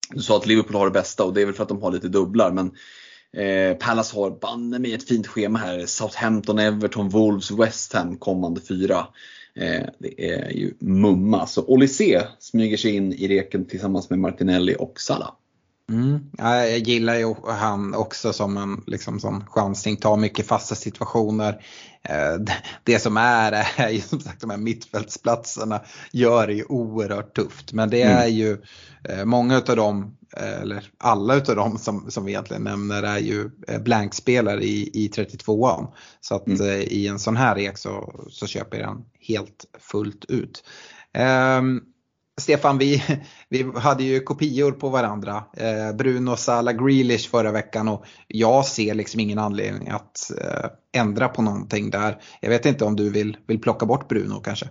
[0.10, 1.92] Du sa att Liverpool har det bästa och det är väl för att de har
[1.92, 2.72] lite dubblar men
[3.38, 5.86] Eh, Palace har banne med ett fint schema här.
[5.86, 9.08] Southampton, Everton, Wolves, West Ham kommande fyra.
[9.56, 11.48] Eh, det är ju mumma.
[11.48, 15.32] Så Olysée smyger sig in i reken tillsammans med Martinelli och Salah.
[15.90, 16.20] Mm.
[16.38, 21.66] jag gillar ju han också som en liksom, sån chansning, tar mycket fasta situationer.
[22.04, 25.82] Eh, det som är, är ju som sagt de här mittfältsplatserna
[26.12, 27.74] gör det ju oerhört tufft.
[27.74, 28.36] Men det är mm.
[28.36, 28.58] ju
[29.10, 33.20] eh, många utav dem, eh, eller alla utav dem som, som vi egentligen nämner är
[33.20, 33.50] ju
[33.80, 35.88] blankspelare i, i 32an.
[36.22, 36.82] Så att mm.
[36.88, 40.64] i en sån här rek så, så köper jag den helt fullt ut.
[41.60, 41.93] Um,
[42.42, 43.04] Stefan, vi,
[43.50, 45.44] vi hade ju kopior på varandra.
[45.58, 51.30] Eh, Bruno Sala Grealish förra veckan och jag ser liksom ingen anledning att eh, ändra
[51.30, 52.22] på någonting där.
[52.42, 54.70] Jag vet inte om du vill, vill plocka bort Bruno kanske?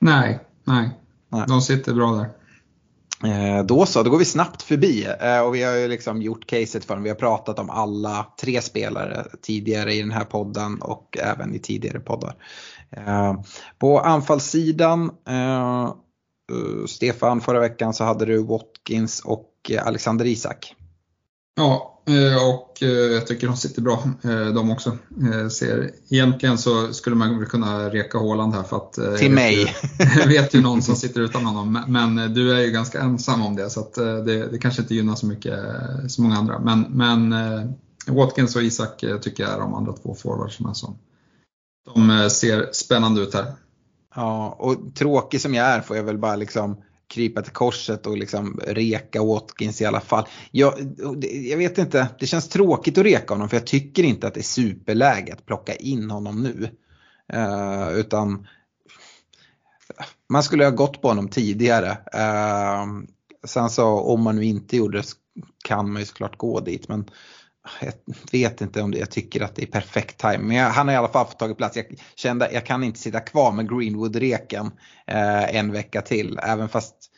[0.00, 0.90] Nej, nej.
[1.28, 1.44] nej.
[1.48, 2.30] De sitter bra där.
[3.24, 6.46] Eh, då så, då går vi snabbt förbi eh, och vi har ju liksom gjort
[6.46, 7.02] caset för dem.
[7.02, 11.58] Vi har pratat om alla tre spelare tidigare i den här podden och även i
[11.58, 12.34] tidigare poddar.
[12.90, 13.34] Eh,
[13.78, 15.94] på anfallssidan uh,
[16.86, 20.74] Stefan, förra veckan så hade du Watkins och eh, Alexander Isak.
[21.56, 22.76] Ja, eh, och
[23.12, 24.02] jag tycker de sitter bra
[24.54, 24.98] de också.
[25.50, 29.74] Ser, egentligen så skulle man väl kunna reka Håland här för att Till mig!
[30.18, 33.56] jag vet ju någon som sitter utan honom men du är ju ganska ensam om
[33.56, 35.58] det så att det, det kanske inte gynnar så mycket
[36.08, 36.58] så många andra.
[36.58, 37.34] Men, men
[38.06, 40.98] Watkins och Isak tycker jag är de andra två forwards som är som.
[41.94, 43.52] De ser spännande ut här.
[44.14, 48.18] Ja, och tråkig som jag är får jag väl bara liksom krypa till korset och
[48.18, 50.26] liksom reka Watkins i alla fall.
[50.50, 50.74] Jag,
[51.30, 54.40] jag vet inte, det känns tråkigt att reka honom för jag tycker inte att det
[54.40, 56.68] är superläge att plocka in honom nu.
[57.34, 58.46] Uh, utan
[60.28, 61.90] man skulle ha gått på honom tidigare.
[62.14, 63.04] Uh,
[63.44, 65.08] sen så om man nu inte gjorde det
[65.64, 66.88] kan man ju såklart gå dit.
[66.88, 67.10] Men
[67.80, 67.92] jag
[68.32, 70.38] vet inte om det, jag tycker att det är perfekt time.
[70.38, 71.76] Men jag, han har i alla fall fått tagit plats.
[71.76, 71.86] Jag
[72.16, 74.70] kände jag kan inte sitta kvar med Greenwood-reken
[75.06, 76.38] eh, en vecka till.
[76.42, 77.10] Även fast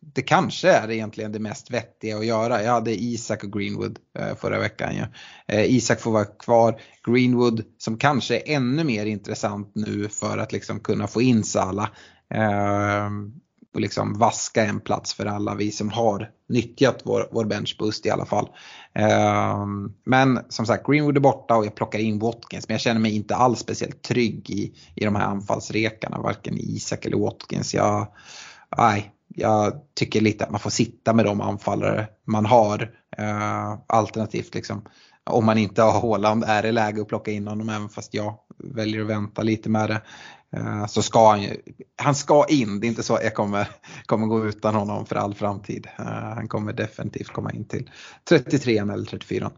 [0.00, 2.62] det kanske är egentligen det mest vettiga att göra.
[2.62, 4.96] Jag hade Isak och Greenwood eh, förra veckan.
[4.96, 5.06] Ja.
[5.54, 6.80] Eh, Isak får vara kvar.
[7.06, 11.90] Greenwood som kanske är ännu mer intressant nu för att liksom kunna få in Sala.
[12.30, 13.32] Ehm,
[13.76, 18.10] och liksom vaska en plats för alla vi som har nyttjat vår, vår benchboost i
[18.10, 18.48] alla fall.
[19.62, 23.00] Um, men som sagt, Greenwood är borta och jag plockar in Watkins men jag känner
[23.00, 27.74] mig inte alls speciellt trygg i, i de här anfallsrekarna, varken Isak eller Watkins.
[27.74, 28.08] Jag,
[28.78, 32.82] nej, jag tycker lite att man får sitta med de anfallare man har.
[33.20, 34.82] Uh, alternativt liksom,
[35.24, 38.34] om man inte har Håland är det läge att plocka in honom även fast jag
[38.58, 40.02] väljer att vänta lite med det.
[40.56, 41.56] Eh, så ska han ju,
[41.96, 42.80] han ska in.
[42.80, 43.68] Det är inte så att jag kommer,
[44.06, 45.88] kommer gå utan honom för all framtid.
[45.98, 47.90] Eh, han kommer definitivt komma in till
[48.28, 49.50] 33 eller 34.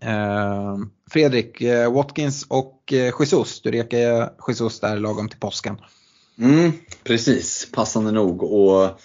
[0.00, 0.78] Eh,
[1.10, 5.76] Fredrik, eh, Watkins och Jesus, du rekar Jesus där lagom till påsken.
[6.38, 6.72] Mm,
[7.04, 8.42] precis, passande nog.
[8.42, 9.00] Och,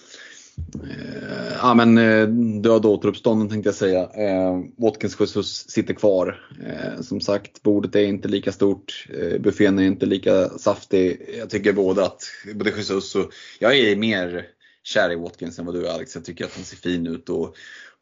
[0.83, 2.27] Eh, ja, men, eh,
[2.61, 4.01] död död återuppstånden tänkte jag säga.
[4.01, 6.49] Eh, Watkins Jesus sitter kvar.
[6.65, 9.07] Eh, som sagt, bordet är inte lika stort.
[9.09, 11.29] Eh, buffén är inte lika saftig.
[11.39, 12.23] Jag tycker både att
[12.55, 14.45] både Jesus och jag är mer
[14.83, 16.15] kär i Watkins än vad du är Alex.
[16.15, 17.29] Jag tycker att han ser fin ut.
[17.29, 17.55] Och,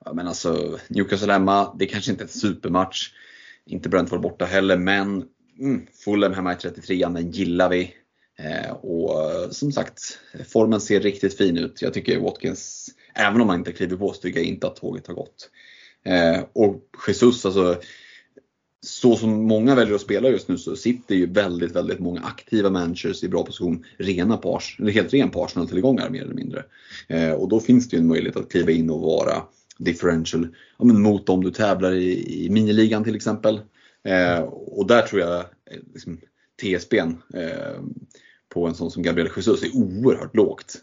[0.05, 3.11] ja, men alltså, Newcastle hemma, det är kanske inte är en supermatch.
[3.65, 5.23] Inte Brentford borta heller, men
[5.59, 7.93] mm, Fulham hemma i 33an, den gillar vi.
[8.39, 11.81] Eh, och eh, som sagt, formen ser riktigt fin ut.
[11.81, 15.07] Jag tycker Watkins, även om han inte kliver på, så tycker jag inte att tåget
[15.07, 15.49] har gått.
[16.05, 17.81] Eh, och Jesus, alltså
[18.81, 22.69] så som många väljer att spela just nu så sitter ju väldigt, väldigt många aktiva
[22.69, 26.63] managers i bra position, rena pars, eller helt ren Arsenal-tillgångar mer eller mindre.
[27.07, 29.43] Eh, och då finns det ju en möjlighet att kliva in och vara
[29.77, 30.47] differential
[30.79, 33.61] ja, men mot dem du tävlar i, i miniligan till exempel.
[34.03, 36.19] Eh, och där tror jag eh, liksom,
[36.61, 37.81] TSBn eh,
[38.49, 40.75] på en sån som Gabriel Jesus är oerhört lågt.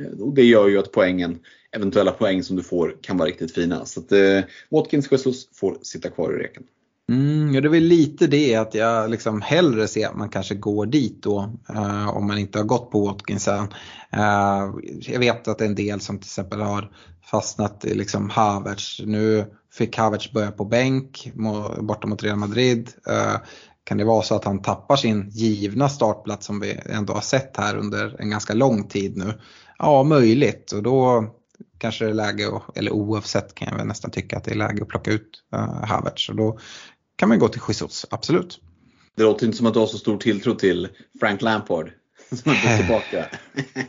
[0.00, 1.38] Eh, och det gör ju att poängen,
[1.72, 3.86] eventuella poäng som du får kan vara riktigt fina.
[3.86, 4.40] Så att eh,
[4.70, 6.62] Watkins Jesus får sitta kvar i reken.
[7.08, 10.54] Mm, ja, det är väl lite det att jag liksom hellre ser att man kanske
[10.54, 13.66] går dit då eh, om man inte har gått på Watkinsen.
[14.10, 14.70] Eh,
[15.00, 16.90] jag vet att det är en del som till exempel har
[17.30, 19.00] fastnat i liksom Havertz.
[19.04, 21.32] Nu fick Havertz börja på bänk
[21.80, 22.90] borta mot Real Madrid.
[23.06, 23.36] Eh,
[23.84, 27.56] kan det vara så att han tappar sin givna startplats som vi ändå har sett
[27.56, 29.40] här under en ganska lång tid nu?
[29.78, 31.26] Ja, möjligt och då
[31.78, 34.82] kanske det är läge, eller oavsett kan jag väl nästan tycka att det är läge
[34.82, 36.28] att plocka ut uh, Havertz.
[36.28, 36.58] Och då
[37.16, 38.60] kan man gå till Jesus, absolut.
[39.16, 40.88] Det låter inte som att du har så stor tilltro till
[41.20, 41.90] Frank Lampard
[42.32, 43.26] som är tillbaka.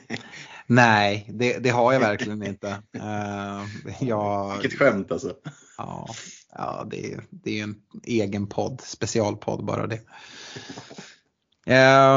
[0.68, 2.68] Nej, det, det, har jag verkligen inte.
[2.96, 3.64] Uh,
[4.00, 5.34] jag, Vilket skämt alltså.
[5.78, 6.08] Ja,
[6.57, 9.99] ja det, det är en egen podd, specialpodd bara det.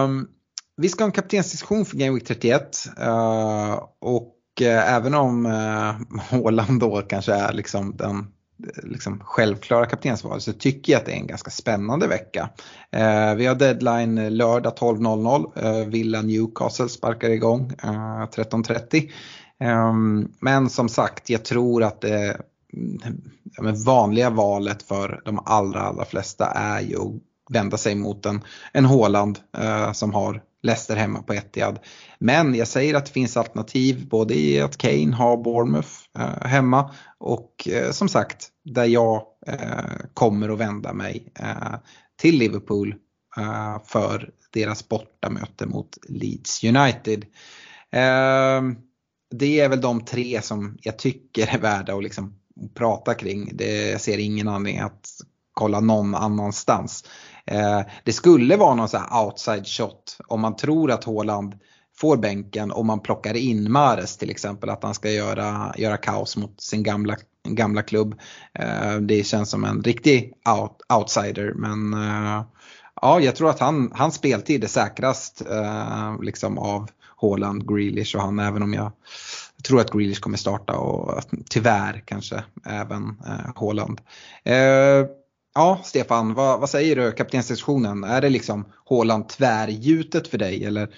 [0.04, 0.28] Um,
[0.76, 5.46] vi ska ha en kaptensdiskussion för Game Week 31 uh, eh, och uh, även om
[5.46, 5.52] eh,
[6.14, 8.26] uh, Håland då kanske är liksom den
[8.82, 12.50] liksom självklara kaptensvalet så tycker jag att det är en ganska spännande vecka.
[12.90, 15.52] Eh, vi har deadline lördag 12.00.
[15.64, 19.10] Eh, Villa Newcastle sparkar igång eh, 13.30.
[19.60, 22.40] Ehm, men som sagt, jag tror att det
[23.56, 28.40] ja, vanliga valet för de allra, allra flesta är ju att vända sig mot en,
[28.72, 31.78] en Håland eh, som har Leicester hemma på Etihad.
[32.18, 36.94] Men jag säger att det finns alternativ både i att Kane har Bournemouth eh, hemma
[37.18, 41.74] och eh, som sagt där jag eh, kommer att vända mig eh,
[42.20, 42.94] till Liverpool
[43.36, 47.24] eh, för deras bortamöte mot Leeds United.
[47.92, 48.62] Eh,
[49.30, 52.37] det är väl de tre som jag tycker är värda att liksom
[52.74, 53.50] prata kring.
[53.54, 55.08] Det, jag ser ingen anledning att
[55.54, 57.04] kolla någon annanstans.
[57.46, 61.54] Eh, det skulle vara någon sån här outside shot om man tror att Håland
[61.96, 66.36] får bänken och man plockar in Mares till exempel att han ska göra, göra kaos
[66.36, 67.16] mot sin gamla,
[67.48, 68.20] gamla klubb.
[68.54, 72.42] Eh, det känns som en riktig out, outsider men eh,
[73.02, 78.22] ja, jag tror att han, hans speltid är säkrast eh, liksom av Håland, Grealish och
[78.22, 78.92] han även om jag
[79.58, 84.00] jag tror att Grealish kommer starta och tyvärr kanske även eh, Håland.
[84.44, 85.06] Eh,
[85.54, 90.88] ja, Stefan, vad, vad säger du Kaptenssektionen, Är det liksom Haaland tvärgjutet för dig eller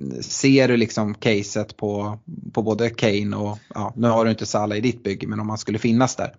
[0.00, 2.18] mm, ser du liksom caset på,
[2.52, 5.48] på både Kane och, ja, nu har du inte Salah i ditt bygge, men om
[5.48, 6.34] han skulle finnas där?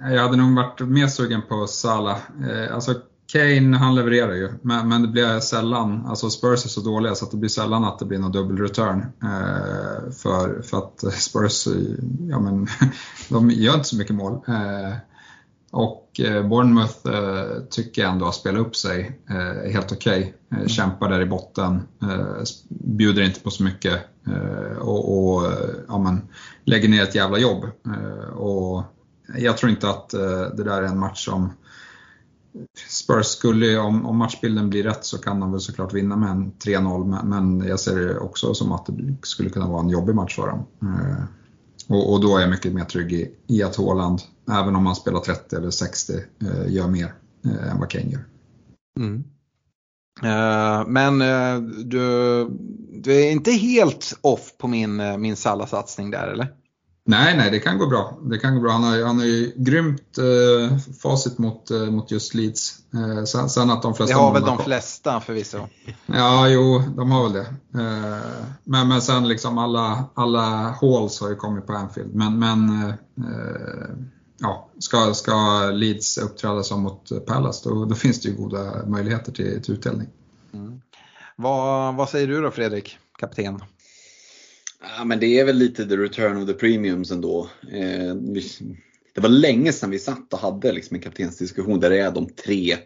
[0.00, 2.18] Jag hade nog varit mer sugen på Salah.
[2.50, 2.94] Eh, alltså
[3.32, 7.24] Kane, han levererar ju, men, men det blir sällan, alltså Spurs är så dåliga så
[7.24, 9.00] att det blir sällan att det blir någon dubbel return.
[9.22, 11.66] Eh, för, för att Spurs,
[12.28, 12.66] ja men,
[13.28, 14.40] de gör inte så mycket mål.
[14.48, 14.96] Eh,
[15.74, 20.18] och eh, Bournemouth eh, tycker jag ändå har spelat upp sig eh, helt okej.
[20.20, 20.58] Okay.
[20.58, 20.68] Mm.
[20.68, 21.82] Kämpar där i botten,
[22.68, 24.00] bjuder inte på så mycket
[24.80, 25.52] och, och
[25.88, 26.22] ja, men,
[26.64, 27.64] lägger ner ett jävla jobb.
[28.34, 28.82] Och
[29.38, 30.10] jag tror inte att
[30.56, 31.52] det där är en match som
[32.88, 36.52] Spurs skulle, om, om matchbilden blir rätt så kan de väl såklart vinna med en
[36.52, 40.36] 3-0 men jag ser det också som att det skulle kunna vara en jobbig match
[40.36, 40.66] för dem.
[40.82, 41.24] Eh,
[41.88, 44.20] och, och, då är jag mycket mer trygg i, i att Haaland,
[44.50, 47.14] även om han spelar 30 eller 60, eh, gör mer
[47.44, 48.24] eh, än vad Kane gör.
[48.98, 49.24] Mm.
[50.22, 52.48] Eh, men eh, du,
[52.92, 56.48] du är inte helt off på min, min Salla-satsning där eller?
[57.06, 58.18] Nej, nej, det kan gå bra.
[58.22, 58.72] Det kan gå bra.
[58.72, 62.76] Han har, han har ju grymt eh, facit mot, eh, mot just Leeds.
[62.94, 65.58] Eh, sen, sen, att de flesta det har väl de flesta förvisso.
[66.06, 67.46] Ja, jo, de har väl det.
[67.80, 72.14] Eh, men, men sen liksom alla, alla halls har ju kommit på Anfield.
[72.14, 72.94] Men, men eh,
[74.38, 79.32] ja, ska, ska Leeds uppträda som mot Palace då, då finns det ju goda möjligheter
[79.32, 80.08] till, till utdelning.
[80.52, 80.80] Mm.
[81.36, 83.60] Vad, vad säger du då Fredrik, kapten?
[84.98, 87.48] Ja, men det är väl lite the return of the premiums ändå.
[87.72, 88.14] Eh,
[89.14, 92.26] det var länge sedan vi satt och hade liksom en kaptensdiskussion där det är de
[92.26, 92.76] tre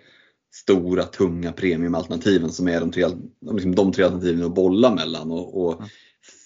[0.52, 3.06] stora tunga premiumalternativen som är de tre,
[3.52, 5.30] liksom de tre alternativen att bolla mellan.
[5.30, 5.82] Och, och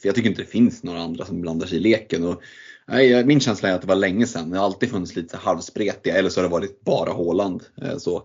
[0.03, 2.25] jag tycker inte det finns några andra som blandar sig i leken.
[2.25, 2.43] Och,
[2.89, 4.51] nej, min känsla är att det var länge sedan.
[4.51, 7.63] Det har alltid funnits lite halvspretiga eller så har det varit bara Håland.
[7.83, 8.23] Eh, så, eh,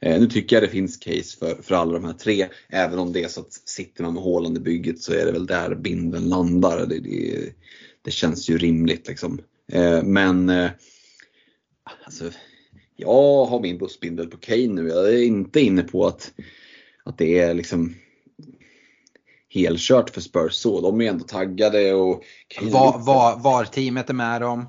[0.00, 2.48] nu tycker jag det finns case för, för alla de här tre.
[2.68, 5.32] Även om det är så att sitter man med Håland i bygget så är det
[5.32, 6.86] väl där binden landar.
[6.86, 7.52] Det, det,
[8.02, 9.40] det känns ju rimligt liksom.
[9.72, 10.52] Eh, men
[12.04, 12.30] alltså,
[12.96, 14.88] jag har min bussbindel på Kane nu.
[14.88, 16.32] Jag är inte inne på att,
[17.04, 17.94] att det är liksom
[19.48, 20.80] helkört för Spurs så.
[20.80, 22.24] De är ändå taggade och
[22.62, 24.66] var, var, var teamet är med dem.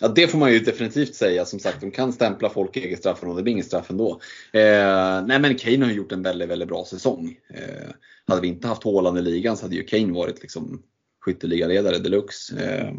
[0.00, 1.44] Ja det får man ju definitivt säga.
[1.44, 4.20] Som sagt de kan stämpla folk i eget straffområde, det blir inget straff ändå.
[4.52, 7.36] Eh, nej men Kane har gjort en väldigt, väldigt bra säsong.
[7.54, 7.90] Eh,
[8.26, 10.82] hade vi inte haft Haaland i ligan så hade ju Kane varit liksom
[11.20, 12.64] skytteligaledare deluxe.
[12.64, 12.92] Eh,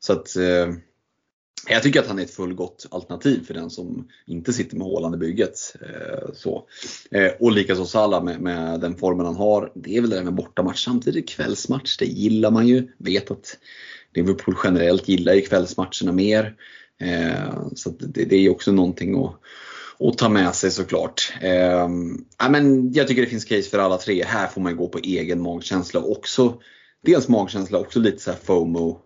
[0.00, 0.68] så att eh,
[1.66, 5.14] jag tycker att han är ett fullgott alternativ för den som inte sitter med Haaland
[5.14, 5.76] i bygget.
[5.80, 6.68] Eh, så.
[7.10, 9.72] Eh, och likaså Salah med, med, den formen han har.
[9.74, 10.84] Det är väl det där med bortamatch.
[10.84, 12.88] Samtidigt kvällsmatch, det gillar man ju.
[12.98, 13.58] Vet att
[14.14, 16.54] Liverpool generellt gillar ju kvällsmatcherna mer.
[17.00, 19.40] Eh, så det, det, är också någonting att,
[19.98, 21.32] och ta med sig såklart.
[21.40, 21.88] Eh,
[22.50, 24.24] men jag tycker det finns case för alla tre.
[24.24, 26.54] Här får man gå på egen magkänsla också.
[27.04, 29.00] Dels magkänsla, också lite så FOMO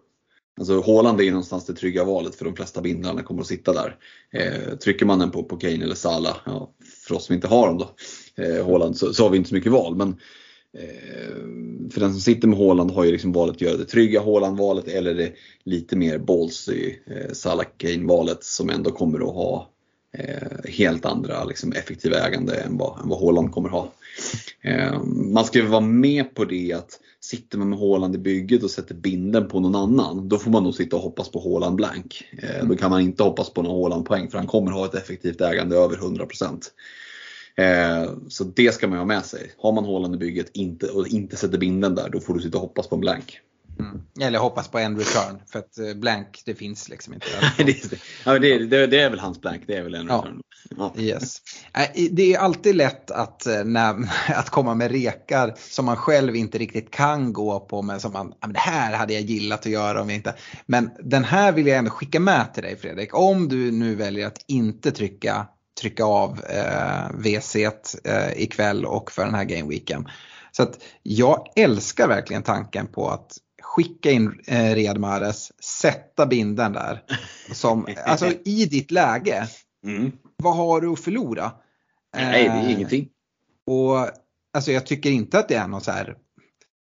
[0.61, 3.73] Alltså Haaland är ju någonstans det trygga valet för de flesta bindlarna kommer att sitta
[3.73, 3.97] där.
[4.33, 6.75] Eh, trycker man den på, på Kane eller Salah, ja,
[7.07, 7.95] för oss som inte har dem då,
[8.43, 9.97] eh, Haaland, så, så har vi inte så mycket val.
[9.97, 10.17] Men
[11.93, 14.89] för den som sitter med Haaland har ju liksom valet att göra det trygga Haaland-valet
[14.89, 15.33] eller det
[15.65, 19.71] lite mer ballsy eh, Salah Kane-valet som ändå kommer att ha
[20.19, 23.93] eh, helt andra liksom, effektiva ägande än vad, än vad Haaland kommer att ha.
[24.63, 28.63] Eh, man ska ju vara med på det att sitter man med Håland i bygget
[28.63, 31.77] och sätter binden på någon annan, då får man nog sitta och hoppas på Håland
[31.77, 32.25] blank.
[32.43, 32.69] Eh, mm.
[32.69, 35.41] Då kan man inte hoppas på någon Håland poäng för han kommer ha ett effektivt
[35.41, 36.61] ägande över 100%.
[37.57, 39.53] Eh, så det ska man ha med sig.
[39.59, 42.59] Har man Håland i bygget inte, och inte sätter binden där, då får du sitta
[42.59, 43.41] och hoppas på en blank.
[43.79, 44.03] Mm.
[44.21, 47.27] Eller hoppas på en return för att eh, blank det finns liksom inte.
[47.65, 47.93] det,
[48.25, 50.41] ja, det, det, det, är väl hans blank, det är väl en return.
[50.77, 50.95] Ja.
[50.99, 51.37] Yes.
[52.11, 53.95] Det är alltid lätt att, eh, när,
[54.29, 58.35] att komma med rekar som man själv inte riktigt kan gå på men som man,
[58.53, 60.35] det här hade jag gillat att göra om jag inte.
[60.67, 63.15] Men den här vill jag ändå skicka med till dig Fredrik.
[63.15, 65.47] Om du nu väljer att inte trycka,
[65.83, 70.09] trycka av eh, WC eh, ikväll och för den här gameweeken.
[70.53, 73.33] Så att jag älskar verkligen tanken på att
[73.63, 77.03] skicka in eh, Riyad Mahrez, sätta binden där.
[77.53, 79.49] Som, alltså i ditt läge,
[79.85, 80.13] mm.
[80.37, 81.53] vad har du att förlora?
[82.17, 83.09] Nej, det är eh, ingenting.
[83.67, 84.09] Och
[84.55, 86.17] alltså jag tycker inte att det är någon så här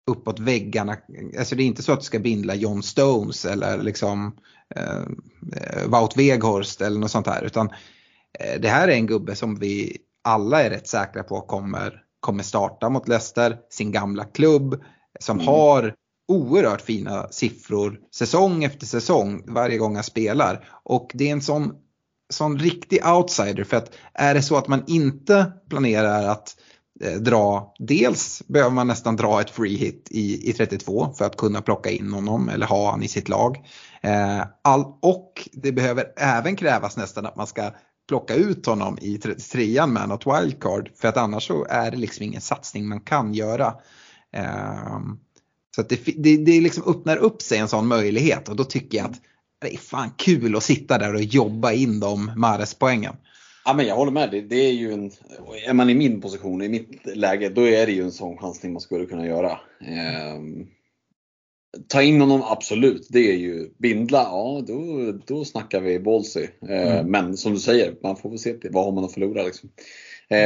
[0.07, 0.97] uppåt väggarna.
[1.39, 4.37] Alltså det är inte så att du ska bindla John Stones eller liksom
[4.77, 5.03] eh,
[5.87, 7.45] Wout Weghorst eller något sånt här.
[7.45, 7.75] Utan eh,
[8.61, 12.89] det här är en gubbe som vi alla är rätt säkra på kommer, kommer starta
[12.89, 14.83] mot Leicester, sin gamla klubb.
[15.21, 15.47] Som mm.
[15.47, 15.95] har
[16.29, 20.69] oerhört fina siffror säsong efter säsong varje gång han spelar.
[20.83, 21.75] Och det är en sån,
[22.31, 26.57] sån riktig outsider för att är det så att man inte planerar att
[27.05, 31.37] eh, dra, dels behöver man nästan dra ett free hit i, i 32 för att
[31.37, 33.57] kunna plocka in honom eller ha han i sitt lag.
[34.03, 37.71] Eh, all, och det behöver även krävas nästan att man ska
[38.09, 42.25] plocka ut honom i 33an med något wildcard för att annars så är det liksom
[42.25, 43.75] ingen satsning man kan göra.
[44.33, 45.19] Ehm,
[45.75, 48.99] så att det, det, det liksom öppnar upp sig en sån möjlighet och då tycker
[48.99, 49.21] jag att
[49.61, 53.17] det är fan kul att sitta där och jobba in de Mares-poängen.
[53.65, 54.31] Ja, men jag håller med.
[54.31, 55.11] Det, det, är ju en,
[55.67, 58.73] är man i min position, i mitt läge, då är det ju en sån chansning
[58.73, 59.51] man skulle kunna göra.
[59.81, 60.41] Eh,
[61.89, 63.07] ta in honom, absolut.
[63.11, 66.47] Det är ju bindla, ja då, då snackar vi ballsy.
[66.69, 67.11] Eh, mm.
[67.11, 69.43] Men som du säger, man får väl se vad har man att förlora.
[69.43, 69.71] Liksom.
[70.29, 70.39] Eh,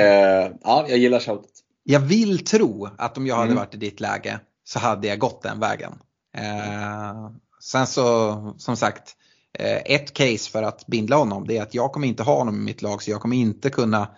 [0.62, 1.50] ja, jag gillar shoutet.
[1.84, 3.56] Jag vill tro att om jag hade mm.
[3.56, 5.92] varit i ditt läge så hade jag gått den vägen.
[6.36, 7.30] Eh,
[7.60, 9.16] sen så som sagt,
[9.58, 12.56] eh, ett case för att bindla honom det är att jag kommer inte ha honom
[12.56, 14.08] i mitt lag så jag kommer inte kunna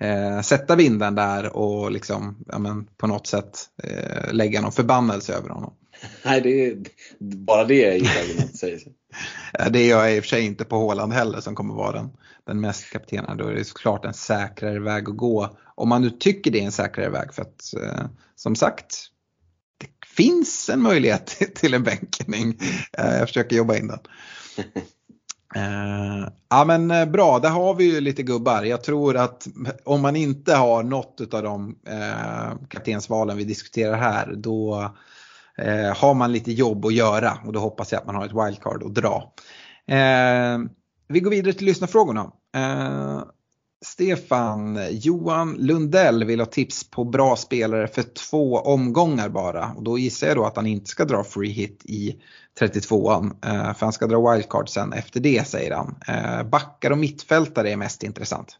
[0.00, 5.34] eh, sätta binden där och liksom, ja, men, på något sätt eh, lägga någon förbannelse
[5.34, 5.72] över honom.
[6.24, 6.76] Nej, det är,
[7.18, 8.92] bara det är ju ett argument säger sig.
[9.70, 12.10] Det gör jag i och för sig inte på Håland heller som kommer vara den,
[12.46, 13.36] den mest kaptenen.
[13.36, 15.58] Då är det såklart en säkrare väg att gå.
[15.74, 18.04] Om man nu tycker det är en säkrare väg för att eh,
[18.36, 19.06] som sagt
[19.78, 22.58] det finns en möjlighet till en bänkning.
[22.98, 23.98] Eh, jag försöker jobba in den.
[25.54, 28.62] Eh, ja men eh, bra, där har vi ju lite gubbar.
[28.62, 29.48] Jag tror att
[29.84, 34.90] om man inte har något av de eh, kaptensvalen vi diskuterar här då
[35.60, 38.46] eh, har man lite jobb att göra och då hoppas jag att man har ett
[38.46, 39.32] wildcard att dra.
[39.86, 40.58] Eh,
[41.08, 42.32] vi går vidare till lyssnarfrågorna.
[42.56, 43.22] Eh,
[43.84, 49.72] Stefan, Johan Lundell vill ha tips på bra spelare för två omgångar bara.
[49.76, 52.20] Och då gissar jag då att han inte ska dra free hit i
[52.60, 53.46] 32an.
[53.46, 55.94] Eh, för han ska dra wildcard sen efter det säger han.
[56.08, 58.56] Eh, backar och mittfältare är mest intressant.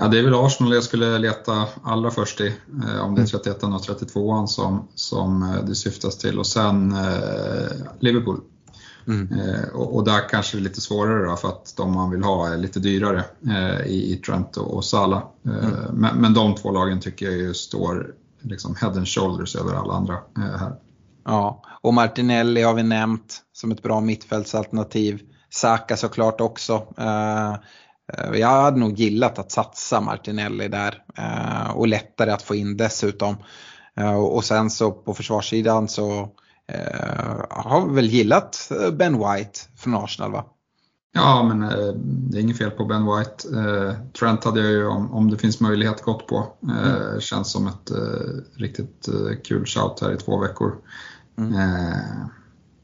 [0.00, 2.54] Ja, det är väl Arsenal jag skulle leta allra först i,
[2.84, 6.92] eh, om det är 31 och 32an som, som eh, det syftas till och sen
[6.92, 7.70] eh,
[8.00, 8.40] Liverpool.
[9.06, 9.40] Mm.
[9.40, 12.22] Eh, och, och, där kanske det är lite svårare då, för att de man vill
[12.22, 15.22] ha är lite dyrare eh, i, i Trent och, och Salah.
[15.46, 15.74] Eh, mm.
[15.92, 19.92] men, men de två lagen tycker jag ju står liksom head and shoulders över alla
[19.92, 20.72] andra här.
[21.24, 25.20] Ja, och Martinelli har vi nämnt som ett bra mittfältsalternativ.
[25.50, 26.82] Saka såklart också.
[28.34, 31.02] Jag hade nog gillat att satsa Martinelli där
[31.74, 33.36] och lättare att få in dessutom.
[34.32, 36.30] Och sen så på försvarssidan så
[36.68, 40.44] eh, har väl gillat eh, Ben White från Arsenal va?
[41.12, 43.60] Ja, men eh, det är inget fel på Ben White.
[43.60, 46.56] Eh, Trent hade jag ju om, om det finns möjlighet gått på.
[46.62, 47.20] Eh, mm.
[47.20, 49.08] Känns som ett eh, riktigt
[49.44, 50.74] kul shout här i två veckor.
[51.38, 51.52] Mm.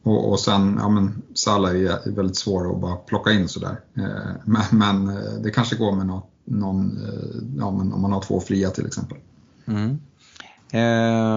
[0.04, 3.80] Och, och, sen, ja men Salah är väldigt svår att bara plocka in sådär.
[3.96, 8.12] Eh, men, men eh, det kanske går med något, någon, eh, ja men om man
[8.12, 9.18] har två fria till exempel.
[9.66, 9.98] Mm.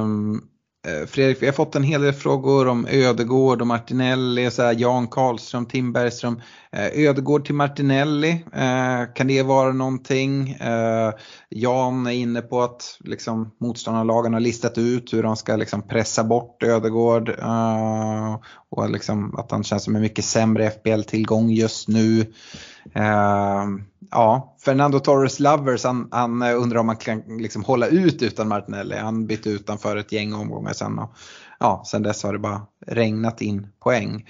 [0.01, 0.41] Um
[0.87, 4.75] Eh, Fredrik, vi har fått en hel del frågor om Ödegård och Martinelli, så här,
[4.77, 6.41] Jan Karlström, Tim Bergström.
[6.71, 10.57] Eh, Ödegård till Martinelli, eh, kan det vara någonting?
[11.49, 16.23] Jan är inne på att liksom, motståndarlagen har listat ut hur de ska liksom, pressa
[16.23, 17.29] bort Ödegård
[18.69, 22.25] och liksom, att han känns som en mycket sämre FBL-tillgång just nu.
[24.11, 28.95] Ja, Fernando Torres Lovers, han, han undrar om man kan liksom hålla ut utan Martinelli.
[28.95, 31.11] Han bytte utanför ett gäng omgångar sen och
[31.59, 34.25] ja, sen dess har det bara regnat in poäng.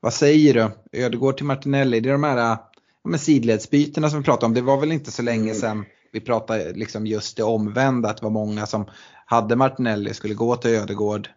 [0.00, 0.70] Vad säger du?
[0.98, 4.54] Ödegård till Martinelli, det är de här ja, sidledsbytena som vi pratade om.
[4.54, 5.54] Det var väl inte så länge mm.
[5.54, 8.86] sedan vi pratade liksom just det omvända, att det var många som
[9.26, 11.28] hade Martinelli skulle gå till Ödegård.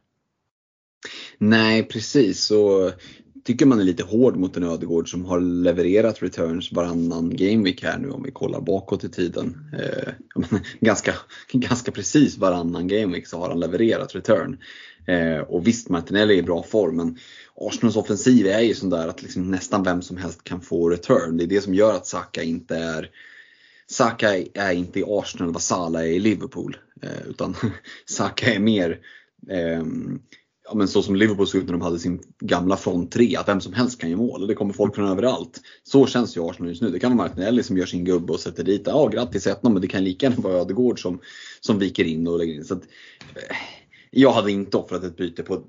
[1.37, 2.91] Nej precis, så
[3.47, 7.97] tycker man är lite hård mot en Ödegård som har levererat returns varannan gameweek här
[7.97, 9.57] nu om vi kollar bakåt i tiden.
[9.73, 10.13] Eh,
[10.79, 11.13] ganska,
[11.51, 14.57] ganska precis varannan gameweek så har han levererat return.
[15.07, 17.17] Eh, och visst, Martinelli är i bra form men
[17.55, 21.37] Arsenals offensiv är ju sån där att liksom nästan vem som helst kan få return.
[21.37, 23.09] Det är det som gör att Saka inte är
[23.89, 26.77] Saka är inte i Arsenal vad Salah är i Liverpool.
[27.01, 27.55] Eh, utan
[28.05, 28.99] Saka är mer
[29.49, 30.19] ehm,
[30.69, 33.47] ja, men så som Liverpool såg ut när de hade sin gamla front 3, att
[33.47, 35.61] vem som helst kan göra mål och det kommer folk från överallt.
[35.83, 36.89] Så känns ju Arsenal just nu.
[36.89, 39.81] Det kan vara Martinelli som gör sin gubbe och sätter dit, ja grattis 1 men
[39.81, 41.19] det kan lika gärna vara Ödegård som,
[41.61, 42.65] som viker in och lägger in.
[42.65, 42.83] Så att,
[43.35, 43.55] eh,
[44.11, 45.63] jag hade inte offrat ett byte på,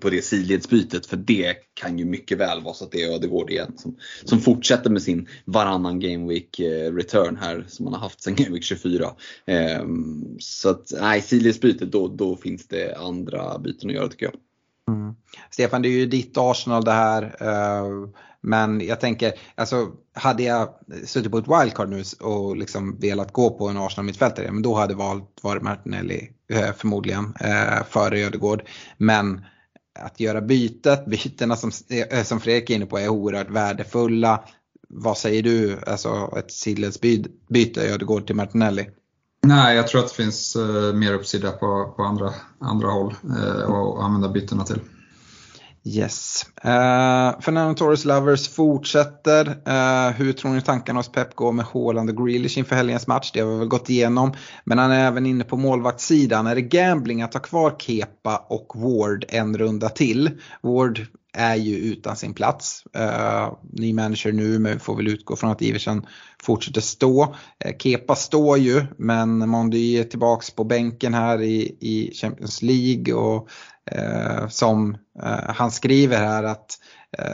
[0.00, 3.50] på det sidledsbytet för det kan ju mycket väl vara så att det är Ödegård
[3.50, 8.00] igen som, som fortsätter med sin varannan Game Week eh, return här som man har
[8.00, 9.10] haft sedan Game Week 24.
[9.46, 14.34] Ehm, så att nej, sidledsbytet då, då finns det andra byten att göra tycker jag.
[14.96, 15.14] Mm.
[15.50, 17.22] Stefan, det är ju ditt Arsenal det här.
[17.40, 18.12] Ehm,
[18.46, 20.68] men jag tänker, alltså hade jag
[21.04, 24.74] suttit på ett wildcard nu och liksom velat gå på en Arsenal mittfältare, men då
[24.74, 28.62] hade jag valt varit Martinelli eh, förmodligen eh, före Ödegård.
[28.98, 29.44] Men
[29.98, 31.70] att göra bytet, bytena som,
[32.10, 34.44] eh, som Fredrik är inne på är oerhört värdefulla.
[34.88, 38.90] Vad säger du, alltså ett sidledsbyte Ödegård till Martinelli?
[39.46, 40.56] Nej, jag tror att det finns
[40.94, 44.80] mer uppsida på, på andra, andra håll eh, att använda bytena till.
[45.86, 46.46] Yes.
[46.64, 49.46] Uh, Fernando Torres Lovers fortsätter.
[49.46, 53.30] Uh, hur tror ni tankarna hos Pep går med Haaland och Grealish inför helgens match?
[53.32, 54.32] Det har vi väl gått igenom.
[54.64, 56.46] Men han är även inne på målvaktssidan.
[56.46, 60.30] Är det gambling att ha kvar Kepa och Ward en runda till?
[60.62, 61.06] Ward
[61.36, 62.84] är ju utan sin plats.
[62.96, 66.06] Uh, ny manager nu men vi får väl utgå från att Iversen
[66.42, 67.22] fortsätter stå.
[67.24, 73.14] Uh, Kepa står ju men Mondy är tillbaks på bänken här i, i Champions League
[73.14, 73.48] och
[73.96, 74.96] uh, som
[75.48, 76.78] han skriver här att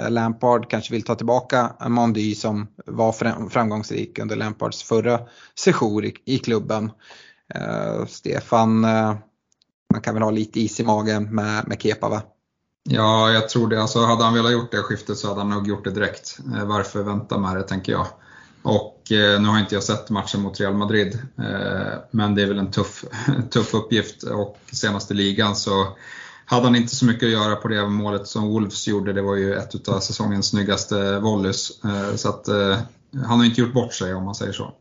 [0.09, 3.12] Lampard kanske vill ta tillbaka Mondy som var
[3.49, 5.20] framgångsrik under Lampards förra
[5.55, 6.91] session i, i klubben.
[8.09, 8.81] Stefan
[9.93, 12.23] man kan väl ha lite is i magen med, med Kepa va?
[12.84, 13.82] Ja, jag tror det.
[13.82, 16.38] Alltså, hade han velat gjort det skiftet så hade han nog gjort det direkt.
[16.56, 18.06] Eh, varför vänta med det, tänker jag.
[18.62, 22.46] Och eh, nu har inte jag sett matchen mot Real Madrid, eh, men det är
[22.46, 23.04] väl en tuff,
[23.50, 25.96] tuff uppgift och senast i ligan så
[26.44, 29.12] hade han inte så mycket att göra på det målet som Wolves gjorde.
[29.12, 31.84] Det var ju ett av säsongens snyggaste volleys.
[31.84, 32.78] Eh, så att, eh,
[33.24, 34.74] han har inte gjort bort sig om man säger så.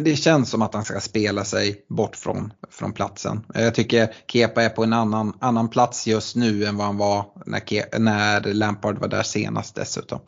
[0.00, 3.44] Det känns som att han ska spela sig bort från, från platsen.
[3.54, 7.24] Jag tycker Kepa är på en annan, annan plats just nu än vad han var
[7.46, 10.20] när, Ke, när Lampard var där senast dessutom.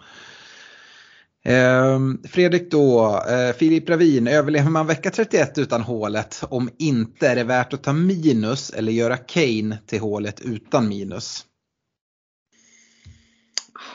[1.45, 6.43] Ehm, Fredrik då, eh, Filip Ravin, överlever man vecka 31 utan hålet?
[6.49, 11.45] Om inte, är det värt att ta minus eller göra Kane till hålet utan minus?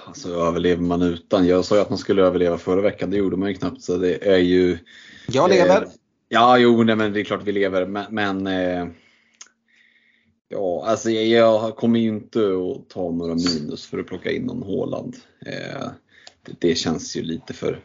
[0.08, 1.48] Alltså överlever man utan?
[1.48, 3.82] Jag sa ju att man skulle överleva förra veckan, det gjorde man ju knappt.
[3.82, 4.78] Så det är ju...
[5.28, 5.82] Jag lever.
[5.82, 5.90] Eh,
[6.30, 7.86] ja, jo, nej, men det är klart vi lever.
[7.86, 8.88] Men, men eh,
[10.50, 14.44] ja, alltså jag, jag, kommer ju inte att ta några minus för att plocka in
[14.44, 15.16] någon Håland.
[15.45, 15.88] Eh,
[16.45, 17.80] det, det, känns ju lite för,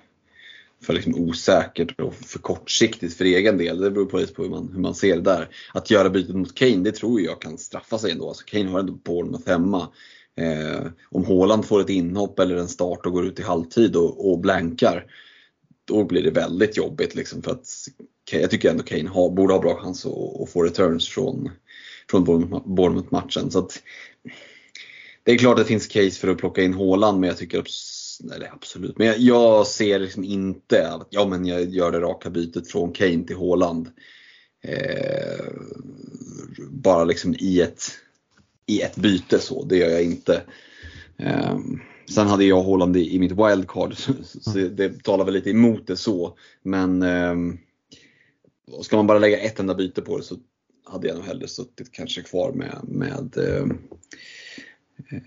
[0.82, 3.80] för liksom osäkert och för kortsiktigt för egen del.
[3.80, 5.48] Det beror på, på hur, man, hur man ser det där.
[5.74, 8.28] Att göra bytet mot Kane, det tror jag kan straffa sig ändå.
[8.28, 9.88] Alltså Kane har ändå Bournemouth hemma.
[10.36, 14.30] Eh, om Haaland får ett inhopp eller en start och går ut i halvtid och,
[14.30, 15.06] och blankar,
[15.88, 17.14] då blir det väldigt jobbigt.
[17.14, 17.68] Liksom, för att
[18.30, 21.50] jag tycker ändå Kane har, borde ha bra chans att, att få returns från,
[22.10, 22.24] från
[22.66, 23.50] Bournemouth-matchen.
[23.50, 23.82] Så att,
[25.22, 27.64] det är klart att det finns case för att plocka in Haaland, men jag tycker
[28.20, 28.98] nej, absolut.
[28.98, 33.24] Men jag, ser liksom inte att ja, men jag gör det raka bytet från Kane
[33.24, 33.88] till Haaland.
[34.64, 35.46] Eh,
[36.70, 37.82] bara liksom i ett
[38.66, 40.42] i ett byte så, det gör jag inte.
[41.16, 45.50] Um, sen hade jag Haaland i, i mitt wildcard, så det, det talar väl lite
[45.50, 46.38] emot det så.
[46.62, 47.58] Men um,
[48.82, 50.36] ska man bara lägga ett enda byte på det så
[50.84, 53.78] hade jag nog hellre suttit kanske kvar med, med, um,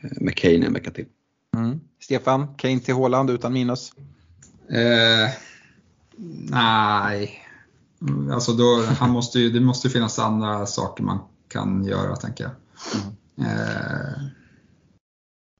[0.02, 1.06] med Kane en vecka till.
[1.56, 1.80] Mm.
[2.00, 3.94] Stefan, Kane till Haaland utan minus?
[4.70, 5.30] Eh,
[6.52, 7.48] nej,
[8.32, 12.54] alltså då, han måste ju, det måste finnas andra saker man kan göra tänker jag.
[13.36, 13.52] Mm.
[13.52, 14.41] Eh,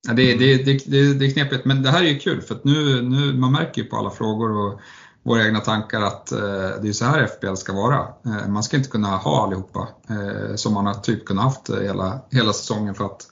[0.08, 3.02] det, det, det, det, är knepigt, men det här är ju kul för att nu,
[3.02, 4.80] nu man märker ju på alla frågor och
[5.24, 6.40] våra egna tankar att eh,
[6.82, 8.08] det är så här FBL ska vara.
[8.26, 12.22] Eh, man ska inte kunna ha allihopa eh, som man har typ kunnat haft hela,
[12.32, 13.28] hela säsongen för att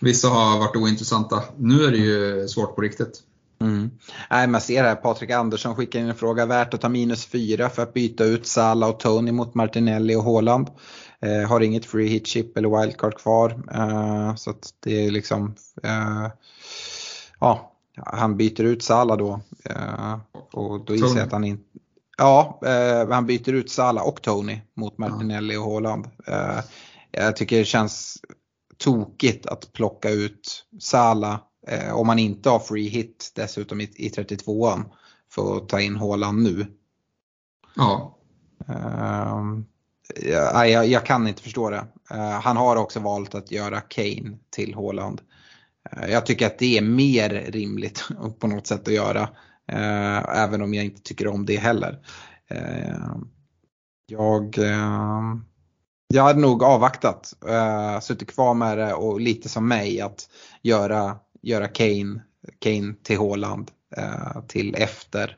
[0.00, 1.42] vissa har varit ointressanta.
[1.56, 3.22] Nu är det ju svårt på riktigt.
[3.60, 3.90] Mm.
[4.30, 6.46] Nej, man ser här Patrik Andersson skickar in en fråga.
[6.46, 10.24] Värt att ta minus 4 för att byta ut Salah och Tony mot Martinelli och
[10.24, 10.68] Haaland.
[11.20, 13.62] Eh, har inget free hit chip eller wildcard kvar.
[13.72, 16.26] Eh, så att det är liksom, eh,
[17.40, 19.40] ja, han byter ut Sala då.
[19.64, 20.18] Eh,
[20.52, 21.64] och då gissar jag att han inte
[22.20, 26.06] Ja, eh, han byter ut Sala och Tony mot Martinelli och Haaland.
[26.26, 26.60] Eh,
[27.10, 28.18] jag tycker det känns
[28.76, 31.40] tokigt att plocka ut Sala
[31.92, 34.84] om man inte har free hit dessutom i, i 32an
[35.30, 36.66] för att ta in Haaland nu.
[37.76, 38.18] Ja
[40.14, 41.86] Eh, jag, jag, jag, kan inte förstå det.
[42.14, 45.20] Uh, han har också valt att göra Kane till Haaland.
[45.96, 48.08] Uh, jag tycker att det är mer rimligt
[48.38, 49.22] på något sätt att göra.
[49.72, 51.98] Uh, även om jag inte tycker om det heller.
[54.06, 54.58] jag,
[56.08, 60.28] jag hade nog avvaktat, uh, suttit kvar med det och lite som mig att
[60.62, 62.22] göra, göra Kane,
[62.58, 63.70] Kane till Haaland
[64.48, 65.36] till efter,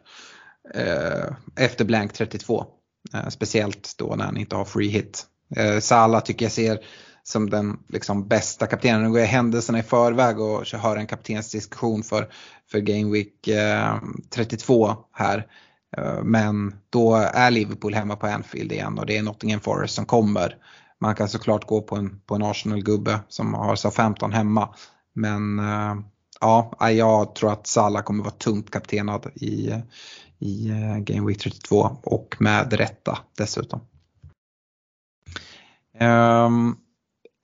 [1.56, 2.66] efter blank 32.
[3.14, 5.26] Eh, speciellt då när han inte har free hit.
[5.56, 6.78] Sala Salah tycker jag ser
[7.22, 9.02] som den liksom bästa kaptenen.
[9.02, 12.32] Nu går jag händelserna i förväg och hör en kaptensdiskussion för,
[12.70, 13.96] för Game Week eh,
[14.30, 15.46] 32 här.
[16.22, 20.56] Men då är Liverpool hemma på Anfield igen och det är Nottingham Forest som kommer.
[21.00, 24.74] Man kan såklart gå på en, på en Arsenal-gubbe som har SA-15 hemma.
[25.14, 25.60] Men
[26.40, 29.72] ja, jag tror att Salah kommer vara tungt kaptenad i,
[30.40, 33.80] i eh, Game Week 32 och med rätta dessutom.
[36.00, 36.76] Um,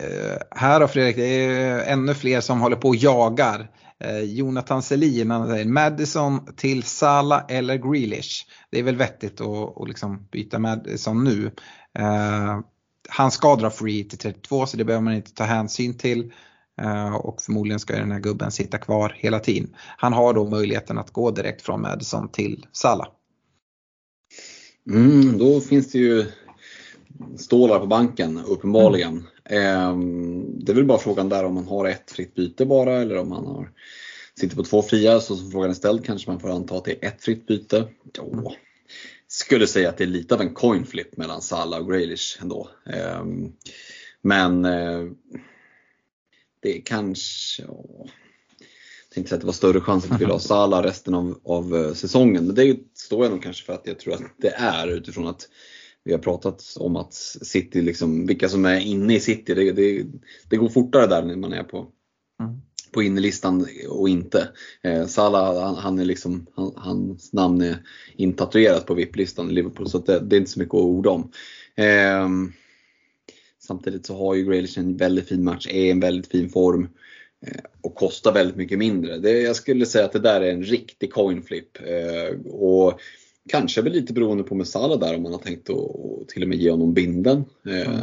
[0.05, 3.71] uh, här har Fredrik, det är ännu fler som håller på och jagar.
[4.05, 8.47] Uh, Jonathan Selin, han säger Madison till Sala eller Grealish.
[8.71, 11.51] Det är väl vettigt att, att liksom byta Madison nu.
[11.99, 12.61] Uh,
[13.09, 16.33] han ska dra free till 32 så det behöver man inte ta hänsyn till.
[16.83, 19.77] Eh, och förmodligen ska den här gubben sitta kvar hela tiden.
[19.97, 23.09] Han har då möjligheten att gå direkt från Madison till Sala.
[24.91, 26.25] Mm, då finns det ju
[27.37, 29.27] stålar på banken uppenbarligen.
[29.45, 30.65] Mm.
[30.65, 33.29] Det är väl bara frågan där om man har ett fritt byte bara eller om
[33.29, 33.71] man har,
[34.41, 35.21] sitter på två fria.
[35.21, 37.89] Så som frågan är ställd kanske man får anta att det är ett fritt byte.
[38.19, 38.53] Jo,
[39.29, 42.69] skulle säga att det är lite av en coin flip mellan Salah och Graylish ändå.
[44.23, 45.05] Men eh,
[46.67, 50.31] det är kanske, ja, jag tänkte säga att det var större chans att vi vill
[50.31, 52.47] ha Salah resten av, av eh, säsongen.
[52.47, 55.49] Men det står jag nog kanske för att jag tror att det är utifrån att
[56.05, 60.07] vi har pratat om att City, liksom, vilka som är inne i City, det, det,
[60.49, 61.87] det går fortare där när man är på,
[62.41, 62.61] Mm.
[62.93, 64.49] på innerlistan och inte.
[64.83, 67.83] Eh, Salah, han, han är liksom, han, hans namn är
[68.17, 71.33] intatuerat på VIP-listan i Liverpool så det, det är inte så mycket att orda om.
[71.75, 72.29] Eh,
[73.67, 76.89] samtidigt så har ju Grealish en väldigt fin match, är i en väldigt fin form
[77.47, 79.19] eh, och kostar väldigt mycket mindre.
[79.19, 81.79] Det, jag skulle säga att det där är en riktig coin flip.
[81.81, 83.01] Eh, och
[83.49, 86.49] Kanske väl lite beroende på med Salah där om man har tänkt att till och
[86.49, 87.45] med ge honom binden.
[87.69, 88.03] Eh,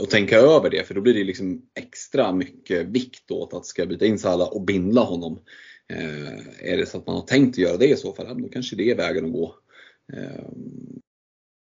[0.00, 3.86] och tänka över det för då blir det liksom extra mycket vikt åt att ska
[3.86, 5.38] byta in Salah och bindla honom.
[6.58, 8.76] Är det så att man har tänkt att göra det i så fall, då kanske
[8.76, 9.54] det är vägen att gå.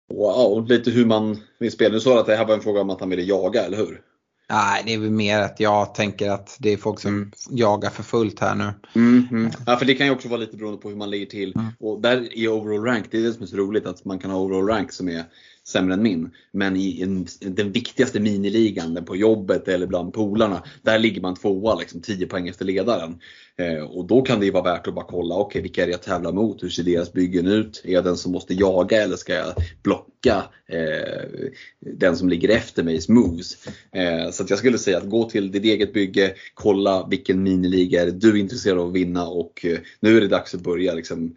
[0.08, 1.94] Och lite hur man vill spela.
[1.94, 4.00] Du sa att det här var en fråga om att han ville jaga, eller hur?
[4.48, 8.02] Nej, det är väl mer att jag tänker att det är folk som jagar för
[8.02, 8.72] fullt här nu.
[8.94, 9.50] Mm, mm.
[9.66, 11.54] Ja, för det kan ju också vara lite beroende på hur man ligger till.
[11.80, 14.30] Och där i overall rank, det är det som är så roligt att man kan
[14.30, 15.24] ha overall rank som är
[15.66, 16.30] sämre än min.
[16.50, 21.34] Men i en, den viktigaste miniligan, den på jobbet eller bland polarna, där ligger man
[21.34, 23.20] tvåa liksom 10 poäng efter ledaren.
[23.58, 25.86] Eh, och då kan det ju vara värt att bara kolla, okej okay, vilka är
[25.86, 26.62] det jag tävlar mot?
[26.62, 27.82] Hur ser deras byggen ut?
[27.84, 31.48] Är jag den som måste jaga eller ska jag blocka eh,
[31.80, 33.66] den som ligger efter mig i moves?
[33.92, 38.02] Eh, så att jag skulle säga att gå till ditt eget bygge, kolla vilken miniliga
[38.02, 40.94] är du är intresserad av att vinna och eh, nu är det dags att börja
[40.94, 41.36] liksom,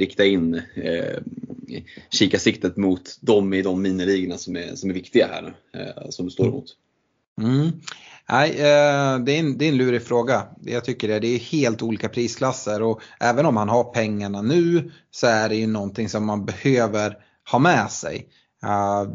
[0.00, 1.18] rikta in eh,
[2.10, 6.30] kikarsiktet mot de i de miniligorna som är, som är viktiga här eh, som du
[6.30, 6.76] står emot.
[7.40, 7.70] Mm.
[8.28, 10.46] Nej, eh, det, är en, det är en lurig fråga.
[10.62, 11.18] Jag tycker det.
[11.18, 15.56] Det är helt olika prisklasser och även om man har pengarna nu så är det
[15.56, 17.16] ju någonting som man behöver
[17.50, 18.28] ha med sig.
[18.64, 19.12] Uh,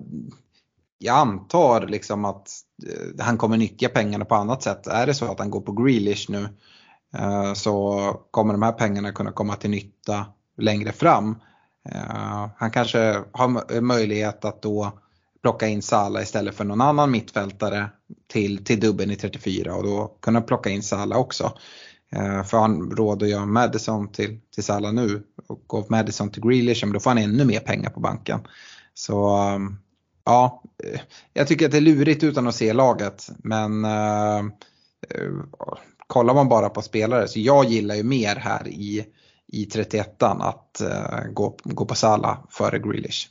[0.97, 2.49] jag antar liksom att
[2.87, 4.87] uh, han kommer nyttja pengarna på annat sätt.
[4.87, 6.47] Är det så att han går på Grealish nu
[7.19, 7.99] uh, så
[8.31, 10.25] kommer de här pengarna kunna komma till nytta
[10.57, 11.35] längre fram.
[11.89, 14.91] Eh, han kanske har möjlighet att då
[15.41, 17.89] plocka in Sala istället för någon annan mittfältare
[18.27, 21.53] till, till dubben i 34 och då kunna plocka in Sala också.
[22.11, 26.43] Eh, för han råd att göra Madison till, till Sala nu och gå Madison till
[26.43, 28.39] Grealish, men då får han ännu mer pengar på banken.
[28.93, 29.77] Så ehm,
[30.25, 30.99] ja, eh,
[31.33, 34.51] jag tycker att det är lurigt utan att se laget men uh,
[36.07, 39.05] kollar man bara på spelare så jag gillar ju mer här i,
[39.55, 43.27] i 31 att uh, gå, gå på Sala före Grealish.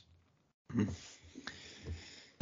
[0.73, 0.87] Mm.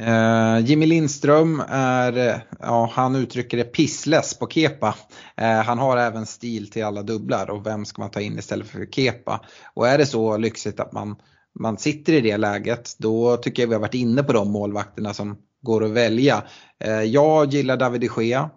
[0.01, 4.95] Uh, Jimmy Lindström är, ja han uttrycker det pissless på Kepa.
[5.41, 8.67] Uh, han har även stil till alla dubblar och vem ska man ta in istället
[8.67, 9.45] för Kepa?
[9.73, 11.15] Och är det så lyxigt att man,
[11.59, 15.13] man sitter i det läget då tycker jag vi har varit inne på de målvakterna
[15.13, 16.43] som går att välja.
[16.87, 18.49] Uh, jag gillar David de Gea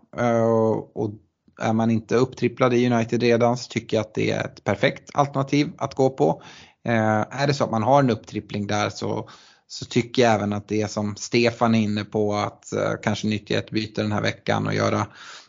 [0.94, 1.10] och
[1.58, 5.10] är man inte upptripplad i United redan så tycker jag att det är ett perfekt
[5.14, 6.42] alternativ att gå på.
[6.84, 9.28] Eh, är det så att man har en upptrippling där så
[9.66, 13.58] så tycker jag även att det som Stefan är inne på att eh, kanske nyttja
[13.58, 15.06] ett byte den här veckan och göra,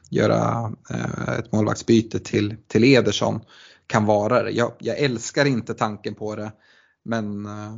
[0.09, 3.41] göra eh, ett målvaktsbyte till, till Ederson
[3.87, 4.51] kan vara det.
[4.51, 6.51] Jag, jag älskar inte tanken på det
[7.05, 7.77] men eh,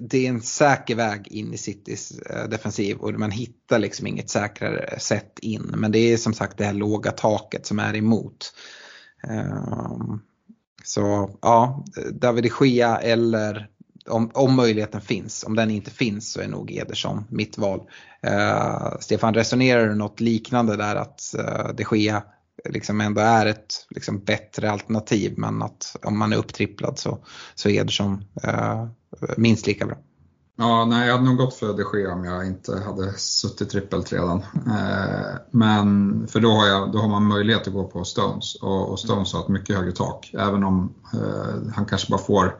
[0.00, 4.30] det är en säker väg in i Citys eh, defensiv och man hittar liksom inget
[4.30, 5.74] säkrare sätt in.
[5.76, 8.52] Men det är som sagt det här låga taket som är emot.
[9.22, 10.20] Ehm,
[10.84, 13.68] så ja, David de Gea eller
[14.08, 15.44] om, om möjligheten finns.
[15.44, 17.80] Om den inte finns så är nog Ederson mitt val.
[18.22, 22.22] Eh, Stefan, resonerar du något liknande där att eh, de Gea
[22.68, 27.24] liksom ändå är ett liksom, bättre alternativ men att om man är upptripplad så,
[27.54, 28.24] så är Ederson
[29.36, 29.96] minst lika bra?
[30.56, 34.12] Ja, nej, jag hade nog gått för de Gea om jag inte hade suttit trippelt
[34.12, 34.38] redan.
[34.66, 38.90] Eh, men för då har, jag, då har man möjlighet att gå på Stones och,
[38.90, 40.30] och Stones har ett mycket högre tak.
[40.34, 42.54] Även om eh, han kanske bara får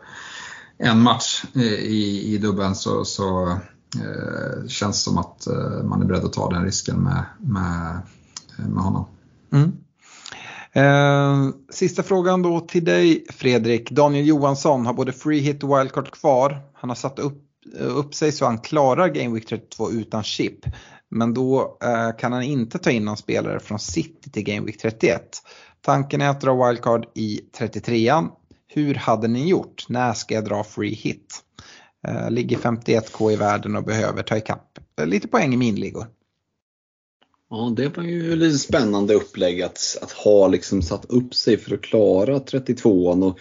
[0.78, 3.48] en match i, i dubben så, så
[3.96, 8.00] eh, känns det som att eh, man är beredd att ta den risken med, med,
[8.56, 9.06] med honom.
[9.52, 9.72] Mm.
[10.72, 13.90] Eh, sista frågan då till dig Fredrik.
[13.90, 16.60] Daniel Johansson har både free hit och wildcard kvar.
[16.74, 17.42] Han har satt upp,
[17.78, 20.58] eh, upp sig så han klarar Game Week 32 utan chip.
[21.08, 24.78] Men då eh, kan han inte ta in någon spelare från City till Game Week
[24.78, 25.22] 31.
[25.80, 28.28] Tanken är att dra wildcard i 33an
[28.72, 29.88] hur hade ni gjort?
[29.88, 31.38] När ska jag dra free hit?
[32.08, 36.06] Eh, ligger 51k i världen och behöver ta ikapp lite poäng i minligor.
[37.50, 41.74] Ja, det var ju lite spännande upplägg att, att ha liksom satt upp sig för
[41.74, 43.24] att klara 32an.
[43.24, 43.38] Och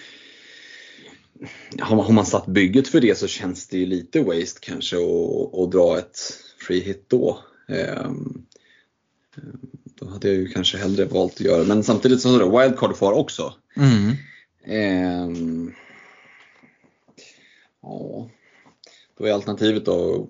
[1.79, 4.97] har man satt bygget för det så känns det ju lite waste kanske
[5.53, 6.19] att dra ett
[6.67, 7.39] free hit då.
[7.67, 8.45] Ehm,
[9.95, 12.95] då hade jag ju kanske hellre valt att göra men samtidigt så har du wildcard
[12.95, 13.53] kvar också.
[13.77, 14.15] Mm.
[14.65, 15.73] Ehm,
[17.81, 18.29] ja,
[19.17, 20.27] då är alternativet då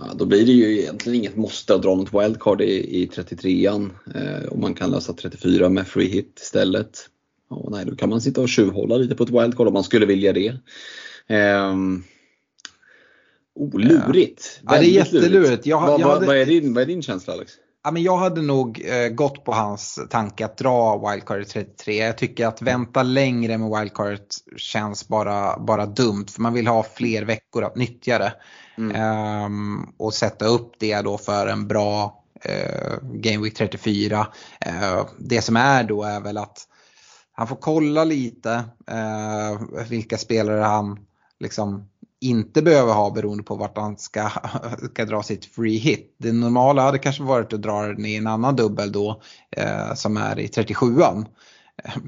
[0.00, 3.90] Ja, då blir det ju egentligen inget måste att dra något wildcard i, i 33an.
[4.14, 7.08] Eh, och man kan lösa 34 med free hit istället.
[7.50, 10.06] Ja, nej, då kan man sitta och tjuvhålla lite på ett wildcard om man skulle
[10.06, 10.56] vilja det.
[11.26, 11.74] Eh,
[13.54, 14.60] oh, lurigt!
[14.66, 15.66] Ja, det är jättelurigt.
[15.66, 16.26] Jag, vad, jag hade...
[16.26, 17.52] vad, är din, vad är din känsla Alex?
[17.82, 21.96] Ja, men jag hade nog eh, gått på hans tanke att dra wildcard i 33.
[21.96, 24.18] Jag tycker att vänta längre med wildcard
[24.56, 26.26] känns bara, bara dumt.
[26.30, 28.32] För man vill ha fler veckor att nyttja det.
[28.78, 28.96] Mm.
[28.96, 34.26] Ehm, och sätta upp det då för en bra eh, Game Week 34.
[34.60, 36.66] Eh, det som är då är väl att
[37.32, 40.98] han får kolla lite eh, vilka spelare han
[41.38, 41.88] liksom
[42.20, 44.30] inte behöver ha beroende på vart han ska,
[44.90, 46.14] ska dra sitt free hit.
[46.18, 50.16] Det normala hade kanske varit att dra den i en annan dubbel då eh, som
[50.16, 51.26] är i 37an.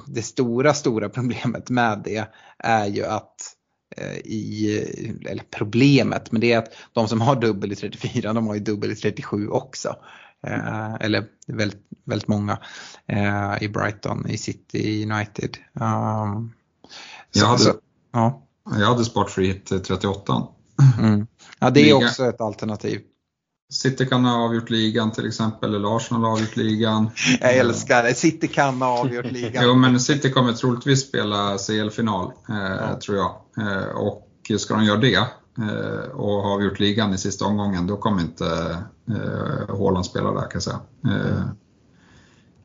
[0.06, 2.28] Det stora, stora problemet med det
[2.58, 3.34] är ju att
[3.96, 4.78] eh, i,
[5.28, 8.60] eller problemet, men det är att de som har dubbel i 34 de har ju
[8.60, 9.96] dubbel i 37 också.
[10.46, 12.58] Eh, eller väldigt, väldigt många
[13.06, 15.56] eh, i Brighton, i City United.
[15.72, 16.52] Um,
[17.32, 17.72] jag, hade, så,
[18.12, 18.42] ja.
[18.70, 20.46] Jag hade Sportfree hit 38.
[20.98, 21.26] Mm.
[21.58, 21.96] Ja, det är Liga.
[21.96, 23.00] också ett alternativ.
[23.72, 27.10] City kan ha avgjort ligan till exempel, eller Arsenal har avgjort ligan.
[27.40, 29.64] Jag älskar det, City kan ha avgjort ligan.
[29.66, 32.98] jo, men City kommer troligtvis spela CL-final, eh, ja.
[33.00, 33.36] tror jag.
[33.58, 34.28] Eh, och
[34.58, 35.14] ska de göra det
[35.58, 38.78] eh, och ha avgjort ligan i sista omgången, då kommer inte
[39.08, 40.80] eh, Haaland spela där kan jag säga.
[41.06, 41.42] Eh,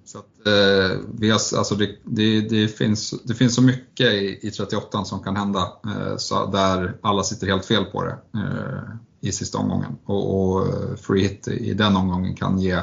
[0.08, 4.40] så att, eh, vi har, alltså det, det, det, finns, det finns så mycket i,
[4.42, 8.84] i 38 som kan hända, eh, så där alla sitter helt fel på det eh,
[9.22, 9.98] i sista omgången.
[10.06, 12.80] Och, och eh, free hit i den omgången kan ge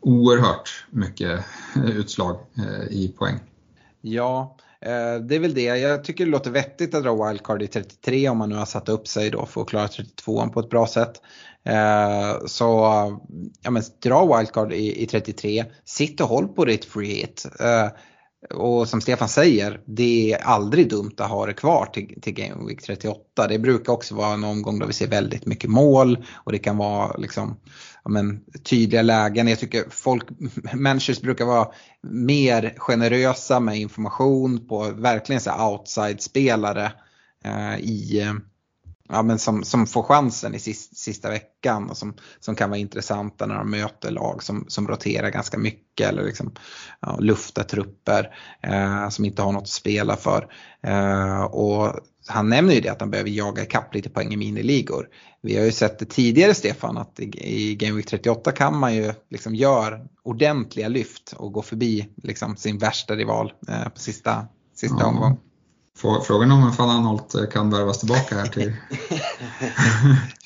[0.00, 1.44] oerhört mycket
[1.76, 2.36] eh, utslag
[2.90, 3.38] i poäng.
[4.00, 4.56] Ja,
[5.28, 5.62] det är väl det.
[5.62, 8.88] Jag tycker det låter vettigt att dra wildcard i 33 om man nu har satt
[8.88, 11.22] upp sig då för att klara 32 på ett bra sätt.
[11.64, 12.66] Eh, så
[13.62, 17.46] ja, men dra wildcard i, i 33, sitt och håll på ditt free hit.
[17.60, 17.88] Eh,
[18.54, 22.66] och som Stefan säger, det är aldrig dumt att ha det kvar till, till Game
[22.68, 23.46] Week 38.
[23.48, 26.76] Det brukar också vara en omgång där vi ser väldigt mycket mål och det kan
[26.76, 27.60] vara liksom,
[28.04, 29.48] ja men, tydliga lägen.
[29.48, 30.24] Jag tycker folk,
[30.72, 31.68] managers brukar vara
[32.02, 36.92] mer generösa med information på verkligen så outside-spelare
[37.44, 38.24] eh, i
[39.08, 42.80] ja, men som, som får chansen i sista, sista veckan och som, som kan vara
[42.80, 46.52] intressanta när de möter lag som, som roterar ganska mycket eller liksom,
[47.00, 50.52] ja, luftar trupper eh, som inte har något att spela för.
[50.82, 55.08] Eh, och han nämner ju det att han behöver jaga ikapp lite poäng i miniligor.
[55.42, 59.12] Vi har ju sett det tidigare Stefan att i, Game Week 38 kan man ju
[59.30, 64.96] liksom göra ordentliga lyft och gå förbi liksom sin värsta rival eh, på sista, sista
[65.00, 65.06] ja.
[65.06, 65.38] omgång.
[66.00, 68.72] Frågan om van Anholt eh, kan värvas tillbaka här till...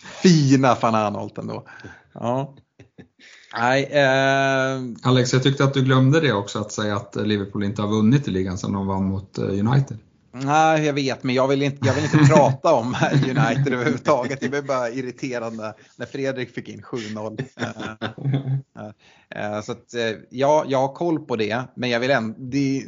[0.23, 1.66] Fina van Anholt ändå.
[2.15, 2.55] Ja.
[3.59, 4.81] Nej, eh...
[5.03, 8.29] Alex, jag tyckte att du glömde det också, att säga att Liverpool inte har vunnit
[8.29, 9.99] i ligan sedan de vann mot eh, United.
[10.35, 14.41] Nej, jag vet, men jag vill inte, jag vill inte prata om United överhuvudtaget.
[14.41, 17.45] Det blev bara irriterande när Fredrik fick in 7-0.
[19.35, 19.95] Eh, så att,
[20.31, 22.85] ja, jag har koll på det, men jag vill ändå, det,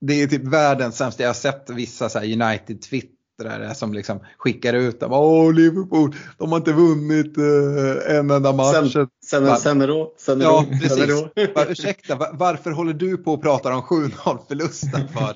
[0.00, 1.22] det är typ världens sämsta.
[1.22, 5.12] Jag har sett vissa så United-twittrare som liksom skickar ut dem.
[5.12, 8.92] Åh, Liverpool, de har inte vunnit uh, en enda match.
[8.92, 10.14] Sen, sen, sen då?
[10.18, 10.78] Sen ja, då?
[10.78, 11.06] precis.
[11.06, 11.30] Då?
[11.68, 15.34] Ursäkta, varför håller du på och pratar om 7-0 förlusten för?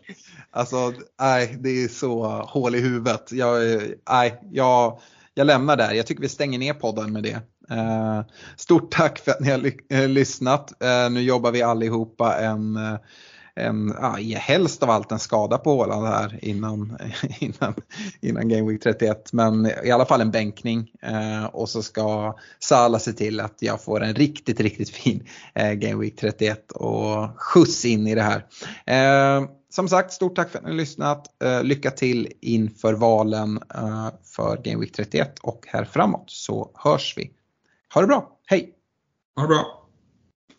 [0.51, 3.32] Alltså, nej, det är så hål i huvudet.
[3.32, 3.80] Jag,
[4.10, 5.01] nej, jag,
[5.34, 5.93] jag lämnar där.
[5.93, 7.40] Jag tycker vi stänger ner podden med det.
[7.70, 8.22] Uh,
[8.56, 10.72] stort tack för att ni har ly uh, lyssnat.
[10.84, 12.78] Uh, nu jobbar vi allihopa en
[13.55, 16.99] en, ja, helst av allt en skada på Åland här innan,
[17.41, 17.74] innan,
[18.20, 19.33] innan Game Week 31.
[19.33, 23.83] Men i alla fall en bänkning eh, och så ska Sala se till att jag
[23.83, 28.47] får en riktigt, riktigt fin eh, Game Week 31 och skjuts in i det här.
[28.87, 31.43] Eh, som sagt, stort tack för att ni har lyssnat.
[31.43, 37.15] Eh, lycka till inför valen eh, för Game Week 31 och här framåt så hörs
[37.16, 37.31] vi.
[37.95, 38.74] Ha det bra, hej!
[39.37, 39.89] Ha det bra!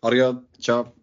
[0.02, 1.03] Ha det gött, ciao!